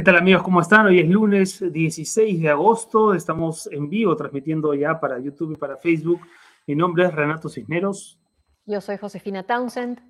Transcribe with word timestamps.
¿Qué 0.00 0.04
tal 0.04 0.16
amigos? 0.16 0.42
¿Cómo 0.42 0.62
están? 0.62 0.86
Hoy 0.86 0.98
es 0.98 1.06
lunes 1.06 1.62
16 1.74 2.40
de 2.40 2.48
agosto. 2.48 3.12
Estamos 3.12 3.68
en 3.70 3.90
vivo 3.90 4.16
transmitiendo 4.16 4.72
ya 4.72 4.98
para 4.98 5.18
YouTube 5.18 5.52
y 5.52 5.56
para 5.56 5.76
Facebook. 5.76 6.22
Mi 6.66 6.74
nombre 6.74 7.04
es 7.04 7.14
Renato 7.14 7.50
Cisneros. 7.50 8.18
Yo 8.64 8.80
soy 8.80 8.96
Josefina 8.96 9.42
Townsend. 9.42 10.00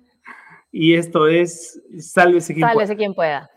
Y 0.71 0.93
esto 0.93 1.27
es 1.27 1.83
Sálvese 1.99 2.53
quien 2.53 2.69
Sálvese 2.69 2.95
quien 2.95 3.13
pueda. 3.13 3.49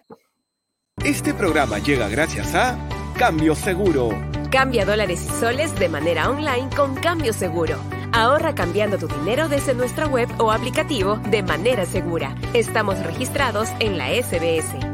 Este 1.04 1.32
programa 1.34 1.78
llega 1.78 2.08
gracias 2.08 2.52
a 2.56 2.76
Cambio 3.16 3.54
Seguro. 3.54 4.08
Cambia 4.50 4.84
dólares 4.84 5.24
y 5.24 5.30
soles 5.38 5.78
de 5.78 5.88
manera 5.88 6.28
online 6.28 6.68
con 6.74 6.96
Cambio 6.96 7.32
Seguro. 7.32 7.76
Ahorra 8.12 8.56
cambiando 8.56 8.98
tu 8.98 9.06
dinero 9.06 9.46
desde 9.46 9.72
nuestra 9.72 10.08
web 10.08 10.28
o 10.40 10.50
aplicativo 10.50 11.14
de 11.30 11.44
manera 11.44 11.86
segura. 11.86 12.34
Estamos 12.54 13.00
registrados 13.06 13.68
en 13.78 13.98
la 13.98 14.08
SBS. 14.08 14.93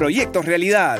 proyectos 0.01 0.43
realidad. 0.43 0.99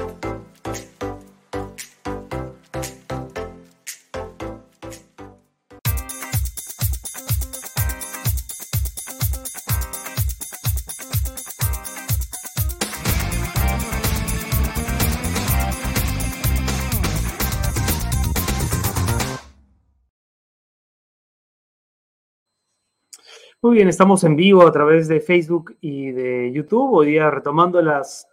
Muy 23.63 23.78
bien, 23.78 23.88
estamos 23.88 24.23
en 24.23 24.35
vivo 24.35 24.68
a 24.68 24.72
través 24.72 25.07
de 25.07 25.22
Facebook 25.22 25.75
y 25.81 26.12
de 26.12 26.51
YouTube. 26.53 26.94
Hoy 26.94 27.07
día 27.07 27.31
retomando 27.31 27.81
las, 27.81 28.28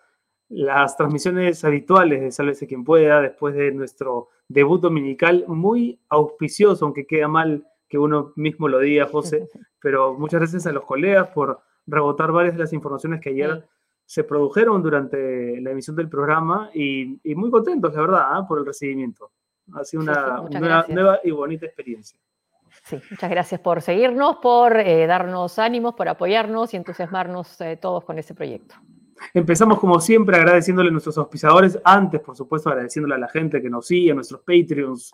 las 0.49 0.97
transmisiones 0.97 1.65
habituales 1.65 2.21
de 2.21 2.33
Sálvese 2.33 2.67
quien 2.67 2.85
pueda 2.85 3.21
después 3.21 3.55
de 3.55 3.71
nuestro 3.73 4.29
debut 4.49 4.81
dominical, 4.81 5.45
muy 5.47 6.01
auspicioso, 6.09 6.85
aunque 6.85 7.07
queda 7.07 7.29
mal 7.29 7.67
que 7.89 7.99
uno 7.99 8.33
mismo 8.37 8.69
lo 8.69 8.79
diga, 8.79 9.07
José, 9.07 9.49
pero 9.81 10.15
muchas 10.15 10.41
gracias 10.41 10.67
a 10.67 10.73
los 10.73 10.85
colegas 10.85 11.29
por 11.29 11.61
rebotar 11.87 12.33
varias 12.33 12.55
de 12.55 12.61
las 12.61 12.73
informaciones 12.73 13.21
que 13.21 13.31
ayer 13.31 13.67
se 14.05 14.25
produjeron 14.25 14.83
durante 14.83 15.61
la 15.61 15.71
emisión 15.71 15.95
del 15.97 16.09
programa 16.09 16.71
y, 16.73 17.21
muy 17.35 17.51
contentos, 17.51 17.95
la 17.95 18.01
verdad, 18.01 18.23
¿ah? 18.25 18.47
por 18.49 18.59
el 18.59 18.67
recibimiento. 18.67 19.31
Ha 19.75 19.85
sido 19.85 20.03
una, 20.03 20.87
nueva 20.89 21.21
y 21.23 21.31
bonita 21.31 21.67
experiencia. 21.67 22.19
Sí, 22.85 22.99
muchas 23.11 23.31
gracias 23.31 23.61
por 23.61 23.83
seguirnos, 23.83 24.37
por 24.37 24.79
eh, 24.79 25.07
darnos 25.07 25.59
ánimos, 25.59 25.95
por 25.95 26.09
apoyarnos 26.09 26.73
y 26.73 26.79
entusiasmarnos 26.79 27.61
eh, 27.61 27.77
todos 27.77 28.05
con 28.05 28.19
este 28.19 28.35
proyecto. 28.35 28.77
Empezamos 29.35 29.79
como 29.79 30.01
siempre 30.01 30.37
agradeciéndole 30.37 30.89
a 30.89 30.93
nuestros 30.93 31.19
auspiciadores, 31.19 31.79
antes 31.85 32.21
por 32.21 32.37
supuesto 32.37 32.69
agradeciéndole 32.69 33.15
a 33.15 33.19
la 33.19 33.29
gente 33.29 33.61
que 33.61 33.71
nos 33.71 33.87
sigue, 33.87 34.13
a 34.13 34.15
nuestros 34.15 34.41
Patreons, 34.41 35.13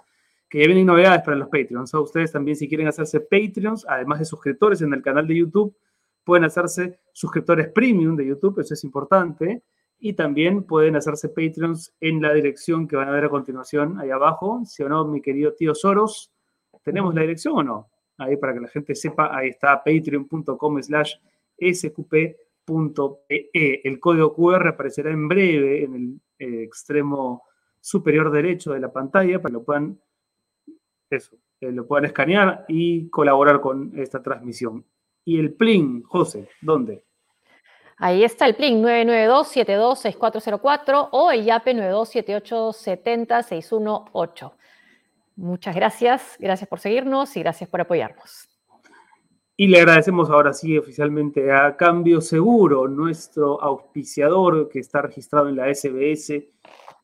que 0.49 0.61
ya 0.61 0.67
vienen 0.67 0.87
novedades 0.87 1.23
para 1.23 1.37
los 1.37 1.49
Patreons. 1.49 1.95
A 1.95 2.01
ustedes 2.01 2.33
también 2.33 2.57
si 2.57 2.69
quieren 2.69 2.87
hacerse 2.87 3.21
Patreons, 3.21 3.87
además 3.89 4.19
de 4.19 4.25
suscriptores 4.25 4.83
en 4.83 4.93
el 4.93 5.03
canal 5.03 5.27
de 5.27 5.37
YouTube, 5.37 5.77
pueden 6.25 6.45
hacerse 6.45 6.99
suscriptores 7.13 7.69
premium 7.69 8.17
de 8.17 8.27
YouTube, 8.27 8.59
eso 8.61 8.75
es 8.75 8.85
importante, 8.85 9.63
y 9.99 10.13
también 10.15 10.65
pueden 10.65 10.97
hacerse 10.97 11.29
Patreons 11.29 11.95
en 12.01 12.21
la 12.21 12.33
dirección 12.33 12.89
que 12.89 12.97
van 12.97 13.09
a 13.09 13.13
ver 13.13 13.25
a 13.25 13.29
continuación 13.29 13.99
ahí 13.99 14.11
abajo, 14.11 14.63
si 14.65 14.83
o 14.83 14.89
no, 14.89 15.05
mi 15.07 15.21
querido 15.21 15.53
tío 15.53 15.75
Soros 15.75 16.31
¿Tenemos 16.85 17.15
la 17.15 17.23
dirección 17.23 17.57
o 17.57 17.63
no? 17.63 17.91
Ahí 18.19 18.37
para 18.37 18.53
que 18.55 18.61
la 18.61 18.69
gente 18.69 18.95
sepa, 18.95 19.37
ahí 19.37 19.49
está 19.49 19.83
patreon.com 19.83 20.83
slash 20.83 21.15
sqp.pe. 22.65 23.87
El 23.87 24.01
código 24.01 24.35
QR 24.35 24.69
aparecerá 24.69 25.11
en 25.11 25.29
breve 25.29 25.85
en 25.85 25.95
el 25.95 26.19
eh, 26.39 26.63
extremo 26.63 27.43
superior 27.81 28.31
derecho 28.31 28.73
de 28.73 28.81
la 28.81 28.91
pantalla 28.93 29.41
para 29.41 29.51
que 29.51 29.55
lo 29.55 29.65
puedan, 29.65 29.99
eso, 31.11 31.37
eh, 31.61 31.71
lo 31.71 31.87
puedan 31.87 32.07
escanear 32.07 32.65
y 32.69 33.11
colaborar 33.11 33.61
con 33.61 33.93
esta 33.99 34.23
transmisión. 34.23 34.87
Y 35.25 35.39
el 35.39 35.53
PLIN, 35.55 36.03
José, 36.03 36.49
¿dónde? 36.61 37.05
Ahí 37.97 38.25
está 38.25 38.47
el 38.47 38.57
PLIN 38.57 38.83
992-726404 38.83 41.11
o 41.13 41.31
el 41.31 41.45
YAPE 41.45 41.75
927870-618. 41.75 44.53
Muchas 45.37 45.75
gracias, 45.75 46.37
gracias 46.39 46.69
por 46.69 46.79
seguirnos 46.81 47.35
y 47.37 47.41
gracias 47.41 47.71
por 47.71 47.81
apoyarnos. 47.81 48.49
Y 49.57 49.69
le 49.69 49.79
agradecemos 49.79 50.31
ahora 50.31 50.53
sí 50.53 50.77
oficialmente 50.77 51.53
a 51.53 51.77
Cambio 51.77 52.21
Seguro, 52.21 52.89
nuestro 52.89 53.63
auspiciador 53.63 54.69
que 54.69 54.81
está 54.81 55.03
registrado 55.03 55.49
en 55.49 55.55
la 55.55 55.73
SBS. 55.73 56.43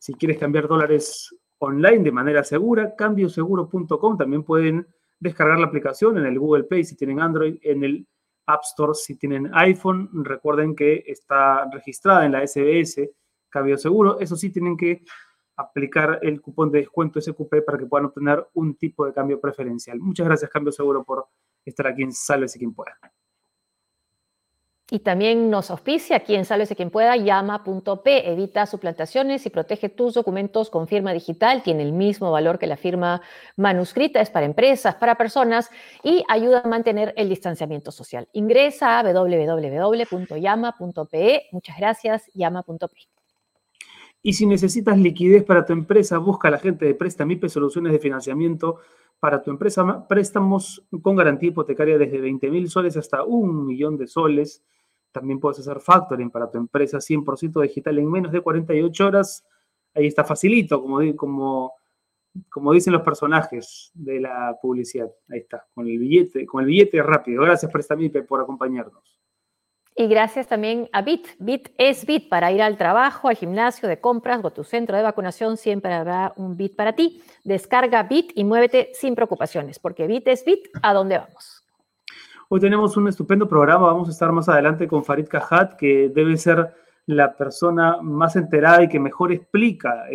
Si 0.01 0.15
quieres 0.15 0.37
cambiar 0.37 0.67
dólares 0.67 1.33
online 1.59 2.01
de 2.01 2.11
manera 2.11 2.43
segura, 2.43 2.97
cambioseguro.com. 2.97 4.19
También 4.19 4.43
pueden 4.43 4.85
descargar 5.21 5.61
la 5.61 5.67
aplicación 5.67 6.19
en 6.19 6.27
el 6.27 6.41
Google 6.41 6.65
Play 6.65 6.83
si 6.83 6.97
tienen 6.97 7.21
Android, 7.21 7.57
en 7.63 7.85
el 7.85 8.09
App 8.47 8.63
Store 8.65 8.95
si 8.95 9.17
tienen 9.17 9.49
iPhone. 9.55 10.11
Recuerden 10.25 10.75
que 10.75 11.05
está 11.07 11.71
registrada 11.71 12.27
en 12.27 12.33
la 12.33 12.45
SBS 12.45 13.11
Cambio 13.49 13.79
Seguro. 13.79 14.19
Eso 14.19 14.35
sí, 14.35 14.51
tienen 14.51 14.77
que 14.77 15.05
aplicar 15.55 16.19
el 16.23 16.41
cupón 16.41 16.73
de 16.73 16.81
descuento 16.81 17.21
SQP 17.21 17.65
para 17.65 17.79
que 17.79 17.87
puedan 17.87 18.07
obtener 18.07 18.45
un 18.55 18.75
tipo 18.75 19.07
de 19.07 19.13
cambio 19.13 19.41
preferencial. 19.41 20.01
Muchas 20.01 20.27
gracias, 20.27 20.51
Cambio 20.51 20.73
Seguro, 20.73 21.05
por 21.05 21.29
estar 21.65 21.87
aquí 21.87 22.03
en 22.03 22.13
Sálvese 22.13 22.59
quien 22.59 22.75
pueda. 22.75 22.97
Y 24.93 24.99
también 24.99 25.51
nos 25.51 25.71
auspicia 25.71 26.17
aquí 26.17 26.35
en 26.35 26.45
Sálvese 26.45 26.75
quien 26.75 26.91
pueda, 26.91 27.17
llama.p, 27.17 28.29
evita 28.29 28.67
suplantaciones 28.67 29.47
y 29.47 29.51
protege 29.51 29.89
tus 29.89 30.15
documentos 30.15 30.69
con 30.69 30.89
firma 30.89 31.13
digital, 31.13 31.63
tiene 31.63 31.85
el 31.85 31.93
mismo 31.93 32.33
valor 32.33 32.59
que 32.59 32.67
la 32.67 32.77
firma 32.77 33.23
manuscrita, 33.57 34.21
es 34.21 34.31
para 34.31 34.47
empresas, 34.47 34.97
para 34.97 35.15
personas 35.15 35.71
y 36.03 36.25
ayuda 36.29 36.63
a 36.65 36.69
mantener 36.69 37.15
el 37.17 37.29
distanciamiento 37.29 37.93
social. 37.93 38.29
Ingresa 38.33 38.99
a 38.99 39.05
www.llama.pe, 39.05 40.19
muchas 41.53 41.79
gracias, 41.79 42.29
llama.p. 42.35 43.20
Y 44.23 44.35
si 44.35 44.47
necesitas 44.47 44.99
liquidez 44.99 45.45
para 45.45 45.65
tu 45.65 45.73
empresa, 45.73 46.19
busca 46.19 46.49
a 46.49 46.51
la 46.51 46.59
gente 46.59 46.85
de 46.85 46.95
Prestamipe 46.95 47.49
soluciones 47.49 47.93
de 47.93 47.99
financiamiento 47.99 48.79
para 49.19 49.43
tu 49.43 49.51
empresa. 49.51 50.07
Préstamos 50.09 50.85
con 51.03 51.17
garantía 51.17 51.51
hipotecaria 51.51 51.97
desde 51.97 52.21
20 52.21 52.51
mil 52.51 52.69
soles 52.69 52.97
hasta 52.97 53.23
un 53.23 53.67
millón 53.67 53.97
de 53.97 54.07
soles. 54.07 54.63
También 55.13 55.41
puedes 55.41 55.61
hacer 55.61 55.81
factoring 55.81 56.31
para 56.31 56.51
tu 56.51 56.59
empresa 56.59 56.99
100% 56.99 57.63
digital 57.63 57.99
en 57.99 58.11
menos 58.11 58.33
de 58.33 58.41
48 58.43 59.07
horas. 59.07 59.47
Ahí 59.95 60.07
está 60.07 60.23
facilito, 60.25 60.81
como, 60.83 61.17
como, 61.17 61.73
como 62.51 62.73
dicen 62.73 62.93
los 62.93 63.03
personajes 63.03 63.91
de 63.95 64.21
la 64.21 64.57
publicidad. 64.61 65.11
Ahí 65.29 65.41
está, 65.41 65.67
con 65.75 65.87
el 65.87 65.99
billete, 65.99 66.47
con 66.47 66.61
el 66.61 66.67
billete 66.67 67.03
rápido. 67.03 67.43
Gracias 67.43 67.73
Prestamipe 67.73 68.23
por 68.23 68.41
acompañarnos. 68.41 69.20
Y 70.01 70.07
gracias 70.07 70.47
también 70.47 70.89
a 70.93 71.03
Bit. 71.03 71.27
Bit 71.39 71.73
es 71.77 72.07
Bit 72.07 72.31
para 72.31 72.51
ir 72.51 72.63
al 72.63 72.79
trabajo, 72.79 73.29
al 73.29 73.37
gimnasio, 73.37 73.87
de 73.87 74.01
compras 74.01 74.41
o 74.43 74.47
a 74.47 74.51
tu 74.51 74.65
centro 74.65 74.97
de 74.97 75.03
vacunación. 75.03 75.59
Siempre 75.59 75.93
habrá 75.93 76.33
un 76.37 76.57
Bit 76.57 76.75
para 76.75 76.95
ti. 76.95 77.23
Descarga 77.45 78.03
Bit 78.05 78.33
y 78.35 78.45
muévete 78.45 78.93
sin 78.95 79.15
preocupaciones, 79.15 79.79
porque 79.79 80.07
Bit 80.07 80.29
es 80.29 80.43
Bit. 80.43 80.71
¿A 80.83 80.95
dónde 80.95 81.19
vamos? 81.19 81.67
Hoy 82.49 82.61
tenemos 82.61 82.97
un 82.97 83.09
estupendo 83.09 83.47
programa. 83.47 83.89
Vamos 83.89 84.09
a 84.09 84.13
estar 84.13 84.33
más 84.33 84.49
adelante 84.49 84.89
con 84.89 85.05
Farid 85.05 85.29
Kajat, 85.29 85.77
que 85.77 86.09
debe 86.09 86.39
ser 86.39 86.73
la 87.05 87.37
persona 87.37 87.99
más 88.01 88.37
enterada 88.37 88.83
y 88.83 88.89
que 88.89 88.99
mejor 88.99 89.33
explica 89.33 90.07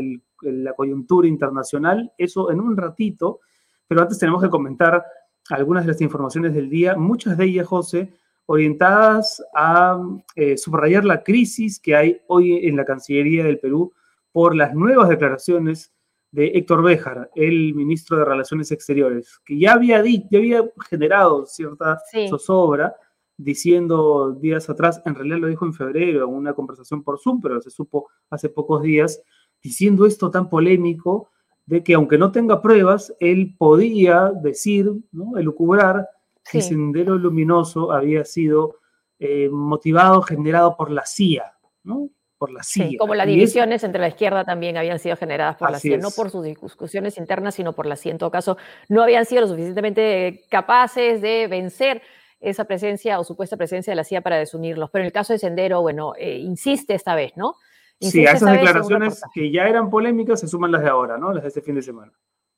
la 0.41 0.73
coyuntura 0.73 1.27
internacional. 1.27 2.11
Eso 2.17 2.49
en 2.49 2.59
un 2.59 2.75
ratito. 2.75 3.41
Pero 3.87 4.01
antes 4.01 4.17
tenemos 4.17 4.41
que 4.41 4.49
comentar 4.49 5.05
algunas 5.51 5.85
de 5.85 5.91
las 5.91 6.01
informaciones 6.01 6.55
del 6.55 6.71
día. 6.71 6.95
Muchas 6.95 7.37
de 7.37 7.45
ellas, 7.45 7.67
José, 7.67 8.15
orientadas 8.45 9.43
a 9.55 9.99
eh, 10.35 10.57
subrayar 10.57 11.05
la 11.05 11.23
crisis 11.23 11.79
que 11.79 11.95
hay 11.95 12.21
hoy 12.27 12.67
en 12.67 12.75
la 12.75 12.85
Cancillería 12.85 13.43
del 13.43 13.59
Perú 13.59 13.93
por 14.31 14.55
las 14.55 14.73
nuevas 14.73 15.09
declaraciones 15.09 15.93
de 16.31 16.47
Héctor 16.47 16.83
Béjar, 16.83 17.31
el 17.35 17.73
ministro 17.73 18.17
de 18.17 18.25
Relaciones 18.25 18.71
Exteriores, 18.71 19.39
que 19.45 19.57
ya 19.57 19.73
había, 19.73 20.03
ya 20.03 20.37
había 20.37 20.69
generado 20.89 21.45
cierta 21.45 22.01
zozobra, 22.29 22.93
diciendo 23.37 24.31
días 24.33 24.69
atrás, 24.69 25.01
en 25.05 25.15
realidad 25.15 25.37
lo 25.39 25.47
dijo 25.47 25.65
en 25.65 25.73
febrero 25.73 26.25
en 26.25 26.33
una 26.33 26.53
conversación 26.53 27.03
por 27.03 27.19
Zoom, 27.19 27.41
pero 27.41 27.61
se 27.61 27.69
supo 27.69 28.09
hace 28.29 28.49
pocos 28.49 28.81
días, 28.81 29.21
diciendo 29.61 30.05
esto 30.05 30.29
tan 30.29 30.49
polémico 30.49 31.29
de 31.65 31.83
que 31.83 31.93
aunque 31.93 32.17
no 32.17 32.31
tenga 32.31 32.61
pruebas, 32.61 33.13
él 33.19 33.55
podía 33.57 34.31
decir, 34.41 34.91
¿no? 35.11 35.37
elucubrar 35.37 36.07
que 36.49 36.61
Sendero 36.61 37.17
Luminoso 37.17 37.91
había 37.91 38.25
sido 38.25 38.79
eh, 39.19 39.49
motivado, 39.49 40.21
generado 40.21 40.75
por 40.75 40.91
la 40.91 41.05
CIA, 41.05 41.53
¿no? 41.83 42.09
Por 42.37 42.51
la 42.51 42.63
CIA. 42.63 42.97
como 42.99 43.15
las 43.15 43.27
divisiones 43.27 43.83
entre 43.83 44.01
la 44.01 44.09
izquierda 44.09 44.43
también 44.43 44.75
habían 44.75 44.99
sido 44.99 45.15
generadas 45.15 45.55
por 45.55 45.71
la 45.71 45.79
CIA, 45.79 45.97
no 45.97 46.11
por 46.11 46.29
sus 46.29 46.43
discusiones 46.43 47.17
internas, 47.17 47.55
sino 47.55 47.73
por 47.73 47.85
la 47.85 47.95
CIA. 47.95 48.11
En 48.11 48.17
todo 48.17 48.29
caso, 48.29 48.57
no 48.89 49.01
habían 49.01 49.25
sido 49.25 49.41
lo 49.41 49.47
suficientemente 49.47 50.43
capaces 50.49 51.21
de 51.21 51.47
vencer 51.47 52.01
esa 52.41 52.65
presencia 52.65 53.19
o 53.19 53.23
supuesta 53.23 53.55
presencia 53.55 53.91
de 53.91 53.95
la 53.95 54.03
CIA 54.03 54.21
para 54.21 54.37
desunirlos. 54.37 54.89
Pero 54.91 55.03
en 55.03 55.07
el 55.07 55.13
caso 55.13 55.33
de 55.33 55.39
Sendero, 55.39 55.81
bueno, 55.81 56.13
eh, 56.17 56.37
insiste 56.37 56.93
esta 56.93 57.15
vez, 57.15 57.31
¿no? 57.37 57.55
sí, 57.99 58.25
a 58.25 58.33
esas 58.33 58.51
declaraciones 58.51 59.21
que 59.33 59.51
ya 59.51 59.67
eran 59.67 59.89
polémicas 59.89 60.39
se 60.41 60.47
suman 60.47 60.71
las 60.71 60.83
de 60.83 60.89
ahora, 60.89 61.17
¿no? 61.17 61.31
Las 61.31 61.43
de 61.43 61.47
este 61.47 61.61
fin 61.61 61.75
de 61.75 61.81
semana. 61.81 62.11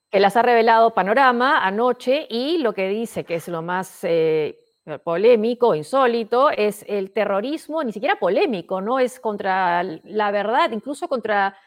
Que 0.09 0.19
las 0.19 0.37
ha 0.37 0.41
revelado 0.41 0.93
Panorama 0.93 1.65
anoche 1.65 2.27
y 2.29 2.59
lo 2.59 2.73
que 2.73 2.87
dice 2.87 3.25
que 3.25 3.35
es 3.35 3.47
lo 3.47 3.61
más 3.61 3.99
eh, 4.03 4.57
polémico, 5.03 5.75
insólito, 5.75 6.49
es 6.49 6.85
el 6.87 7.11
terrorismo, 7.11 7.83
ni 7.83 7.91
siquiera 7.91 8.17
polémico, 8.17 8.79
¿no? 8.79 8.99
Es 8.99 9.19
contra 9.19 9.83
la 9.83 10.31
verdad, 10.31 10.71
incluso 10.71 11.09
contra, 11.09 11.57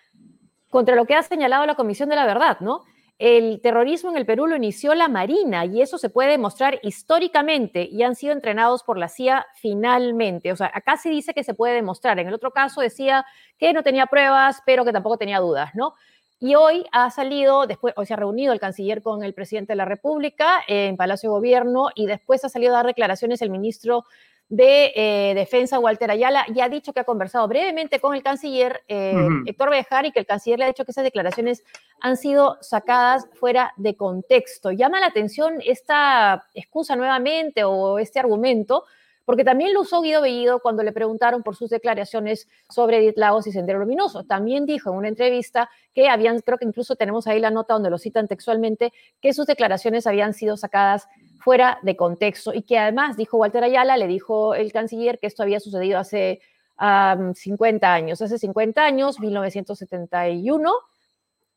contra 0.71 0.97
lo 0.97 1.05
que 1.05 1.15
ha 1.15 1.23
señalado 1.23 1.67
la 1.67 1.75
Comisión 1.75 2.09
de 2.09 2.17
la 2.17 2.25
Verdad, 2.25 2.61
¿no? 2.61 2.85
El 3.21 3.61
terrorismo 3.61 4.09
en 4.09 4.17
el 4.17 4.25
Perú 4.25 4.47
lo 4.47 4.57
inició 4.57 4.95
la 4.95 5.07
Marina 5.07 5.67
y 5.67 5.83
eso 5.83 5.99
se 5.99 6.09
puede 6.09 6.31
demostrar 6.31 6.81
históricamente 6.83 7.87
y 7.93 8.03
han 8.03 8.15
sido 8.15 8.33
entrenados 8.33 8.83
por 8.83 8.97
la 8.97 9.09
CIA 9.09 9.47
finalmente. 9.57 10.51
O 10.53 10.57
sea, 10.57 10.71
acá 10.73 10.97
se 10.97 11.11
dice 11.11 11.35
que 11.35 11.45
se 11.45 11.53
puede 11.53 11.75
demostrar. 11.75 12.19
En 12.19 12.29
el 12.29 12.33
otro 12.33 12.51
caso 12.51 12.81
decía 12.81 13.27
que 13.59 13.75
no 13.75 13.83
tenía 13.83 14.07
pruebas, 14.07 14.63
pero 14.65 14.87
que 14.87 14.93
tampoco 14.93 15.19
tenía 15.19 15.39
dudas, 15.39 15.75
¿no? 15.75 15.93
Y 16.43 16.55
hoy 16.55 16.87
ha 16.93 17.11
salido, 17.11 17.67
después, 17.67 17.93
hoy 17.99 18.07
se 18.07 18.15
ha 18.15 18.17
reunido 18.17 18.55
el 18.55 18.61
canciller 18.61 19.03
con 19.03 19.23
el 19.23 19.35
presidente 19.35 19.73
de 19.73 19.77
la 19.77 19.85
República 19.85 20.63
en 20.67 20.97
Palacio 20.97 21.29
de 21.29 21.37
Gobierno 21.37 21.91
y 21.95 22.07
después 22.07 22.43
ha 22.47 22.49
salido 22.49 22.73
a 22.73 22.79
dar 22.79 22.87
declaraciones 22.87 23.43
el 23.43 23.51
ministro 23.51 24.07
de 24.49 24.93
eh, 24.97 25.35
Defensa, 25.35 25.79
Walter 25.79 26.11
Ayala, 26.11 26.45
y 26.53 26.61
ha 26.61 26.69
dicho 26.69 26.95
que 26.95 27.01
ha 27.01 27.05
conversado 27.05 27.47
brevemente 27.47 28.01
con 28.01 28.17
el 28.17 28.23
canciller 28.23 28.83
eh, 28.89 29.15
Héctor 29.47 29.71
Bejar 29.71 30.07
y 30.07 30.13
que 30.13 30.19
el 30.19 30.27
canciller 30.27 30.59
le 30.59 30.65
ha 30.65 30.69
dicho 30.69 30.85
que 30.85 30.91
esas 30.91 31.05
declaraciones 31.05 31.63
han 32.01 32.17
sido 32.17 32.57
sacadas 32.63 33.29
fuera 33.35 33.73
de 33.77 33.95
contexto. 33.95 34.73
Llama 34.73 34.99
la 34.99 35.07
atención 35.07 35.61
esta 35.65 36.47
excusa 36.55 36.97
nuevamente 36.97 37.65
o 37.65 37.99
este 37.99 38.19
argumento, 38.19 38.87
porque 39.31 39.45
también 39.45 39.73
lo 39.73 39.83
usó 39.83 40.03
Guido 40.03 40.23
Bellido 40.23 40.59
cuando 40.59 40.83
le 40.83 40.91
preguntaron 40.91 41.45
por 41.45 41.55
sus 41.55 41.71
declaraciones 41.71 42.49
sobre 42.69 42.99
Edith 42.99 43.17
Lagos 43.17 43.47
y 43.47 43.53
Sendero 43.53 43.79
Luminoso. 43.79 44.25
También 44.25 44.67
dijo 44.67 44.91
en 44.91 44.97
una 44.97 45.07
entrevista 45.07 45.71
que 45.95 46.09
habían, 46.09 46.41
creo 46.41 46.59
que 46.59 46.65
incluso 46.65 46.97
tenemos 46.97 47.29
ahí 47.29 47.39
la 47.39 47.53
nota 47.53 47.75
donde 47.75 47.91
lo 47.91 47.99
citan 47.99 48.27
textualmente, 48.27 48.93
que 49.21 49.33
sus 49.33 49.47
declaraciones 49.47 50.09
habían 50.09 50.35
sido 50.35 50.57
sacadas 50.57 51.07
fuera 51.39 51.79
de 51.83 51.95
contexto 51.95 52.53
y 52.53 52.63
que 52.63 52.77
además, 52.77 53.17
dijo 53.17 53.37
Walter 53.37 53.63
Ayala, 53.63 53.97
le 53.97 54.09
dijo 54.09 54.57
el 54.57 54.73
canciller 54.73 55.21
que 55.21 55.29
esto 55.29 55.45
había 55.45 55.61
sucedido 55.61 56.01
hace 56.01 56.41
50 56.77 57.95
años. 57.95 58.21
Hace 58.21 58.37
50 58.37 58.85
años, 58.85 59.21
1971, 59.21 60.73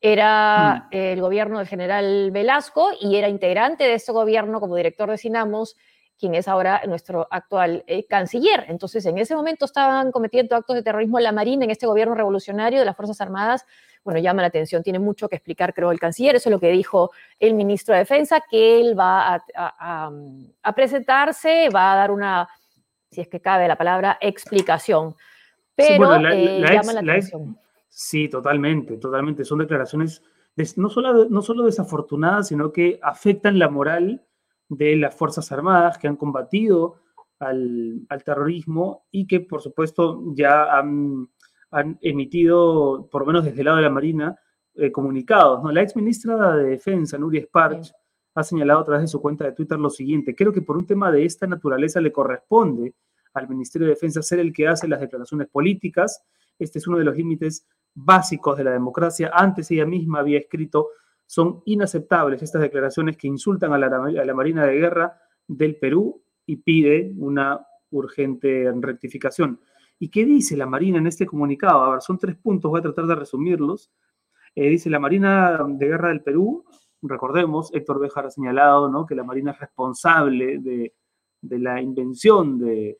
era 0.00 0.86
mm. 0.92 0.96
el 0.96 1.20
gobierno 1.20 1.58
del 1.58 1.66
general 1.66 2.30
Velasco 2.30 2.90
y 3.00 3.16
era 3.16 3.28
integrante 3.28 3.82
de 3.82 3.94
ese 3.94 4.12
gobierno 4.12 4.60
como 4.60 4.76
director 4.76 5.10
de 5.10 5.18
Sinamos 5.18 5.74
quien 6.18 6.34
es 6.34 6.48
ahora 6.48 6.82
nuestro 6.86 7.26
actual 7.30 7.84
eh, 7.86 8.06
canciller. 8.06 8.66
Entonces, 8.68 9.04
en 9.06 9.18
ese 9.18 9.34
momento 9.34 9.64
estaban 9.64 10.12
cometiendo 10.12 10.56
actos 10.56 10.76
de 10.76 10.82
terrorismo 10.82 11.20
la 11.20 11.32
Marina 11.32 11.64
en 11.64 11.70
este 11.70 11.86
gobierno 11.86 12.14
revolucionario 12.14 12.78
de 12.78 12.84
las 12.84 12.96
Fuerzas 12.96 13.20
Armadas 13.20 13.66
bueno, 14.04 14.20
llama 14.20 14.42
la 14.42 14.48
atención, 14.48 14.82
tiene 14.82 14.98
mucho 14.98 15.28
que 15.28 15.36
explicar, 15.36 15.72
creo, 15.72 15.90
el 15.90 15.98
canciller. 15.98 16.36
Eso 16.36 16.50
es 16.50 16.52
lo 16.52 16.60
que 16.60 16.70
dijo 16.70 17.10
el 17.40 17.54
ministro 17.54 17.94
de 17.94 18.00
Defensa, 18.00 18.42
que 18.48 18.80
él 18.80 18.98
va 18.98 19.42
a, 19.56 20.72
presentarse, 20.76 21.70
va 21.74 21.94
a 21.94 21.96
dar 21.96 22.10
una, 22.10 22.46
si 23.10 23.22
es 23.22 23.28
que 23.28 23.40
cabe 23.40 23.66
la 23.66 23.76
palabra, 23.76 24.18
explicación. 24.20 25.16
Pero 25.74 26.14
eh, 26.28 26.60
llama 26.60 26.92
la, 26.92 27.00
atención. 27.00 27.58
sí, 27.88 28.28
totalmente, 28.28 28.98
totalmente. 28.98 29.44
Son 29.44 29.58
declaraciones 29.58 30.22
no, 30.76 30.90
solo, 30.90 31.24
no 31.24 31.40
solo 31.40 31.64
desafortunadas, 31.64 32.48
sino 32.48 32.72
que 32.72 33.00
afectan 33.02 33.58
la 33.58 33.70
moral 33.70 34.22
de 34.68 34.96
las 34.96 35.14
Fuerzas 35.14 35.50
Armadas 35.52 35.98
que 35.98 36.08
han 36.08 36.16
combatido 36.16 36.96
al, 37.38 38.06
al 38.08 38.24
terrorismo 38.24 39.06
y 39.10 39.26
que, 39.26 39.40
por 39.40 39.60
supuesto, 39.60 40.22
ya 40.34 40.78
han 40.78 41.28
han 41.74 41.98
emitido, 42.02 43.08
por 43.10 43.22
lo 43.22 43.26
menos 43.26 43.44
desde 43.44 43.60
el 43.60 43.64
lado 43.64 43.78
de 43.78 43.82
la 43.82 43.90
Marina, 43.90 44.38
eh, 44.76 44.92
comunicados. 44.92 45.62
¿no? 45.62 45.72
La 45.72 45.82
ex 45.82 45.96
ministra 45.96 46.56
de 46.56 46.64
Defensa, 46.70 47.18
Nuria 47.18 47.42
Sparch, 47.42 47.92
ha 48.36 48.42
señalado 48.44 48.80
a 48.80 48.84
través 48.84 49.02
de 49.02 49.08
su 49.08 49.20
cuenta 49.20 49.44
de 49.44 49.52
Twitter 49.52 49.78
lo 49.78 49.90
siguiente, 49.90 50.34
creo 50.34 50.52
que 50.52 50.62
por 50.62 50.76
un 50.76 50.86
tema 50.86 51.10
de 51.10 51.24
esta 51.24 51.46
naturaleza 51.46 52.00
le 52.00 52.12
corresponde 52.12 52.94
al 53.32 53.48
Ministerio 53.48 53.86
de 53.86 53.94
Defensa 53.94 54.22
ser 54.22 54.38
el 54.38 54.52
que 54.52 54.68
hace 54.68 54.86
las 54.86 55.00
declaraciones 55.00 55.48
políticas. 55.48 56.22
Este 56.58 56.78
es 56.78 56.86
uno 56.86 56.98
de 56.98 57.04
los 57.04 57.16
límites 57.16 57.66
básicos 57.92 58.56
de 58.56 58.64
la 58.64 58.70
democracia. 58.70 59.32
Antes 59.34 59.70
ella 59.72 59.86
misma 59.86 60.20
había 60.20 60.38
escrito, 60.38 60.90
son 61.26 61.62
inaceptables 61.64 62.42
estas 62.42 62.62
declaraciones 62.62 63.16
que 63.16 63.28
insultan 63.28 63.72
a 63.72 63.78
la, 63.78 63.86
a 63.86 64.24
la 64.24 64.34
Marina 64.34 64.66
de 64.66 64.78
Guerra 64.78 65.18
del 65.46 65.76
Perú 65.76 66.22
y 66.46 66.56
pide 66.56 67.12
una 67.16 67.66
urgente 67.90 68.72
rectificación. 68.80 69.60
¿Y 69.98 70.10
qué 70.10 70.24
dice 70.24 70.56
la 70.56 70.66
Marina 70.66 70.98
en 70.98 71.06
este 71.06 71.26
comunicado? 71.26 71.82
A 71.82 71.90
ver, 71.92 72.02
son 72.02 72.18
tres 72.18 72.36
puntos, 72.36 72.70
voy 72.70 72.80
a 72.80 72.82
tratar 72.82 73.06
de 73.06 73.14
resumirlos. 73.14 73.90
Eh, 74.54 74.68
dice 74.68 74.90
la 74.90 74.98
Marina 74.98 75.58
de 75.66 75.86
Guerra 75.86 76.08
del 76.08 76.22
Perú, 76.22 76.64
recordemos, 77.02 77.72
Héctor 77.74 78.00
Béjar 78.00 78.26
ha 78.26 78.30
señalado 78.30 78.88
¿no? 78.88 79.06
que 79.06 79.14
la 79.14 79.24
Marina 79.24 79.52
es 79.52 79.58
responsable 79.58 80.58
de, 80.58 80.94
la 81.42 81.80
invención 81.80 82.58
de, 82.58 82.98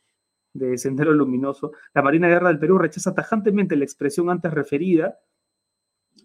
Sendero 0.77 1.13
Luminoso. 1.13 1.73
La 1.93 2.03
Marina 2.03 2.29
de 2.29 2.35
Guerra 2.35 2.49
del 2.49 2.59
Perú 2.61 2.79
rechaza 2.79 3.15
tajantemente 3.15 3.77
la 3.77 3.85
expresión 3.85 4.31
antes 4.31 4.53
referida, 4.53 5.19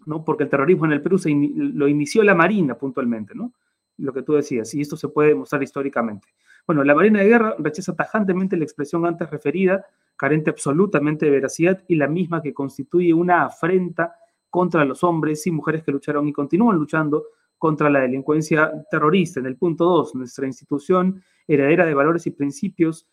¿no? 0.06 0.24
porque 0.24 0.44
el 0.44 0.50
terrorismo 0.50 0.86
en 0.86 0.92
el 0.92 1.02
Perú 1.02 1.18
se 1.18 1.30
lo 1.30 1.88
inició 1.88 2.22
la 2.22 2.34
Marina 2.34 2.74
puntualmente, 2.74 3.34
¿no? 3.34 3.52
lo 3.98 4.12
que 4.12 4.22
tú 4.22 4.34
decías, 4.34 4.72
y 4.74 4.80
esto 4.80 4.96
se 4.96 5.08
puede 5.08 5.30
demostrar 5.30 5.62
históricamente. 5.62 6.28
Bueno, 6.66 6.84
la 6.84 6.94
Marina 6.94 7.20
de 7.20 7.28
Guerra 7.28 7.54
rechaza 7.58 7.94
tajantemente 7.94 8.56
la 8.56 8.64
expresión 8.64 9.04
antes 9.06 9.28
referida, 9.30 9.84
carente 10.16 10.50
absolutamente 10.50 11.26
de 11.26 11.32
veracidad 11.32 11.82
y 11.88 11.96
la 11.96 12.08
misma 12.08 12.42
que 12.42 12.54
constituye 12.54 13.12
una 13.12 13.44
afrenta 13.44 14.16
contra 14.48 14.84
los 14.84 15.04
hombres 15.04 15.46
y 15.46 15.50
mujeres 15.50 15.82
que 15.82 15.92
lucharon 15.92 16.28
y 16.28 16.32
continúan 16.32 16.76
luchando 16.76 17.24
contra 17.56 17.90
la 17.90 18.00
delincuencia 18.00 18.72
terrorista. 18.90 19.40
En 19.40 19.46
el 19.46 19.56
punto 19.56 19.84
2, 19.84 20.14
nuestra 20.14 20.46
institución 20.46 21.22
heredera 21.46 21.84
de 21.84 21.94
valores 21.94 22.26
y 22.26 22.30
principios 22.30 23.06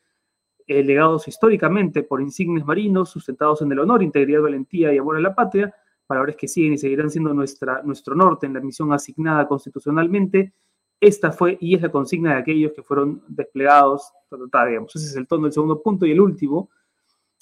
eh, 0.68 0.84
legados 0.84 1.28
históricamente 1.28 2.04
por 2.04 2.22
insignes 2.22 2.66
marinos, 2.66 3.10
sustentados 3.10 3.62
en 3.62 3.72
el 3.72 3.80
honor, 3.80 4.04
integridad, 4.04 4.42
valentía 4.42 4.94
y 4.94 4.98
amor 4.98 5.18
a 5.18 5.22
la 5.22 5.34
patria, 5.36 5.74
valores 6.08 6.36
que 6.36 6.48
siguen 6.48 6.74
y 6.74 6.78
seguirán 6.78 7.10
siendo 7.10 7.34
nuestra, 7.34 7.82
nuestro 7.84 8.16
norte 8.16 8.46
en 8.46 8.54
la 8.54 8.60
misión 8.60 8.94
asignada 8.94 9.48
constitucionalmente. 9.48 10.54
Esta 11.00 11.32
fue 11.32 11.58
y 11.62 11.76
es 11.76 11.82
la 11.82 11.92
consigna 11.92 12.34
de 12.34 12.40
aquellos 12.40 12.72
que 12.74 12.82
fueron 12.82 13.24
desplegados, 13.28 14.12
digamos. 14.32 14.96
Ese 14.96 15.06
es 15.06 15.16
el 15.16 15.28
tono 15.28 15.44
del 15.44 15.54
segundo 15.54 15.82
punto. 15.82 16.06
Y 16.06 16.12
el 16.12 16.20
último, 16.20 16.70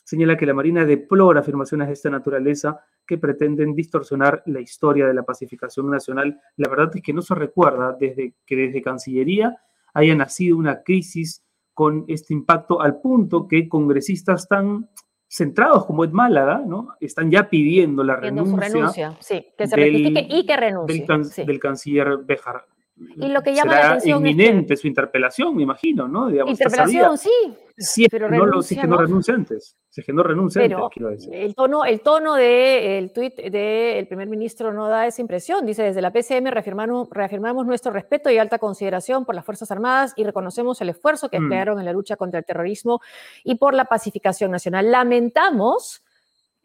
señala 0.04 0.36
que 0.36 0.46
la 0.46 0.54
Marina 0.54 0.86
deplora 0.86 1.40
afirmaciones 1.40 1.88
de 1.88 1.94
esta 1.94 2.10
naturaleza 2.10 2.82
que 3.06 3.18
pretenden 3.18 3.74
distorsionar 3.74 4.44
la 4.48 4.60
historia 4.60 5.08
de 5.08 5.14
la 5.14 5.24
pacificación 5.24 5.90
nacional. 5.90 6.40
La 6.58 6.70
verdad 6.70 6.92
es 6.94 7.02
que 7.02 7.14
no 7.14 7.22
se 7.22 7.36
recuerda 7.36 7.96
desde 8.00 8.36
que 8.46 8.56
desde 8.56 8.82
Cancillería 8.82 9.58
haya 9.94 10.16
nacido 10.16 10.58
una 10.58 10.84
crisis 10.84 11.44
con 11.74 12.06
este 12.08 12.34
impacto 12.34 12.82
al 12.82 13.00
punto 13.00 13.48
que 13.48 13.70
congresistas 13.70 14.48
tan 14.48 14.90
centrados 15.28 15.86
como 15.86 16.04
Ed 16.04 16.12
Málaga, 16.12 16.62
¿no? 16.66 16.96
Están 17.00 17.32
ya 17.32 17.50
pidiendo 17.50 18.04
la 18.04 18.16
renuncia, 18.16 19.16
sí, 19.20 19.46
que 19.58 19.68
se 19.68 19.76
del, 19.76 20.28
y 20.30 20.46
que 20.46 20.58
renuncie. 20.58 21.46
Del, 21.46 21.60
canciller 21.60 22.18
Bejar. 22.24 22.66
Y 22.98 23.28
lo 23.28 23.42
que 23.42 23.54
llama 23.54 23.76
la 23.76 23.88
atención 23.90 24.26
inminente 24.26 24.78
su 24.78 24.88
interpelación, 24.88 25.56
me 25.56 25.64
imagino, 25.64 26.08
¿no? 26.08 26.30
interpelación, 26.30 27.18
sí. 27.18 27.30
Sí, 27.78 28.08
pero 28.10 28.30
no, 28.30 28.46
lo, 28.46 28.62
que 28.62 28.88
no 28.88 28.98
renuncia 28.98 29.34
antes. 29.34 29.76
Si 29.90 30.02
que 30.02 30.14
no 30.14 30.24
renuncia 30.24 30.64
antes, 30.64 30.78
quiero 30.94 31.10
decir. 31.10 31.36
El 31.36 31.54
tono, 31.56 31.84
el 31.84 32.00
tono 32.00 32.36
del 32.36 33.12
tuit 33.12 33.36
del 33.36 34.08
primer 34.08 34.30
ministro 34.30 34.72
no 34.72 34.88
da 34.88 35.08
esa 35.08 35.22
impresión. 35.22 35.66
Dice, 35.66 35.84
desde 35.84 36.02
la 36.02 36.14
PCM 36.14 36.48
reafirmamos, 36.52 37.10
reafirmamos 37.12 37.66
nuestro 37.66 37.92
respeto 37.92 38.30
y 38.30 38.38
alta 38.38 38.60
consideración 38.60 39.26
por 39.26 39.36
las 39.36 39.44
Fuerzas 39.44 39.72
Armadas 39.72 40.14
y 40.16 40.24
reconocemos 40.24 40.80
el 40.80 40.90
esfuerzo 40.90 41.28
que 41.30 41.38
mm. 41.38 41.44
emplearon 41.44 41.80
en 41.80 41.86
la 41.86 41.92
lucha 41.92 42.16
contra 42.16 42.40
el 42.40 42.46
terrorismo 42.46 43.02
y 43.44 43.56
por 43.56 43.74
la 43.74 43.86
pacificación 43.86 44.52
nacional. 44.52 44.90
Lamentamos 44.90 46.02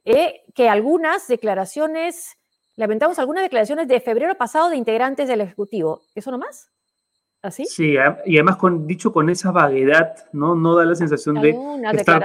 eh, 0.04 0.42
que 0.54 0.68
algunas 0.68 1.26
declaraciones 1.26 2.38
lamentamos 2.80 3.18
algunas 3.18 3.42
declaraciones 3.42 3.86
de 3.88 4.00
febrero 4.00 4.34
pasado 4.36 4.70
de 4.70 4.76
integrantes 4.76 5.28
del 5.28 5.42
Ejecutivo. 5.42 6.00
¿Eso 6.14 6.30
nomás? 6.30 6.72
¿Así? 7.42 7.66
Sí, 7.66 7.94
y 8.24 8.36
además 8.36 8.56
con, 8.56 8.86
dicho 8.86 9.12
con 9.12 9.28
esa 9.28 9.50
vaguedad, 9.50 10.14
¿no? 10.32 10.54
No 10.54 10.74
da 10.74 10.86
la 10.86 10.94
sensación 10.94 11.42
de 11.42 11.54
estar 11.92 12.24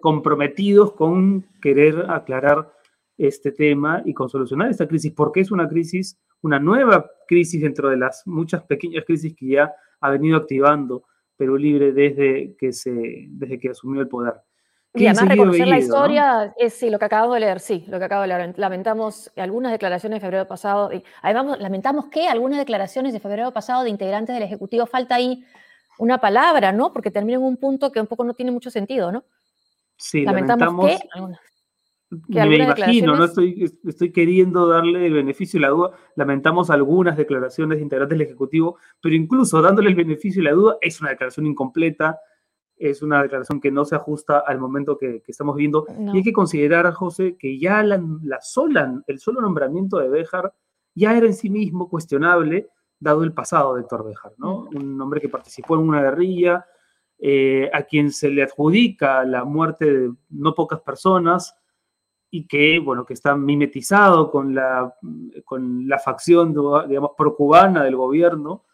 comprometidos 0.00 0.92
con 0.92 1.46
querer 1.62 2.10
aclarar 2.10 2.70
este 3.16 3.52
tema 3.52 4.02
y 4.04 4.12
con 4.12 4.28
solucionar 4.28 4.70
esta 4.70 4.86
crisis, 4.86 5.12
porque 5.12 5.40
es 5.40 5.50
una 5.50 5.66
crisis, 5.66 6.18
una 6.42 6.58
nueva 6.58 7.10
crisis 7.26 7.62
dentro 7.62 7.88
de 7.88 7.96
las 7.96 8.22
muchas 8.26 8.62
pequeñas 8.64 9.04
crisis 9.06 9.34
que 9.34 9.46
ya 9.46 9.74
ha 10.00 10.10
venido 10.10 10.36
activando 10.36 11.04
Perú 11.38 11.56
Libre 11.56 11.92
desde 11.92 12.54
que, 12.58 12.72
se, 12.72 13.28
desde 13.30 13.58
que 13.58 13.70
asumió 13.70 14.02
el 14.02 14.08
poder. 14.08 14.34
Y 14.96 15.06
además 15.06 15.28
reconocer 15.28 15.68
la 15.68 15.78
historia 15.78 16.54
es 16.58 16.74
sí, 16.74 16.90
lo 16.90 16.98
que 16.98 17.04
acabo 17.04 17.34
de 17.34 17.40
leer, 17.40 17.60
sí, 17.60 17.84
lo 17.88 17.98
que 17.98 18.04
acabo 18.04 18.22
de 18.22 18.28
leer. 18.28 18.54
Lamentamos 18.56 19.30
algunas 19.36 19.72
declaraciones 19.72 20.16
de 20.16 20.20
febrero 20.20 20.48
pasado, 20.48 20.92
y 20.92 21.04
además 21.22 21.58
lamentamos 21.60 22.06
que 22.06 22.28
algunas 22.28 22.58
declaraciones 22.58 23.12
de 23.12 23.20
febrero 23.20 23.52
pasado 23.52 23.84
de 23.84 23.90
integrantes 23.90 24.34
del 24.34 24.42
Ejecutivo 24.42 24.86
falta 24.86 25.16
ahí 25.16 25.44
una 25.98 26.18
palabra, 26.18 26.72
¿no? 26.72 26.92
Porque 26.92 27.10
termina 27.10 27.38
en 27.38 27.44
un 27.44 27.56
punto 27.56 27.92
que 27.92 28.00
un 28.00 28.06
poco 28.06 28.24
no 28.24 28.34
tiene 28.34 28.50
mucho 28.50 28.70
sentido, 28.70 29.12
¿no? 29.12 29.24
Sí, 29.96 30.24
lamentamos, 30.24 30.90
que, 32.30 32.46
me 32.46 32.56
imagino, 32.56 33.16
no 33.16 33.24
estoy, 33.24 33.64
estoy 33.84 34.12
queriendo 34.12 34.68
darle 34.68 35.06
el 35.06 35.12
beneficio 35.12 35.58
y 35.58 35.62
la 35.62 35.70
duda. 35.70 35.90
Lamentamos 36.14 36.70
algunas 36.70 37.16
declaraciones 37.16 37.78
de 37.78 37.82
integrantes 37.82 38.16
del 38.16 38.26
Ejecutivo, 38.26 38.78
pero 39.00 39.14
incluso 39.14 39.60
dándole 39.60 39.88
el 39.88 39.96
beneficio 39.96 40.40
y 40.40 40.44
la 40.44 40.52
duda, 40.52 40.76
es 40.80 41.00
una 41.00 41.10
declaración 41.10 41.46
incompleta 41.46 42.18
es 42.78 43.02
una 43.02 43.22
declaración 43.22 43.60
que 43.60 43.70
no 43.70 43.84
se 43.84 43.96
ajusta 43.96 44.40
al 44.40 44.58
momento 44.58 44.98
que, 44.98 45.22
estamos 45.26 45.56
viviendo. 45.56 45.86
Y 46.12 46.18
hay 46.18 46.22
que 46.22 46.32
considerar, 46.32 46.92
José, 46.92 47.36
que 47.38 47.58
ya 47.58 47.82
la, 47.82 48.00
sola, 48.40 49.02
el 49.06 49.18
solo 49.18 49.40
nombramiento 49.40 49.98
de 49.98 50.08
Béjar 50.08 50.52
ya 50.94 51.16
era 51.16 51.26
en 51.26 51.34
sí 51.34 51.50
mismo 51.50 51.88
cuestionable, 51.88 52.70
dado 52.98 53.22
el 53.22 53.32
pasado 53.32 53.74
de 53.74 53.82
Héctor 53.82 54.06
Béjar, 54.06 54.32
¿no? 54.38 54.68
Un 54.74 55.00
hombre 55.00 55.20
que 55.20 55.28
participó 55.28 55.76
en 55.76 55.82
una 55.82 56.02
guerrilla, 56.02 56.66
eh, 57.18 57.70
a 57.72 57.82
quien 57.82 58.10
se 58.10 58.30
le 58.30 58.42
adjudica 58.42 59.24
la 59.24 59.44
muerte 59.44 59.90
de 59.90 60.12
no 60.30 60.54
pocas 60.54 60.80
personas 60.80 61.56
y 62.30 62.46
que, 62.46 62.78
bueno, 62.78 63.06
que 63.06 63.14
está 63.14 63.36
mimetizado 63.36 64.30
con 64.30 64.54
la, 64.54 64.94
con 65.44 65.88
la 65.88 65.98
facción, 65.98 66.54
digamos, 66.86 67.12
pro-cubana 67.16 67.84
del 67.84 67.96
gobierno 67.96 68.64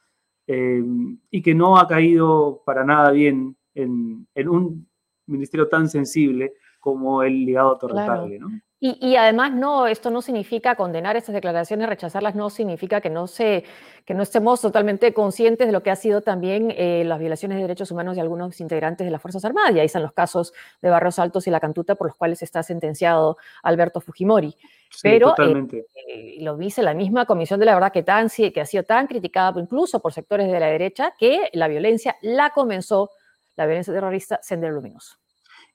eh, 0.46 0.82
y 1.30 1.42
que 1.42 1.54
no 1.54 1.78
ha 1.78 1.86
caído 1.86 2.62
para 2.66 2.84
nada 2.84 3.12
bien 3.12 3.56
en, 3.74 4.26
un 4.48 4.88
ministerio 5.26 5.68
tan 5.68 5.88
sensible 5.88 6.52
como 6.80 7.22
el 7.22 7.44
ligado 7.44 7.78
a 7.80 8.26
¿no? 8.26 8.48
Y, 8.84 9.14
además, 9.14 9.52
no, 9.52 9.86
esto 9.86 10.10
no 10.10 10.22
significa 10.22 10.74
condenar 10.74 11.16
estas 11.16 11.36
declaraciones, 11.36 11.88
rechazarlas, 11.88 12.34
no 12.34 12.50
significa 12.50 13.00
que 13.00 13.10
no, 13.10 13.28
se, 13.28 13.62
que 14.04 14.12
no 14.12 14.24
estemos 14.24 14.60
totalmente 14.60 15.14
conscientes 15.14 15.68
de 15.68 15.72
lo 15.72 15.84
que 15.84 15.92
ha 15.92 15.94
sido 15.94 16.20
también 16.20 16.74
eh, 16.76 17.04
las 17.06 17.20
violaciones 17.20 17.58
de 17.58 17.62
derechos 17.62 17.92
humanos 17.92 18.16
de 18.16 18.22
algunos 18.22 18.60
integrantes 18.60 19.04
de 19.04 19.12
las 19.12 19.22
Fuerzas 19.22 19.44
Armadas. 19.44 19.76
Y 19.76 19.78
ahí 19.78 19.86
están 19.86 20.02
los 20.02 20.12
casos 20.12 20.52
de 20.80 20.90
Barros 20.90 21.20
Altos 21.20 21.46
y 21.46 21.50
La 21.50 21.60
Cantuta 21.60 21.94
por 21.94 22.08
los 22.08 22.16
cuales 22.16 22.42
está 22.42 22.64
sentenciado 22.64 23.36
Alberto 23.62 24.00
Fujimori. 24.00 24.56
Pero 25.00 25.32
eh, 25.38 25.84
eh, 26.08 26.36
lo 26.40 26.56
dice 26.56 26.82
la 26.82 26.92
misma 26.92 27.24
Comisión 27.24 27.60
de 27.60 27.66
la 27.66 27.74
Verdad 27.74 27.92
que, 27.92 28.02
tan, 28.02 28.30
que 28.30 28.60
ha 28.60 28.66
sido 28.66 28.82
tan 28.82 29.06
criticada 29.06 29.60
incluso 29.60 30.00
por 30.00 30.12
sectores 30.12 30.50
de 30.50 30.58
la 30.58 30.66
derecha 30.66 31.14
que 31.16 31.50
la 31.52 31.68
violencia 31.68 32.16
la 32.20 32.50
comenzó 32.50 33.10
la 33.56 33.66
violencia 33.66 33.92
terrorista 33.92 34.38
Sendero 34.42 34.74
Luminoso. 34.74 35.16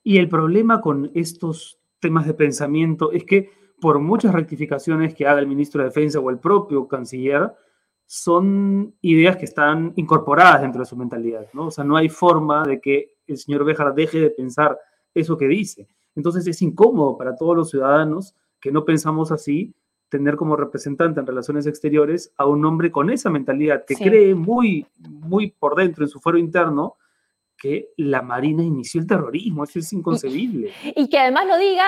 Y 0.03 0.17
el 0.17 0.29
problema 0.29 0.81
con 0.81 1.12
estos 1.13 1.79
temas 2.00 2.25
de 2.25 2.34
pensamiento 2.34 3.12
es 3.12 3.24
que 3.24 3.50
por 3.79 4.00
muchas 4.00 4.34
rectificaciones 4.34 5.13
que 5.13 5.27
haga 5.27 5.39
el 5.39 5.48
ministro 5.48 5.81
de 5.81 5.89
Defensa 5.89 6.19
o 6.19 6.29
el 6.29 6.39
propio 6.39 6.88
canciller, 6.88 7.53
son 8.05 8.96
ideas 9.01 9.36
que 9.36 9.46
están 9.46 9.91
incorporadas 9.98 10.62
dentro 10.62 10.79
de 10.79 10.86
su 10.86 10.96
mentalidad, 10.96 11.46
¿no? 11.53 11.67
O 11.67 11.72
sea, 11.72 11.84
no 11.84 11.98
hay 11.98 12.07
forma 12.07 12.63
de 12.65 12.79
que 12.79 13.17
el 13.27 13.38
señor 13.38 13.65
Béjar 13.65 13.93
deje 13.93 14.22
de 14.22 14.29
pensar 14.29 14.79
eso 15.13 15.38
que 15.38 15.48
dice. 15.48 15.89
Entonces 16.15 16.48
es 16.48 16.62
incómodo 16.62 17.17
para 17.17 17.36
todos 17.36 17.55
los 17.55 17.69
ciudadanos 17.69 18.34
que 18.62 18.72
no 18.72 18.86
pensamos 18.86 19.31
así 19.31 19.75
tener 20.10 20.38
como 20.38 20.55
representante 20.55 21.19
en 21.19 21.27
relaciones 21.27 21.67
exteriores 21.67 22.34
a 22.38 22.46
un 22.46 22.63
hombre 22.65 22.91
con 22.91 23.10
esa 23.10 23.29
mentalidad 23.29 23.84
que 23.86 23.96
cree 23.96 24.34
muy, 24.34 24.88
muy 24.98 25.51
por 25.51 25.75
dentro 25.75 26.05
en 26.05 26.10
su 26.10 26.22
fuero 26.22 26.38
interno 26.38 26.96
que 27.57 27.89
la 27.97 28.21
Marina 28.21 28.63
inició 28.63 29.01
el 29.01 29.07
terrorismo, 29.07 29.63
eso 29.63 29.79
es 29.79 29.91
inconcebible. 29.93 30.71
Y 30.95 31.09
que 31.09 31.17
además 31.17 31.47
lo 31.47 31.57
diga, 31.57 31.85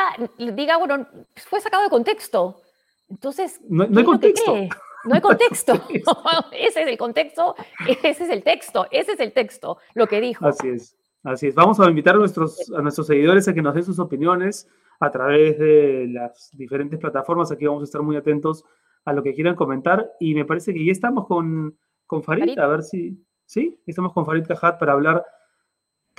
diga, 0.55 0.77
bueno, 0.77 1.07
fue 1.35 1.61
sacado 1.61 1.83
de 1.83 1.89
contexto. 1.89 2.61
Entonces, 3.09 3.59
no, 3.69 3.83
hay 3.83 4.03
contexto. 4.03 4.55
No 5.05 5.15
hay 5.15 5.21
contexto. 5.21 5.73
ese 6.51 6.81
es 6.81 6.87
el 6.87 6.97
contexto, 6.97 7.55
ese 7.87 8.23
es 8.25 8.29
el 8.29 8.43
texto, 8.43 8.85
ese 8.91 9.13
es 9.13 9.19
el 9.21 9.31
texto, 9.31 9.77
lo 9.93 10.07
que 10.07 10.19
dijo. 10.19 10.45
Así 10.45 10.67
es, 10.67 10.97
así 11.23 11.47
es. 11.47 11.55
Vamos 11.55 11.79
a 11.79 11.89
invitar 11.89 12.15
a 12.15 12.17
nuestros, 12.17 12.69
a 12.75 12.81
nuestros 12.81 13.07
seguidores 13.07 13.47
a 13.47 13.53
que 13.53 13.61
nos 13.61 13.73
den 13.75 13.85
sus 13.85 13.97
opiniones 13.97 14.67
a 14.99 15.09
través 15.09 15.57
de 15.57 16.07
las 16.11 16.49
diferentes 16.51 16.99
plataformas. 16.99 17.49
Aquí 17.49 17.65
vamos 17.65 17.83
a 17.83 17.85
estar 17.85 18.01
muy 18.01 18.17
atentos 18.17 18.65
a 19.05 19.13
lo 19.13 19.23
que 19.23 19.33
quieran 19.33 19.55
comentar. 19.55 20.11
Y 20.19 20.35
me 20.35 20.43
parece 20.43 20.73
que 20.73 20.83
ya 20.85 20.91
estamos 20.91 21.27
con, 21.27 21.77
con 22.05 22.21
Farid, 22.21 22.59
a 22.59 22.67
ver 22.67 22.83
si, 22.83 23.25
sí, 23.45 23.81
estamos 23.85 24.11
con 24.11 24.25
Farid 24.25 24.45
Cajat 24.45 24.79
para 24.79 24.93
hablar 24.93 25.25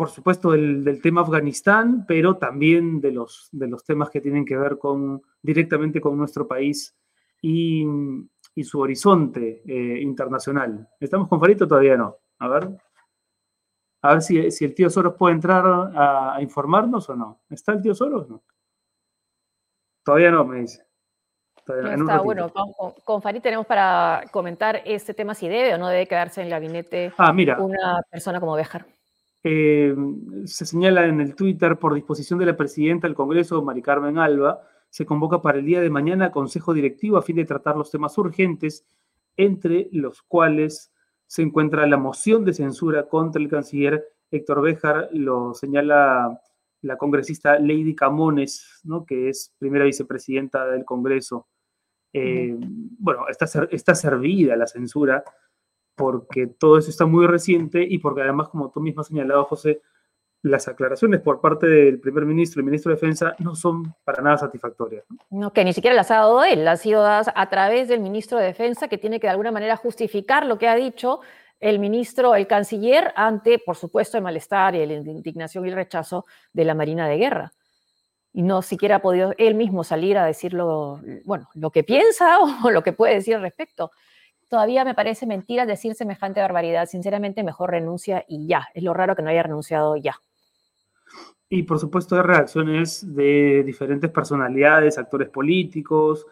por 0.00 0.09
supuesto, 0.09 0.52
del, 0.52 1.02
tema 1.02 1.21
Afganistán, 1.21 2.07
pero 2.09 2.38
también 2.38 3.02
de 3.02 3.12
los, 3.12 3.50
de 3.52 3.69
los 3.69 3.85
temas 3.85 4.09
que 4.09 4.23
tienen 4.23 4.47
que 4.47 4.57
ver 4.57 4.78
con, 4.78 5.21
directamente 5.42 6.00
con 6.00 6.16
nuestro 6.16 6.49
país 6.49 6.97
y, 7.42 7.87
su 8.62 8.80
horizonte 8.80 9.62
eh, 9.66 10.00
internacional. 10.00 10.88
¿Estamos 10.99 11.28
con 11.28 11.38
Farito? 11.38 11.69
Todavía 11.69 11.99
no. 11.99 12.16
A 12.38 12.49
ver. 12.49 12.71
A 14.00 14.12
ver 14.14 14.23
si, 14.23 14.38
el 14.38 14.75
tío 14.75 14.88
Soros 14.88 15.16
puede 15.19 15.35
entrar 15.35 15.64
a, 15.66 16.38
informarnos 16.40 17.11
o 17.11 17.14
no. 17.14 17.42
¿Está 17.50 17.73
el 17.73 17.83
tío 17.83 17.95
Soros 17.95 18.26
no? 18.26 18.42
Todavía 20.02 20.30
no, 20.30 20.47
me 20.47 20.61
dice. 20.61 20.83
está, 21.59 22.23
bueno, 22.23 22.50
con, 22.50 22.95
con 23.04 23.21
Farid 23.21 23.42
tenemos 23.42 23.66
para 23.66 24.25
comentar 24.30 24.80
este 24.87 25.12
tema 25.12 25.35
si 25.35 25.47
debe 25.47 25.75
o 25.75 25.78
no 25.78 25.88
debe 25.88 26.07
quedarse 26.07 26.40
en 26.40 26.47
el 26.47 26.52
gabinete 26.52 27.12
ah, 27.19 27.35
mira. 27.35 27.61
una 27.61 28.00
persona 28.11 28.40
como 28.40 28.54
Béjar. 28.54 28.87
Eh, 29.43 29.95
se 30.45 30.67
señala 30.67 31.07
en 31.07 31.21
el 31.21 31.35
Twitter, 31.35 31.79
por 31.79 31.95
disposición 31.95 32.39
de 32.39 32.47
la 32.47 32.57
presidenta 32.57 33.07
del 33.07 33.15
Congreso, 33.15 33.63
Mari 33.63 33.83
Carmen 33.83 34.19
Alba, 34.19 34.63
se 34.91 35.07
convoca 35.07 35.41
para 35.41 35.59
el 35.59 35.65
día 35.65 35.81
de 35.81 35.89
mañana 35.89 36.31
Consejo 36.31 36.75
Directivo 36.75 37.17
a 37.17 37.23
fin 37.23 37.37
de 37.37 37.45
tratar 37.45 37.77
los 37.77 37.91
temas 37.91 38.17
urgentes, 38.19 38.85
entre 39.37 39.89
los 39.93 40.23
cuales 40.23 40.93
se 41.27 41.43
encuentra 41.43 41.87
la 41.87 41.97
moción 41.97 42.45
de 42.45 42.53
censura 42.53 43.09
contra 43.09 43.41
el 43.41 43.49
canciller 43.49 44.05
Héctor 44.31 44.63
Béjar, 44.63 45.09
lo 45.13 45.55
señala 45.55 46.41
la 46.83 46.97
congresista 46.97 47.59
Lady 47.59 47.95
Camones, 47.95 48.81
¿no? 48.85 49.05
que 49.05 49.29
es 49.29 49.55
primera 49.59 49.85
vicepresidenta 49.85 50.67
del 50.67 50.85
Congreso. 50.85 51.49
Eh, 52.13 52.57
bueno, 52.99 53.29
está, 53.29 53.47
está 53.71 53.95
servida 53.95 54.57
la 54.57 54.67
censura 54.67 55.23
porque 56.00 56.47
todo 56.47 56.78
eso 56.78 56.88
está 56.88 57.04
muy 57.04 57.26
reciente 57.26 57.87
y 57.87 57.99
porque 57.99 58.23
además, 58.23 58.49
como 58.49 58.71
tú 58.71 58.80
mismo 58.80 59.02
has 59.02 59.09
señalado, 59.09 59.45
José, 59.45 59.83
las 60.40 60.66
aclaraciones 60.66 61.21
por 61.21 61.42
parte 61.42 61.66
del 61.66 62.00
primer 62.00 62.25
ministro 62.25 62.62
y 62.62 62.64
ministro 62.64 62.88
de 62.88 62.95
Defensa 62.95 63.37
no 63.38 63.54
son 63.54 63.95
para 64.02 64.23
nada 64.23 64.38
satisfactorias. 64.38 65.04
No, 65.28 65.52
que 65.52 65.62
ni 65.62 65.75
siquiera 65.75 65.95
las 65.95 66.11
ha 66.11 66.14
dado 66.16 66.42
él, 66.42 66.64
las 66.64 66.80
ha 66.80 66.83
sido 66.83 67.02
dadas 67.02 67.30
a 67.35 67.50
través 67.50 67.88
del 67.88 68.00
ministro 68.00 68.38
de 68.38 68.47
Defensa, 68.47 68.88
que 68.88 68.97
tiene 68.97 69.21
que 69.21 69.26
de 69.26 69.33
alguna 69.33 69.52
manera 69.52 69.76
justificar 69.76 70.47
lo 70.47 70.57
que 70.57 70.69
ha 70.69 70.75
dicho 70.75 71.21
el 71.59 71.78
ministro, 71.78 72.35
el 72.35 72.47
canciller, 72.47 73.12
ante, 73.14 73.59
por 73.59 73.76
supuesto, 73.76 74.16
el 74.16 74.23
malestar 74.23 74.75
y 74.75 74.87
la 74.87 74.95
indignación 74.95 75.66
y 75.66 75.69
el 75.69 75.75
rechazo 75.75 76.25
de 76.54 76.64
la 76.64 76.75
Marina 76.75 77.09
de 77.09 77.19
Guerra. 77.19 77.52
Y 78.33 78.40
no 78.40 78.62
siquiera 78.62 78.97
ha 78.97 79.02
podido 79.02 79.35
él 79.37 79.54
mismo 79.54 79.85
salir 79.85 80.16
a 80.16 80.25
decirlo, 80.25 80.99
bueno, 81.26 81.50
lo 81.52 81.69
que 81.69 81.85
piensa 81.85 82.38
o 82.64 82.71
lo 82.71 82.83
que 82.83 82.95
puede 82.95 83.16
decir 83.16 83.35
al 83.35 83.42
respecto 83.42 83.90
todavía 84.50 84.85
me 84.85 84.95
parece 84.95 85.26
mentira 85.26 85.64
decir 85.64 85.95
semejante 85.95 86.40
barbaridad. 86.40 86.87
Sinceramente, 86.87 87.42
mejor 87.42 87.71
renuncia 87.71 88.25
y 88.28 88.47
ya. 88.47 88.69
Es 88.75 88.83
lo 88.83 88.92
raro 88.92 89.16
que 89.16 89.23
no 89.23 89.30
haya 89.30 89.45
renunciado 89.45 89.97
ya. 89.97 90.16
Y 91.49 91.62
por 91.62 91.78
supuesto 91.78 92.16
hay 92.16 92.23
reacciones 92.23 93.14
de 93.14 93.62
diferentes 93.64 94.11
personalidades, 94.11 94.99
actores 94.99 95.28
políticos. 95.28 96.26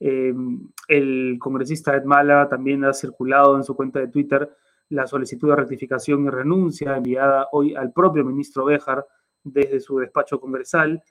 Em, 0.00 0.68
el 0.88 1.36
congresista 1.38 1.94
Ed 1.94 2.04
Mala 2.04 2.48
también 2.48 2.84
ha 2.84 2.92
circulado 2.92 3.56
en 3.56 3.64
su 3.64 3.76
cuenta 3.76 4.00
de 4.00 4.08
Twitter 4.08 4.56
la 4.88 5.06
solicitud 5.06 5.50
de 5.50 5.56
rectificación 5.56 6.24
y 6.24 6.30
renuncia 6.30 6.96
enviada 6.96 7.48
hoy 7.52 7.74
al 7.74 7.92
propio 7.92 8.24
ministro 8.24 8.64
Béjar 8.64 9.04
desde 9.42 9.80
su 9.80 9.98
despacho 9.98 10.40
congresal. 10.40 11.02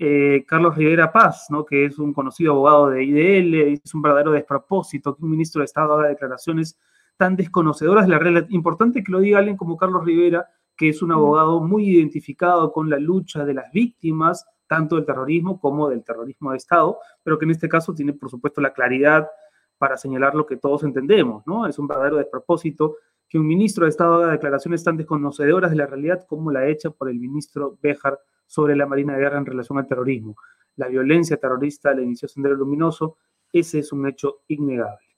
Eh, 0.00 0.44
Carlos 0.46 0.76
Rivera 0.76 1.10
Paz, 1.10 1.48
¿no? 1.50 1.64
que 1.64 1.86
es 1.86 1.98
un 1.98 2.14
conocido 2.14 2.52
abogado 2.52 2.90
de 2.90 3.02
IDL, 3.02 3.54
es 3.72 3.94
un 3.94 4.00
verdadero 4.00 4.30
despropósito 4.30 5.16
que 5.16 5.24
un 5.24 5.30
ministro 5.32 5.60
de 5.60 5.64
Estado 5.64 5.94
haga 5.94 6.08
declaraciones 6.08 6.78
tan 7.16 7.34
desconocedoras 7.34 8.06
de 8.06 8.12
la 8.12 8.20
realidad. 8.20 8.46
Importante 8.50 9.02
que 9.02 9.10
lo 9.10 9.18
diga 9.18 9.38
alguien 9.38 9.56
como 9.56 9.76
Carlos 9.76 10.04
Rivera, 10.04 10.46
que 10.76 10.88
es 10.90 11.02
un 11.02 11.10
abogado 11.10 11.60
muy 11.60 11.88
identificado 11.88 12.72
con 12.72 12.88
la 12.88 12.98
lucha 12.98 13.44
de 13.44 13.54
las 13.54 13.72
víctimas, 13.72 14.46
tanto 14.68 14.94
del 14.94 15.04
terrorismo 15.04 15.58
como 15.58 15.88
del 15.88 16.04
terrorismo 16.04 16.52
de 16.52 16.58
Estado, 16.58 16.98
pero 17.24 17.36
que 17.36 17.46
en 17.46 17.50
este 17.50 17.68
caso 17.68 17.92
tiene, 17.92 18.12
por 18.12 18.30
supuesto, 18.30 18.60
la 18.60 18.72
claridad 18.72 19.28
para 19.78 19.96
señalar 19.96 20.36
lo 20.36 20.46
que 20.46 20.56
todos 20.56 20.84
entendemos, 20.84 21.44
¿no? 21.44 21.66
Es 21.66 21.76
un 21.78 21.88
verdadero 21.88 22.18
despropósito 22.18 22.96
que 23.28 23.38
un 23.38 23.48
ministro 23.48 23.84
de 23.84 23.90
Estado 23.90 24.14
haga 24.14 24.32
declaraciones 24.32 24.84
tan 24.84 24.96
desconocedoras 24.96 25.72
de 25.72 25.76
la 25.76 25.86
realidad 25.86 26.24
como 26.28 26.52
la 26.52 26.68
hecha 26.68 26.90
por 26.90 27.10
el 27.10 27.18
ministro 27.18 27.76
Béjar 27.82 28.20
sobre 28.48 28.74
la 28.74 28.86
Marina 28.86 29.14
de 29.14 29.20
Guerra 29.20 29.38
en 29.38 29.46
relación 29.46 29.78
al 29.78 29.86
terrorismo. 29.86 30.34
La 30.74 30.88
violencia 30.88 31.36
terrorista 31.36 31.94
la 31.94 32.02
inició 32.02 32.26
Sendero 32.26 32.56
Luminoso, 32.56 33.18
ese 33.52 33.78
es 33.78 33.92
un 33.92 34.08
hecho 34.08 34.40
innegable. 34.48 35.08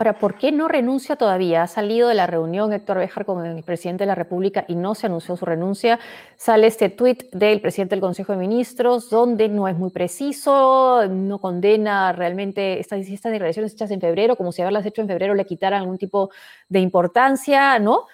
Ahora, 0.00 0.18
¿por 0.18 0.36
qué 0.36 0.50
no 0.50 0.66
renuncia 0.66 1.16
todavía? 1.16 1.62
Ha 1.62 1.66
salido 1.66 2.08
de 2.08 2.14
la 2.14 2.26
reunión 2.26 2.72
Héctor 2.72 2.96
Béjar 2.96 3.26
con 3.26 3.44
el 3.44 3.62
presidente 3.62 4.04
de 4.04 4.06
la 4.06 4.14
República 4.14 4.64
y 4.66 4.74
no 4.74 4.94
se 4.94 5.08
anunció 5.08 5.36
su 5.36 5.44
renuncia. 5.44 6.00
Sale 6.38 6.68
este 6.68 6.88
tuit 6.88 7.24
del 7.32 7.60
presidente 7.60 7.96
del 7.96 8.00
Consejo 8.00 8.32
de 8.32 8.38
Ministros, 8.38 9.10
donde 9.10 9.50
no 9.50 9.68
es 9.68 9.76
muy 9.76 9.90
preciso, 9.90 11.06
no 11.06 11.38
condena 11.38 12.12
realmente 12.12 12.80
estas, 12.80 13.06
estas 13.08 13.30
declaraciones 13.30 13.74
hechas 13.74 13.90
en 13.90 14.00
febrero, 14.00 14.36
como 14.36 14.52
si 14.52 14.62
haberlas 14.62 14.86
hecho 14.86 15.02
en 15.02 15.08
febrero 15.08 15.34
le 15.34 15.44
quitaran 15.44 15.82
algún 15.82 15.98
tipo 15.98 16.30
de 16.70 16.80
importancia, 16.80 17.78
¿no? 17.78 18.06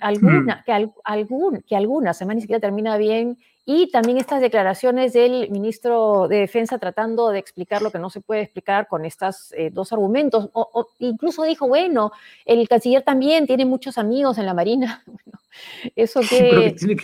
Alguna, 0.00 0.56
hmm. 0.56 0.64
que, 0.64 0.90
algún, 1.04 1.62
que 1.62 1.76
alguna 1.76 2.14
semana 2.14 2.36
ni 2.36 2.40
siquiera 2.42 2.60
termina 2.60 2.96
bien 2.96 3.38
y 3.68 3.90
también 3.90 4.16
estas 4.16 4.40
declaraciones 4.40 5.12
del 5.12 5.50
ministro 5.50 6.28
de 6.28 6.36
Defensa 6.38 6.78
tratando 6.78 7.30
de 7.30 7.40
explicar 7.40 7.82
lo 7.82 7.90
que 7.90 7.98
no 7.98 8.10
se 8.10 8.20
puede 8.20 8.42
explicar 8.42 8.86
con 8.86 9.04
estos 9.04 9.52
eh, 9.54 9.70
dos 9.72 9.92
argumentos. 9.92 10.48
O, 10.52 10.86
incluso 11.00 11.42
dijo, 11.42 11.66
bueno, 11.66 12.12
el 12.44 12.68
canciller 12.68 13.02
también 13.02 13.44
tiene 13.44 13.64
muchos 13.64 13.98
amigos 13.98 14.38
en 14.38 14.46
la 14.46 14.54
Marina. 14.54 15.02
eso 15.96 16.20
que, 16.20 16.76
tiene 16.78 16.96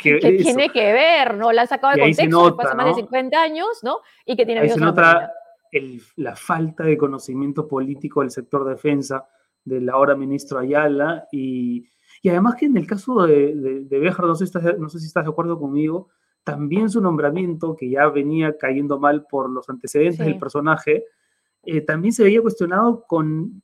que, 0.00 0.18
tiene 0.42 0.68
que 0.72 0.92
ver, 0.92 1.34
¿no? 1.34 1.50
La 1.50 1.62
ha 1.62 1.66
sacado 1.66 1.94
de 1.94 2.02
contexto, 2.02 2.56
pasa 2.56 2.74
más 2.76 2.86
de 2.86 2.94
50 2.94 3.42
años, 3.42 3.82
¿no? 3.82 3.98
Y 4.24 4.36
que 4.36 4.46
tiene 4.46 4.60
amigos 4.60 4.78
en 4.78 4.86
la 4.86 4.92
Marina. 4.92 5.32
la 6.14 6.36
falta 6.36 6.84
de 6.84 6.96
conocimiento 6.96 7.66
político 7.66 8.20
del 8.20 8.30
sector 8.30 8.64
defensa 8.64 9.26
del 9.64 9.88
ahora 9.88 10.14
ministro 10.14 10.60
Ayala 10.60 11.26
y 11.32 11.84
y 12.22 12.28
además 12.28 12.56
que 12.56 12.66
en 12.66 12.76
el 12.76 12.86
caso 12.86 13.26
de, 13.26 13.54
de, 13.54 13.98
Béjar, 13.98 14.26
no 14.26 14.34
sé, 14.34 14.46
si 14.46 14.56
estás, 14.56 14.78
no 14.78 14.88
sé 14.88 15.00
si 15.00 15.06
estás 15.06 15.24
de 15.24 15.30
acuerdo 15.30 15.58
conmigo, 15.58 16.08
también 16.44 16.90
su 16.90 17.00
nombramiento, 17.00 17.76
que 17.76 17.88
ya 17.88 18.08
venía 18.08 18.56
cayendo 18.58 18.98
mal 18.98 19.26
por 19.30 19.50
los 19.50 19.68
antecedentes 19.68 20.18
del 20.18 20.38
personaje, 20.38 21.04
eh, 21.64 21.80
también 21.80 22.12
se 22.12 22.22
veía 22.22 22.42
cuestionado 22.42 23.04
con, 23.06 23.62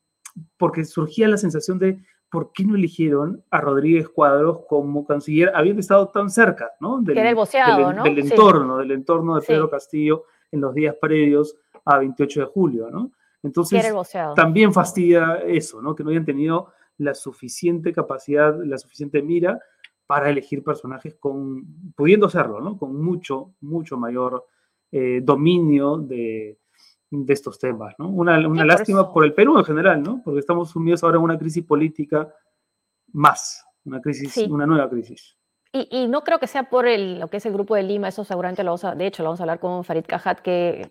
porque 0.59 0.85
surgía 0.85 1.29
la 1.29 1.37
sensación 1.37 1.79
de 1.79 2.03
por 2.31 2.53
qué 2.53 2.65
no 2.65 2.75
eligieron 2.75 3.43
a 3.51 3.61
Rodríguez 3.61 4.09
Cuadros 4.09 4.61
como 4.69 5.07
canciller, 5.07 5.53
habiendo 5.55 5.81
estado 5.81 6.09
tan 6.09 6.29
cerca, 6.29 6.73
¿no? 6.81 7.01
Del, 7.01 7.19
el 7.19 7.35
boceado, 7.35 7.89
del, 7.89 7.97
¿no? 7.97 8.03
del 8.03 8.19
entorno, 8.19 8.79
del 8.79 8.91
entorno 8.91 9.37
de 9.37 9.47
Pedro 9.47 9.71
Castillo 9.71 10.25
en 10.51 10.61
los 10.61 10.75
días 10.75 10.97
previos 11.01 11.57
a 11.85 11.99
28 11.99 12.41
de 12.41 12.47
julio, 12.47 12.91
¿no? 12.91 13.13
Entonces, 13.43 13.85
también 14.35 14.73
fastidia 14.73 15.37
eso, 15.47 15.81
¿no? 15.81 15.95
Que 15.95 16.03
no 16.03 16.11
hayan 16.11 16.25
tenido 16.25 16.73
la 16.99 17.15
suficiente 17.15 17.93
capacidad, 17.93 18.59
la 18.65 18.79
suficiente 18.79 19.23
mira 19.23 19.61
para 20.07 20.31
elegir 20.31 20.63
personajes 20.63 21.17
con, 21.17 21.93
pudiendo 21.95 22.29
serlo, 22.29 22.61
¿no? 22.61 22.79
Con 22.79 23.03
mucho, 23.03 23.55
mucho 23.61 23.97
mayor 23.97 24.47
eh, 24.93 25.21
dominio 25.23 25.99
de, 25.99 26.59
de, 27.11 27.33
estos 27.33 27.59
temas, 27.59 27.95
¿no? 27.99 28.09
Una, 28.09 28.47
una 28.49 28.65
lástima 28.65 29.13
por 29.13 29.25
el 29.25 29.35
Perú 29.35 29.59
en 29.59 29.65
general, 29.65 30.03
¿no? 30.03 30.23
Porque 30.25 30.41
estamos 30.41 30.71
sumidos 30.71 31.03
ahora 31.03 31.19
en 31.19 31.25
una 31.25 31.39
crisis 31.39 31.65
política 31.65 32.33
más, 33.13 33.65
una 33.85 34.01
crisis, 34.01 34.37
una 34.49 34.67
nueva 34.67 34.89
crisis. 34.89 35.37
Y, 35.73 36.07
no 36.09 36.25
creo 36.25 36.39
que 36.39 36.47
sea 36.47 36.65
por 36.71 36.87
el, 36.87 37.21
lo 37.21 37.29
que 37.29 37.37
es 37.37 37.45
el 37.45 37.53
grupo 37.53 37.75
de 37.75 37.83
Lima, 37.83 38.09
eso 38.09 38.25
seguramente 38.25 38.63
lo 38.63 38.71
vamos 38.71 38.85
a, 38.85 38.95
de 38.95 39.07
hecho 39.07 39.23
lo 39.23 39.29
vamos 39.29 39.41
a 39.41 39.43
hablar 39.43 39.61
con 39.61 39.85
Farid 39.85 40.07
Cajat, 40.07 40.41
que 40.41 40.89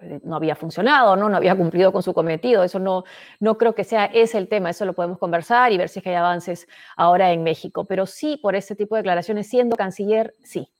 eh, 0.00 0.20
no 0.22 0.36
había 0.36 0.54
funcionado, 0.54 1.16
¿no? 1.16 1.28
no 1.28 1.36
había 1.36 1.56
cumplido 1.56 1.92
con 1.92 2.04
su 2.04 2.14
cometido, 2.14 2.62
eso 2.62 2.78
no, 2.78 3.02
no 3.40 3.58
creo 3.58 3.74
que 3.74 3.82
sea 3.82 4.04
ese 4.04 4.38
el 4.38 4.48
tema, 4.48 4.70
eso 4.70 4.84
lo 4.84 4.92
podemos 4.92 5.18
conversar 5.18 5.72
y 5.72 5.78
ver 5.78 5.88
si 5.88 6.00
hay 6.04 6.14
avances 6.14 6.68
ahora 6.96 7.32
en 7.32 7.42
México, 7.42 7.84
pero 7.86 8.06
sí 8.06 8.38
por 8.40 8.54
ese 8.54 8.76
tipo 8.76 8.94
de 8.94 9.00
declaraciones, 9.00 9.48
siendo 9.48 9.76
canciller, 9.76 10.34
sí. 10.44 10.70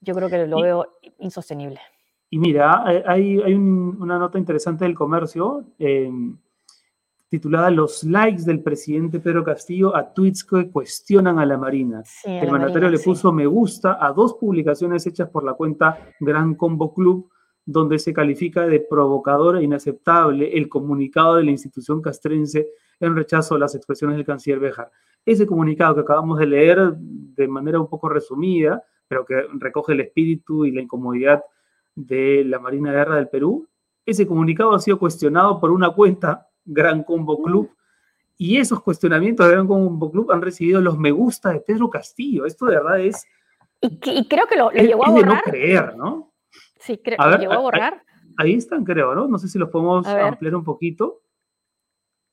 Yo 0.00 0.14
creo 0.14 0.28
que 0.28 0.46
lo 0.46 0.60
veo 0.60 0.96
insostenible. 1.18 1.78
Y 2.30 2.38
mira, 2.38 2.84
hay, 2.84 3.38
hay 3.40 3.54
una 3.54 4.18
nota 4.18 4.38
interesante 4.38 4.84
del 4.84 4.94
comercio. 4.94 5.66
Eh, 5.78 6.10
titulada 7.30 7.70
Los 7.70 8.02
likes 8.02 8.42
del 8.42 8.60
presidente 8.60 9.20
Pedro 9.20 9.44
Castillo 9.44 9.94
a 9.96 10.12
tweets 10.12 10.44
que 10.44 10.68
cuestionan 10.68 11.38
a 11.38 11.46
la 11.46 11.56
Marina. 11.56 12.02
el 12.24 12.50
mandatario 12.50 12.90
le 12.90 12.98
puso 12.98 13.32
me 13.32 13.46
gusta 13.46 14.04
a 14.04 14.12
dos 14.12 14.34
publicaciones 14.34 15.06
hechas 15.06 15.30
por 15.30 15.44
la 15.44 15.54
cuenta 15.54 15.96
Gran 16.18 16.56
Combo 16.56 16.92
Club, 16.92 17.30
donde 17.64 18.00
se 18.00 18.12
califica 18.12 18.66
de 18.66 18.80
provocador 18.80 19.58
e 19.58 19.62
inaceptable 19.62 20.58
el 20.58 20.68
comunicado 20.68 21.36
de 21.36 21.44
la 21.44 21.52
institución 21.52 22.02
castrense 22.02 22.68
en 22.98 23.14
rechazo 23.14 23.54
a 23.54 23.60
las 23.60 23.76
expresiones 23.76 24.16
del 24.16 24.26
canciller 24.26 24.58
Bejar. 24.58 24.90
Ese 25.24 25.46
comunicado 25.46 25.94
que 25.94 26.00
acabamos 26.00 26.36
de 26.40 26.46
leer 26.46 26.94
de 26.96 27.46
manera 27.46 27.80
un 27.80 27.88
poco 27.88 28.08
resumida, 28.08 28.82
pero 29.06 29.24
que 29.24 29.46
recoge 29.54 29.92
el 29.92 30.00
espíritu 30.00 30.64
y 30.64 30.72
la 30.72 30.82
incomodidad 30.82 31.44
de 31.94 32.42
la 32.44 32.58
Marina 32.58 32.90
de 32.90 32.96
Guerra 32.96 33.16
del 33.16 33.28
Perú, 33.28 33.68
ese 34.04 34.26
comunicado 34.26 34.74
ha 34.74 34.80
sido 34.80 34.98
cuestionado 34.98 35.60
por 35.60 35.70
una 35.70 35.90
cuenta 35.90 36.49
Gran 36.72 37.02
Combo. 37.04 37.42
Club. 37.42 37.70
Y 38.38 38.56
esos 38.56 38.82
cuestionamientos 38.82 39.46
de 39.46 39.52
Gran 39.52 39.66
Combo 39.66 40.10
Club 40.10 40.32
han 40.32 40.40
recibido 40.40 40.80
los 40.80 40.98
me 40.98 41.10
gusta 41.10 41.50
de 41.50 41.60
Pedro 41.60 41.90
Castillo. 41.90 42.46
Esto 42.46 42.66
de 42.66 42.76
verdad 42.76 43.00
es. 43.00 43.26
Y, 43.80 44.28
creo 44.28 44.46
que 44.46 44.56
lo, 44.56 44.70
llegó 44.70 45.06
a 45.06 45.10
borrar. 45.10 45.28
de 45.28 45.34
no 45.34 45.42
creer, 45.42 45.96
¿no? 45.96 46.32
Sí, 46.78 46.98
creo 46.98 47.18
que 47.18 47.28
lo 47.28 47.38
llegó 47.38 47.52
a 47.52 47.58
borrar. 47.58 48.02
Ahí 48.36 48.54
están, 48.54 48.84
creo, 48.84 49.14
¿no? 49.14 49.26
No 49.26 49.38
sé 49.38 49.48
si 49.48 49.58
los 49.58 49.68
podemos 49.68 50.06
ampliar 50.06 50.54
un 50.54 50.64
poquito. 50.64 51.22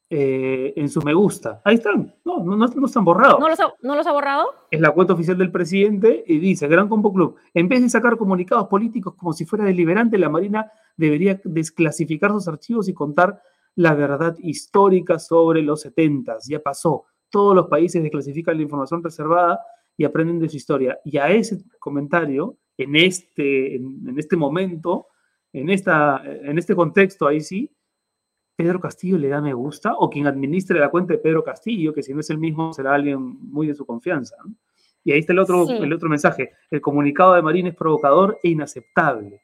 Eh, 0.10 0.74
en 0.78 0.88
su 0.88 1.02
me 1.02 1.14
gusta. 1.14 1.62
Ahí 1.66 1.76
están. 1.76 2.16
No, 2.24 2.42
no, 2.42 2.56
no, 2.56 2.86
están 2.86 3.04
borrados. 3.04 3.42
¿No 3.42 3.50
los, 3.50 3.60
ha, 3.60 3.74
¿No 3.82 3.96
los, 3.96 4.08
ha, 4.08 4.14
borrado? 4.14 4.48
Es 4.72 4.80
la 4.80 4.92
cuenta 4.92 5.14
oficial 5.14 5.38
del 5.38 5.52
presidente 5.52 6.24
y 6.26 6.40
dice, 6.40 6.70
Gran 6.70 6.88
Combo 6.88 7.12
Club, 7.12 7.36
en 7.54 7.68
vez 7.68 7.82
de 7.82 7.90
sacar 7.90 8.16
comunicados 8.16 8.68
políticos 8.68 9.16
como 9.16 9.34
si 9.34 9.46
fuera 9.46 9.66
deliberante, 9.66 10.18
la 10.18 10.30
Marina 10.30 10.72
debería 10.96 11.42
desclasificar 11.44 12.32
sus 12.32 12.48
archivos 12.48 12.88
y 12.88 12.94
contar 12.94 13.42
la 13.78 13.94
verdad 13.94 14.36
histórica 14.40 15.20
sobre 15.20 15.62
los 15.62 15.82
70. 15.82 16.38
Ya 16.50 16.60
pasó. 16.60 17.06
Todos 17.30 17.56
los 17.56 17.68
países 17.68 18.02
desclasifican 18.02 18.58
la 18.58 18.64
información 18.64 19.04
reservada 19.04 19.60
y 19.96 20.04
aprenden 20.04 20.40
de 20.40 20.50
su 20.50 20.58
historia. 20.58 21.00
Y 21.06 21.18
a 21.18 21.30
ese 21.30 21.64
comentario, 21.80 22.58
en 22.76 22.96
este, 22.96 23.76
en, 23.76 24.16
este 24.18 24.36
momento, 24.36 25.08
en, 25.54 25.70
esta, 25.70 26.24
en 26.26 26.58
este 26.58 26.76
contexto, 26.76 27.28
ahí 27.28 27.40
sí, 27.40 27.72
Pedro 28.56 28.80
Castillo 28.80 29.20
le 29.20 29.28
da 29.28 29.42
me 29.42 29.54
gusta, 29.54 29.94
o 29.96 30.10
quien 30.10 30.26
administre 30.26 30.80
la 30.80 30.90
cuenta 30.90 31.14
de 31.14 31.20
Pedro 31.20 31.44
Castillo, 31.44 31.94
que 31.94 32.02
si 32.02 32.16
no 32.16 32.22
es 32.22 32.30
el 32.32 32.40
mismo, 32.40 32.74
será 32.74 32.96
alguien 32.96 33.20
muy 33.20 33.68
de 33.68 33.76
su 33.76 33.86
confianza. 33.86 34.36
Y 35.04 35.12
ahí 35.12 35.20
está 35.20 35.34
el 35.34 35.40
otro, 35.40 35.70
el 35.70 35.94
otro 35.94 36.10
mensaje. 36.10 36.54
El 36.72 36.82
comunicado 36.82 37.36
de 37.36 37.44
Marín 37.44 37.68
es 37.68 37.76
provocador 37.76 38.40
e 38.42 38.50
inaceptable 38.50 39.44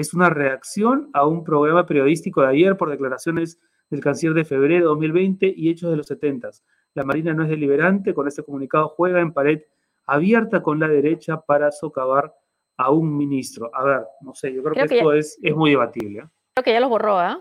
es 0.00 0.14
una 0.14 0.30
reacción 0.30 1.10
a 1.12 1.26
un 1.26 1.42
programa 1.42 1.84
periodístico 1.84 2.42
de 2.42 2.48
ayer 2.48 2.76
por 2.76 2.88
declaraciones 2.88 3.58
del 3.90 4.00
canciller 4.00 4.34
de 4.34 4.44
febrero 4.44 4.84
de 4.84 4.88
2020 4.88 5.52
y 5.56 5.70
hechos 5.70 5.90
de 5.90 5.96
los 5.96 6.06
70. 6.06 6.50
La 6.94 7.04
Marina 7.04 7.34
no 7.34 7.42
es 7.42 7.48
deliberante, 7.48 8.14
con 8.14 8.28
este 8.28 8.44
comunicado 8.44 8.88
juega 8.90 9.20
en 9.20 9.32
pared 9.32 9.62
abierta 10.06 10.62
con 10.62 10.78
la 10.78 10.86
derecha 10.86 11.40
para 11.40 11.72
socavar 11.72 12.32
a 12.76 12.90
un 12.90 13.16
ministro. 13.16 13.70
A 13.74 13.82
ver, 13.82 14.06
no 14.20 14.34
sé, 14.34 14.54
yo 14.54 14.62
creo, 14.62 14.86
que, 14.86 14.94
esto 14.94 15.12
es, 15.12 15.36
es, 15.42 15.56
muy 15.56 15.70
debatible. 15.70 16.20
¿eh? 16.20 16.28
Creo 16.54 16.64
que 16.64 16.72
ya 16.72 16.80
los 16.80 16.90
borró, 16.90 17.18
¿ah? 17.18 17.40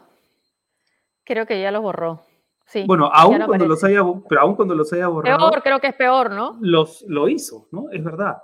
Creo 1.24 1.46
que 1.46 1.62
ya 1.62 1.72
los 1.72 1.84
borró. 1.84 2.22
Sí, 2.66 2.86
bueno, 2.88 3.10
aún 3.14 3.40
cuando 3.46 3.68
los 3.68 3.84
haya, 3.84 4.02
pero 4.28 4.42
aún 4.42 4.56
cuando 4.56 4.74
los 4.74 4.92
haya 4.92 5.08
borrado. 5.08 5.50
Peor, 5.52 5.64
creo 5.64 5.80
que 5.80 5.88
es 5.88 5.96
peor, 5.96 6.32
¿no? 6.32 6.58
Los, 6.60 7.06
lo 7.08 7.30
hizo, 7.30 7.68
¿no? 7.72 7.90
Es 7.92 8.04
verdad. 8.04 8.38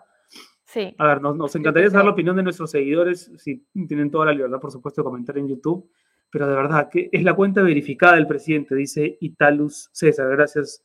A 0.97 1.07
ver, 1.07 1.21
nos, 1.21 1.55
encantaría 1.55 1.89
saber 1.89 2.05
la 2.05 2.11
opinión 2.11 2.35
de 2.35 2.43
nuestros 2.43 2.71
seguidores, 2.71 3.31
si 3.37 3.65
tienen 3.87 4.11
toda 4.11 4.27
la 4.27 4.33
libertad, 4.33 4.59
por 4.59 4.71
supuesto, 4.71 5.01
de 5.01 5.05
comentar 5.05 5.37
en 5.37 5.47
YouTube, 5.47 5.89
pero 6.29 6.47
de 6.47 6.55
verdad, 6.55 6.89
que 6.89 7.09
es 7.11 7.23
la 7.23 7.35
cuenta 7.35 7.61
verificada 7.61 8.15
del 8.15 8.27
presidente, 8.27 8.75
dice 8.75 9.17
Italus 9.21 9.89
César, 9.91 10.29
gracias 10.29 10.83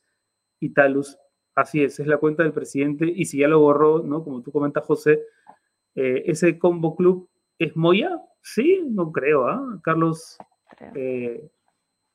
Italus, 0.59 1.17
así 1.55 1.83
es, 1.83 1.99
es 1.99 2.07
la 2.07 2.17
cuenta 2.17 2.43
del 2.43 2.53
presidente, 2.53 3.11
y 3.13 3.25
si 3.25 3.39
ya 3.39 3.47
lo 3.47 3.59
borró, 3.59 4.03
¿no? 4.03 4.23
Como 4.23 4.41
tú 4.41 4.51
comentas, 4.51 4.85
José, 4.85 5.23
eh, 5.95 6.23
¿ese 6.25 6.59
combo 6.59 6.95
club 6.95 7.29
es 7.57 7.75
Moya? 7.75 8.21
Sí, 8.41 8.81
no 8.87 9.11
creo, 9.11 9.47
¿ah? 9.47 9.79
Carlos, 9.83 10.37
eh, 10.95 11.49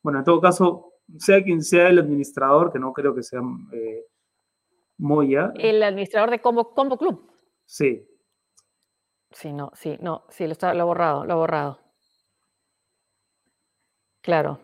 bueno, 0.01 0.19
en 0.19 0.25
todo 0.25 0.39
caso, 0.39 0.93
sea 1.17 1.43
quien 1.43 1.61
sea 1.61 1.89
el 1.89 1.99
administrador, 1.99 2.71
que 2.71 2.79
no 2.79 2.93
creo 2.93 3.13
que 3.13 3.23
sea 3.23 3.41
eh, 3.71 4.05
Moya. 4.97 5.51
El 5.55 5.83
administrador 5.83 6.31
de 6.31 6.39
Combo, 6.39 6.73
combo 6.73 6.97
Club. 6.97 7.34
Sí. 7.65 8.07
Sí, 9.31 9.51
no, 9.51 9.71
sí, 9.75 9.97
no, 9.99 10.25
sí, 10.29 10.45
lo, 10.45 10.53
está, 10.53 10.73
lo 10.73 10.83
ha 10.83 10.85
borrado, 10.85 11.25
lo 11.25 11.33
ha 11.33 11.35
borrado. 11.35 11.79
Claro. 14.21 14.59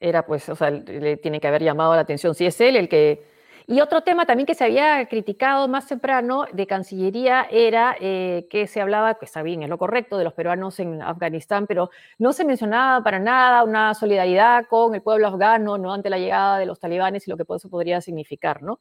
Era 0.00 0.26
pues, 0.26 0.48
o 0.48 0.56
sea, 0.56 0.70
le 0.70 1.16
tiene 1.18 1.40
que 1.40 1.48
haber 1.48 1.62
llamado 1.62 1.94
la 1.94 2.00
atención. 2.00 2.34
Si 2.34 2.46
es 2.46 2.60
él 2.60 2.76
el 2.76 2.88
que... 2.88 3.24
Y 3.68 3.80
otro 3.80 4.02
tema 4.02 4.26
también 4.26 4.46
que 4.46 4.54
se 4.54 4.64
había 4.64 5.06
criticado 5.08 5.68
más 5.68 5.88
temprano 5.88 6.46
de 6.52 6.66
Cancillería 6.66 7.46
era 7.50 7.96
eh, 8.00 8.46
que 8.50 8.66
se 8.68 8.80
hablaba, 8.80 9.14
que 9.14 9.24
está 9.24 9.42
bien, 9.42 9.62
es 9.62 9.68
lo 9.68 9.78
correcto, 9.78 10.18
de 10.18 10.24
los 10.24 10.34
peruanos 10.34 10.78
en 10.78 11.02
Afganistán, 11.02 11.66
pero 11.66 11.90
no 12.18 12.32
se 12.32 12.44
mencionaba 12.44 13.02
para 13.02 13.18
nada 13.18 13.64
una 13.64 13.94
solidaridad 13.94 14.66
con 14.68 14.94
el 14.94 15.02
pueblo 15.02 15.26
afgano, 15.28 15.78
¿no? 15.78 15.92
Ante 15.92 16.10
la 16.10 16.18
llegada 16.18 16.58
de 16.58 16.66
los 16.66 16.78
talibanes 16.78 17.26
y 17.26 17.30
lo 17.30 17.36
que 17.36 17.44
eso 17.56 17.68
podría 17.68 18.00
significar, 18.00 18.62
¿no? 18.62 18.80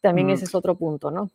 También 0.00 0.28
mm. 0.28 0.30
ese 0.30 0.44
es 0.46 0.54
otro 0.54 0.76
punto, 0.76 1.10
¿no? 1.12 1.30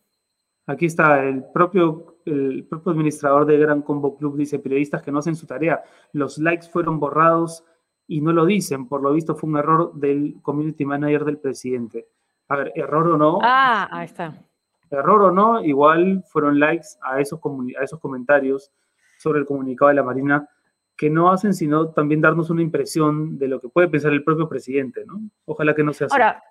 Aquí 0.69 0.85
está, 0.85 1.23
el 1.23 1.45
propio, 1.45 2.17
el 2.25 2.63
propio 2.69 2.91
administrador 2.91 3.47
de 3.47 3.57
Gran 3.57 3.81
Combo 3.81 4.15
Club 4.15 4.37
dice, 4.37 4.59
periodistas 4.59 5.01
que 5.01 5.11
no 5.11 5.17
hacen 5.17 5.35
su 5.35 5.47
tarea, 5.47 5.81
los 6.13 6.37
likes 6.37 6.67
fueron 6.69 6.99
borrados 6.99 7.65
y 8.05 8.21
no 8.21 8.31
lo 8.33 8.45
dicen, 8.45 8.87
por 8.87 9.01
lo 9.01 9.11
visto 9.11 9.35
fue 9.35 9.49
un 9.49 9.57
error 9.57 9.91
del 9.95 10.35
community 10.43 10.85
manager 10.85 11.25
del 11.25 11.39
presidente. 11.39 12.05
A 12.49 12.55
ver, 12.55 12.71
error 12.75 13.07
o 13.07 13.17
no. 13.17 13.39
Ah, 13.41 13.87
ahí 13.91 14.05
está. 14.05 14.45
Error 14.91 15.23
o 15.23 15.31
no, 15.31 15.63
igual 15.63 16.23
fueron 16.27 16.59
likes 16.59 16.89
a 17.01 17.19
esos, 17.19 17.39
a 17.79 17.83
esos 17.83 17.99
comentarios 17.99 18.71
sobre 19.17 19.39
el 19.39 19.47
comunicado 19.47 19.89
de 19.89 19.95
la 19.95 20.03
Marina 20.03 20.47
que 20.95 21.09
no 21.09 21.31
hacen 21.31 21.55
sino 21.55 21.89
también 21.89 22.21
darnos 22.21 22.51
una 22.51 22.61
impresión 22.61 23.39
de 23.39 23.47
lo 23.47 23.59
que 23.59 23.69
puede 23.69 23.87
pensar 23.87 24.13
el 24.13 24.23
propio 24.23 24.47
presidente, 24.47 25.03
¿no? 25.07 25.19
Ojalá 25.45 25.73
que 25.73 25.83
no 25.83 25.93
sea 25.93 26.05
así. 26.05 26.13
Ahora, 26.13 26.43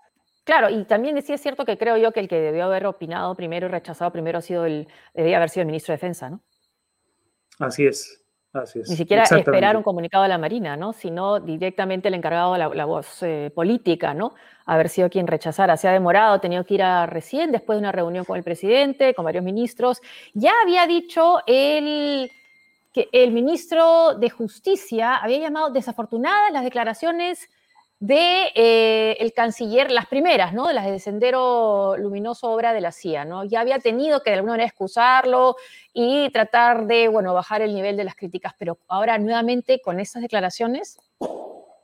Claro, 0.49 0.71
y 0.71 0.85
también 0.85 1.21
sí 1.21 1.35
es 1.35 1.43
cierto 1.43 1.67
que 1.67 1.77
creo 1.77 1.99
yo 1.99 2.11
que 2.11 2.21
el 2.21 2.27
que 2.27 2.41
debió 2.41 2.65
haber 2.65 2.87
opinado 2.87 3.35
primero 3.35 3.67
y 3.67 3.69
rechazado 3.69 4.11
primero 4.11 4.39
ha 4.39 4.41
sido 4.41 4.65
el, 4.65 4.89
debía 5.13 5.37
haber 5.37 5.51
sido 5.51 5.61
el 5.61 5.67
ministro 5.67 5.93
de 5.93 5.97
Defensa, 5.97 6.31
¿no? 6.31 6.41
Así 7.59 7.85
es, 7.85 8.25
así 8.55 8.81
es. 8.81 8.89
Ni 8.89 8.97
siquiera 8.97 9.25
esperar 9.25 9.77
un 9.77 9.83
comunicado 9.83 10.23
de 10.23 10.31
la 10.31 10.39
Marina, 10.39 10.75
¿no? 10.75 10.95
Sino 10.95 11.39
directamente 11.39 12.09
el 12.09 12.15
encargado 12.15 12.55
de 12.55 12.61
la, 12.61 12.85
voz 12.87 13.23
eh, 13.25 13.53
política, 13.55 14.15
¿no? 14.15 14.33
Haber 14.65 14.89
sido 14.89 15.11
quien 15.11 15.27
rechazara. 15.27 15.77
Se 15.77 15.87
ha 15.87 15.93
demorado, 15.93 16.33
ha 16.33 16.41
tenido 16.41 16.65
que 16.65 16.77
ir 16.77 16.83
a 16.83 17.05
recién, 17.05 17.53
después 17.53 17.77
de 17.77 17.81
una 17.81 17.93
reunión 17.93 18.25
con 18.25 18.39
el 18.39 18.43
presidente, 18.43 19.13
con 19.13 19.27
varios 19.27 19.45
ministros. 19.45 20.01
Ya 20.33 20.55
había 20.63 20.87
dicho 20.87 21.41
el 21.47 22.33
que 22.95 23.11
el 23.13 23.33
ministro 23.33 24.15
de 24.15 24.31
Justicia 24.31 25.17
había 25.17 25.41
llamado 25.41 25.69
desafortunadas 25.69 26.51
las 26.55 26.65
declaraciones 26.65 27.51
de 28.01 28.53
eh, 28.55 29.17
el 29.19 29.33
canciller, 29.33 29.91
las 29.91 30.07
primeras, 30.07 30.55
¿no? 30.55 30.69
De 30.69 30.75
las 30.75 30.87
de 30.87 31.01
Sendero 31.01 31.97
Luminoso, 31.97 32.51
obra 32.51 32.73
de 32.73 32.81
la 32.81 32.93
CIA, 32.93 33.25
¿no? 33.25 33.45
Ya 33.45 33.61
había 33.61 33.81
tenido 33.81 34.23
que 34.23 34.31
de 34.31 34.37
alguna 34.37 34.53
manera 34.53 34.69
excusarlo 34.69 35.57
y 35.93 36.31
tratar 36.31 36.87
de, 36.87 37.09
bueno, 37.09 37.35
bajar 37.35 37.61
el 37.63 37.75
nivel 37.75 37.97
de 37.97 38.05
las 38.05 38.15
críticas, 38.15 38.55
pero 38.59 38.79
ahora 38.87 39.19
nuevamente 39.19 39.81
con 39.83 39.99
esas 39.99 40.23
declaraciones. 40.23 40.99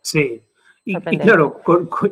Sí, 0.02 0.42
y, 0.84 0.94
claro, 1.18 1.60